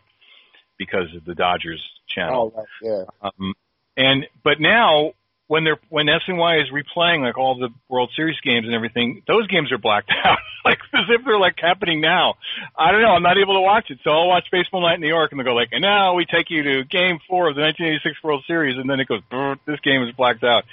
because 0.78 1.14
of 1.14 1.24
the 1.24 1.34
Dodgers 1.34 1.82
channel. 2.08 2.52
Oh, 2.56 2.64
yeah. 2.82 3.04
Um, 3.22 3.54
and 3.96 4.26
but 4.42 4.60
now 4.60 5.12
when 5.46 5.64
they're 5.64 5.78
when 5.90 6.06
SNY 6.06 6.62
is 6.62 6.68
replaying 6.72 7.20
like 7.20 7.36
all 7.36 7.58
the 7.58 7.68
World 7.88 8.10
Series 8.16 8.38
games 8.40 8.66
and 8.66 8.74
everything, 8.74 9.22
those 9.28 9.46
games 9.46 9.72
are 9.72 9.78
blacked 9.78 10.10
out, 10.24 10.38
like 10.64 10.78
as 10.94 11.04
if 11.10 11.24
they're 11.24 11.38
like 11.38 11.56
happening 11.58 12.00
now. 12.00 12.34
I 12.76 12.92
don't 12.92 13.02
know. 13.02 13.12
I'm 13.12 13.22
not 13.22 13.36
able 13.36 13.54
to 13.54 13.60
watch 13.60 13.90
it, 13.90 13.98
so 14.04 14.10
I'll 14.10 14.28
watch 14.28 14.44
Baseball 14.50 14.80
Night 14.80 14.94
in 14.94 15.00
New 15.00 15.08
York, 15.08 15.32
and 15.32 15.40
they 15.40 15.44
go 15.44 15.54
like, 15.54 15.68
and 15.72 15.82
now 15.82 16.14
we 16.14 16.24
take 16.24 16.48
you 16.48 16.62
to 16.62 16.84
Game 16.84 17.18
Four 17.28 17.50
of 17.50 17.56
the 17.56 17.62
1986 17.62 18.24
World 18.24 18.44
Series, 18.46 18.78
and 18.78 18.88
then 18.88 19.00
it 19.00 19.08
goes, 19.08 19.20
this 19.66 19.80
game 19.80 20.02
is 20.02 20.14
blacked 20.16 20.44
out. 20.44 20.64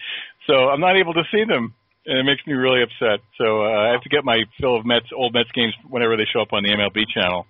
So 0.48 0.54
I'm 0.54 0.80
not 0.80 0.96
able 0.96 1.14
to 1.14 1.24
see 1.32 1.44
them, 1.44 1.74
and 2.06 2.18
it 2.18 2.24
makes 2.24 2.46
me 2.48 2.54
really 2.54 2.82
upset. 2.82 3.20
So 3.38 3.64
uh, 3.64 3.90
I 3.90 3.92
have 3.92 4.02
to 4.02 4.10
get 4.10 4.24
my 4.24 4.44
fill 4.60 4.78
of 4.78 4.86
Mets 4.86 5.12
old 5.16 5.34
Mets 5.34 5.52
games 5.54 5.74
whenever 5.90 6.16
they 6.16 6.26
show 6.32 6.42
up 6.42 6.54
on 6.54 6.64
the 6.64 6.72
MLB 6.72 7.08
channel. 7.14 7.46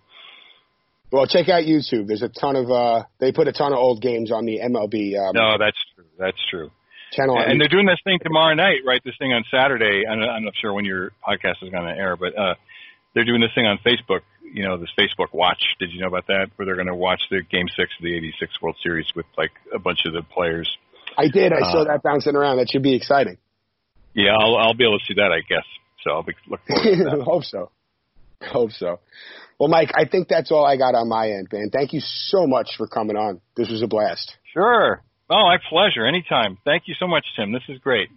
Well, 1.12 1.28
check 1.28 1.50
out 1.50 1.64
YouTube. 1.64 2.08
There's 2.08 2.22
a 2.24 2.30
ton 2.30 2.56
of 2.56 2.72
uh 2.72 3.04
they 3.20 3.34
put 3.34 3.48
a 3.48 3.52
ton 3.52 3.74
of 3.74 3.80
old 3.80 4.02
games 4.02 4.32
on 4.32 4.46
the 4.46 4.60
MLB. 4.60 5.20
Um, 5.20 5.36
no, 5.36 5.58
that's 5.60 5.78
true. 5.94 6.06
That's 6.18 6.38
true. 6.50 6.72
Channel 7.12 7.38
and 7.40 7.60
they're 7.60 7.68
doing 7.68 7.86
this 7.86 8.00
thing 8.04 8.20
tomorrow 8.24 8.56
night, 8.56 8.80
right? 8.86 9.02
This 9.04 9.16
thing 9.20 9.34
on 9.34 9.44
Saturday. 9.52 10.04
I'm, 10.10 10.20
I'm 10.22 10.46
not 10.46 10.54
sure 10.62 10.74
when 10.74 10.86
your 10.86 11.12
podcast 11.28 11.62
is 11.62 11.70
going 11.70 11.84
to 11.84 11.92
air, 11.92 12.16
but 12.16 12.38
uh, 12.38 12.56
they're 13.14 13.26
doing 13.26 13.42
this 13.42 13.52
thing 13.54 13.66
on 13.66 13.80
Facebook. 13.86 14.22
You 14.44 14.64
know, 14.64 14.78
this 14.78 14.90
Facebook 14.98 15.34
Watch. 15.34 15.62
Did 15.80 15.92
you 15.92 16.02
know 16.02 16.08
about 16.08 16.28
that? 16.28 16.48
Where 16.56 16.66
they're 16.66 16.76
going 16.76 16.88
to 16.88 16.96
watch 16.96 17.22
the 17.30 17.42
Game 17.42 17.68
Six 17.76 17.92
of 18.00 18.04
the 18.04 18.16
'86 18.16 18.62
World 18.62 18.78
Series 18.84 19.08
with 19.16 19.26
like 19.38 19.52
a 19.74 19.80
bunch 19.80 20.00
of 20.06 20.14
the 20.14 20.24
players. 20.24 20.70
I 21.18 21.28
did. 21.28 21.52
I 21.54 21.68
uh, 21.68 21.72
saw 21.72 21.84
that 21.86 22.02
bouncing 22.04 22.36
around. 22.36 22.58
That 22.58 22.70
should 22.70 22.84
be 22.84 22.96
exciting. 22.96 23.38
Yeah, 24.14 24.32
I'll 24.38 24.58
I'll 24.58 24.74
be 24.74 24.86
able 24.86 25.00
to 25.00 25.06
see 25.06 25.16
that, 25.16 25.32
I 25.32 25.42
guess. 25.48 25.66
So 26.04 26.12
I'll 26.12 26.24
be 26.24 26.34
looking 26.48 26.76
forward 26.76 26.98
to 26.98 27.18
that. 27.18 27.24
Hope 27.26 27.44
so. 27.44 27.72
Hope 28.42 28.72
so. 28.72 29.00
Well, 29.60 29.70
Mike, 29.70 29.92
I 29.94 30.06
think 30.06 30.28
that's 30.28 30.52
all 30.52 30.66
I 30.66 30.78
got 30.78 30.96
on 30.96 31.08
my 31.08 31.30
end, 31.30 31.48
man. 31.52 31.70
Thank 31.72 31.94
you 31.94 32.00
so 32.02 32.48
much 32.48 32.72
for 32.78 32.88
coming 32.88 33.16
on. 33.16 33.42
This 33.56 33.70
was 33.70 33.84
a 33.84 33.88
blast. 33.88 34.36
Sure. 34.54 35.04
Oh, 35.32 35.46
my 35.46 35.58
pleasure. 35.70 36.06
Anytime. 36.06 36.58
Thank 36.66 36.84
you 36.88 36.96
so 37.00 37.08
much, 37.08 37.26
Tim. 37.38 37.54
This 37.54 37.64
is 37.70 37.80
great. 37.80 38.10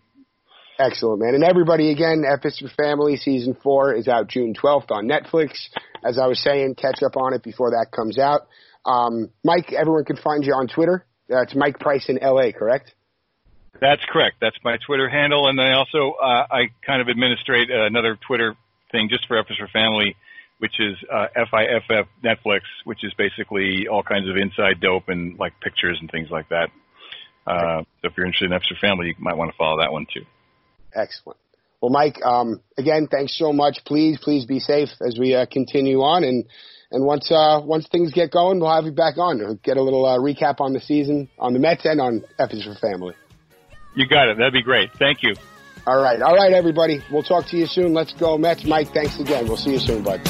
Excellent, 0.81 1.21
man. 1.21 1.35
And 1.35 1.45
everybody, 1.45 1.93
again, 1.93 2.25
for 2.43 2.69
Family 2.77 3.17
Season 3.17 3.57
4 3.63 3.95
is 3.95 4.09
out 4.09 4.29
June 4.29 4.53
12th 4.53 4.91
on 4.91 5.07
Netflix. 5.07 5.69
As 6.05 6.19
I 6.19 6.27
was 6.27 6.43
saying, 6.43 6.75
catch 6.75 7.05
up 7.05 7.17
on 7.17 7.33
it 7.33 7.45
before 7.45 7.71
that 7.71 7.93
comes 7.95 8.19
out. 8.19 8.49
Um, 8.85 9.31
Mike, 9.45 9.73
everyone 9.73 10.05
can 10.05 10.17
find 10.17 10.45
you 10.45 10.53
on 10.55 10.67
Twitter. 10.67 11.07
It's 11.29 11.55
Mike 11.55 11.79
Price 11.79 12.09
in 12.09 12.19
LA, 12.21 12.51
correct? 12.51 12.93
That's 13.81 14.05
correct. 14.13 14.37
That's 14.41 14.57
my 14.65 14.77
Twitter 14.85 15.09
handle. 15.09 15.49
And 15.49 15.57
then 15.57 15.67
I 15.67 15.75
also, 15.75 16.15
uh, 16.21 16.47
I 16.51 16.67
kind 16.85 17.01
of 17.01 17.09
administrate 17.09 17.71
another 17.71 18.19
Twitter 18.27 18.57
thing 18.91 19.09
just 19.09 19.29
for 19.29 19.43
for 19.45 19.69
Family 19.73 20.17
which 20.59 20.79
is 20.79 20.97
uh, 21.13 21.27
FIFF 21.35 22.07
Netflix, 22.25 22.61
which 22.85 23.03
is 23.03 23.13
basically 23.19 23.89
all 23.91 24.03
kinds 24.03 24.31
of 24.31 24.37
inside 24.37 24.81
dope 24.81 25.09
and 25.09 25.37
like 25.37 25.53
pictures 25.61 25.99
and 26.01 26.11
things 26.11 26.29
like 26.31 26.49
that. 26.49 26.71
Uh, 27.47 27.83
so 28.01 28.09
if 28.09 28.13
you're 28.17 28.27
interested 28.27 28.47
in 28.47 28.53
F 28.53 28.63
is 28.63 28.69
for 28.69 28.87
Family, 28.87 29.09
you 29.09 29.15
might 29.19 29.37
want 29.37 29.51
to 29.51 29.57
follow 29.57 29.81
that 29.81 29.93
one 29.93 30.07
too. 30.13 30.25
Excellent. 30.95 31.39
Well, 31.81 31.91
Mike, 31.91 32.17
um, 32.25 32.61
again, 32.79 33.09
thanks 33.11 33.39
so 33.39 33.53
much. 33.53 33.81
Please, 33.85 34.19
please 34.23 34.47
be 34.47 34.59
safe 34.59 34.89
as 35.07 35.19
we 35.19 35.35
uh, 35.35 35.45
continue 35.51 35.99
on, 35.99 36.25
and 36.25 36.47
and 36.91 37.05
once 37.05 37.31
uh, 37.31 37.61
once 37.63 37.87
things 37.91 38.13
get 38.13 38.31
going, 38.31 38.61
we'll 38.61 38.75
have 38.75 38.85
you 38.85 38.93
back 38.93 39.19
on. 39.19 39.39
We'll 39.39 39.57
get 39.57 39.77
a 39.77 39.83
little 39.83 40.07
uh, 40.07 40.19
recap 40.19 40.61
on 40.61 40.73
the 40.73 40.81
season 40.81 41.29
on 41.39 41.53
the 41.53 41.59
Mets 41.59 41.85
and 41.85 42.01
on 42.01 42.25
for 42.39 42.75
Family. 42.81 43.15
You 43.95 44.09
got 44.09 44.29
it. 44.29 44.39
That'd 44.39 44.55
be 44.55 44.63
great. 44.63 44.91
Thank 44.99 45.23
you. 45.23 45.35
All 45.87 46.01
right, 46.01 46.23
all 46.23 46.35
right, 46.35 46.53
everybody. 46.53 47.01
We'll 47.13 47.23
talk 47.23 47.47
to 47.49 47.57
you 47.59 47.67
soon. 47.67 47.93
Let's 47.93 48.15
go, 48.15 48.39
Mets. 48.39 48.65
Mike, 48.65 48.89
thanks 48.95 49.21
again. 49.21 49.47
We'll 49.47 49.59
see 49.59 49.73
you 49.73 49.79
soon, 49.79 50.03
bud. 50.03 50.23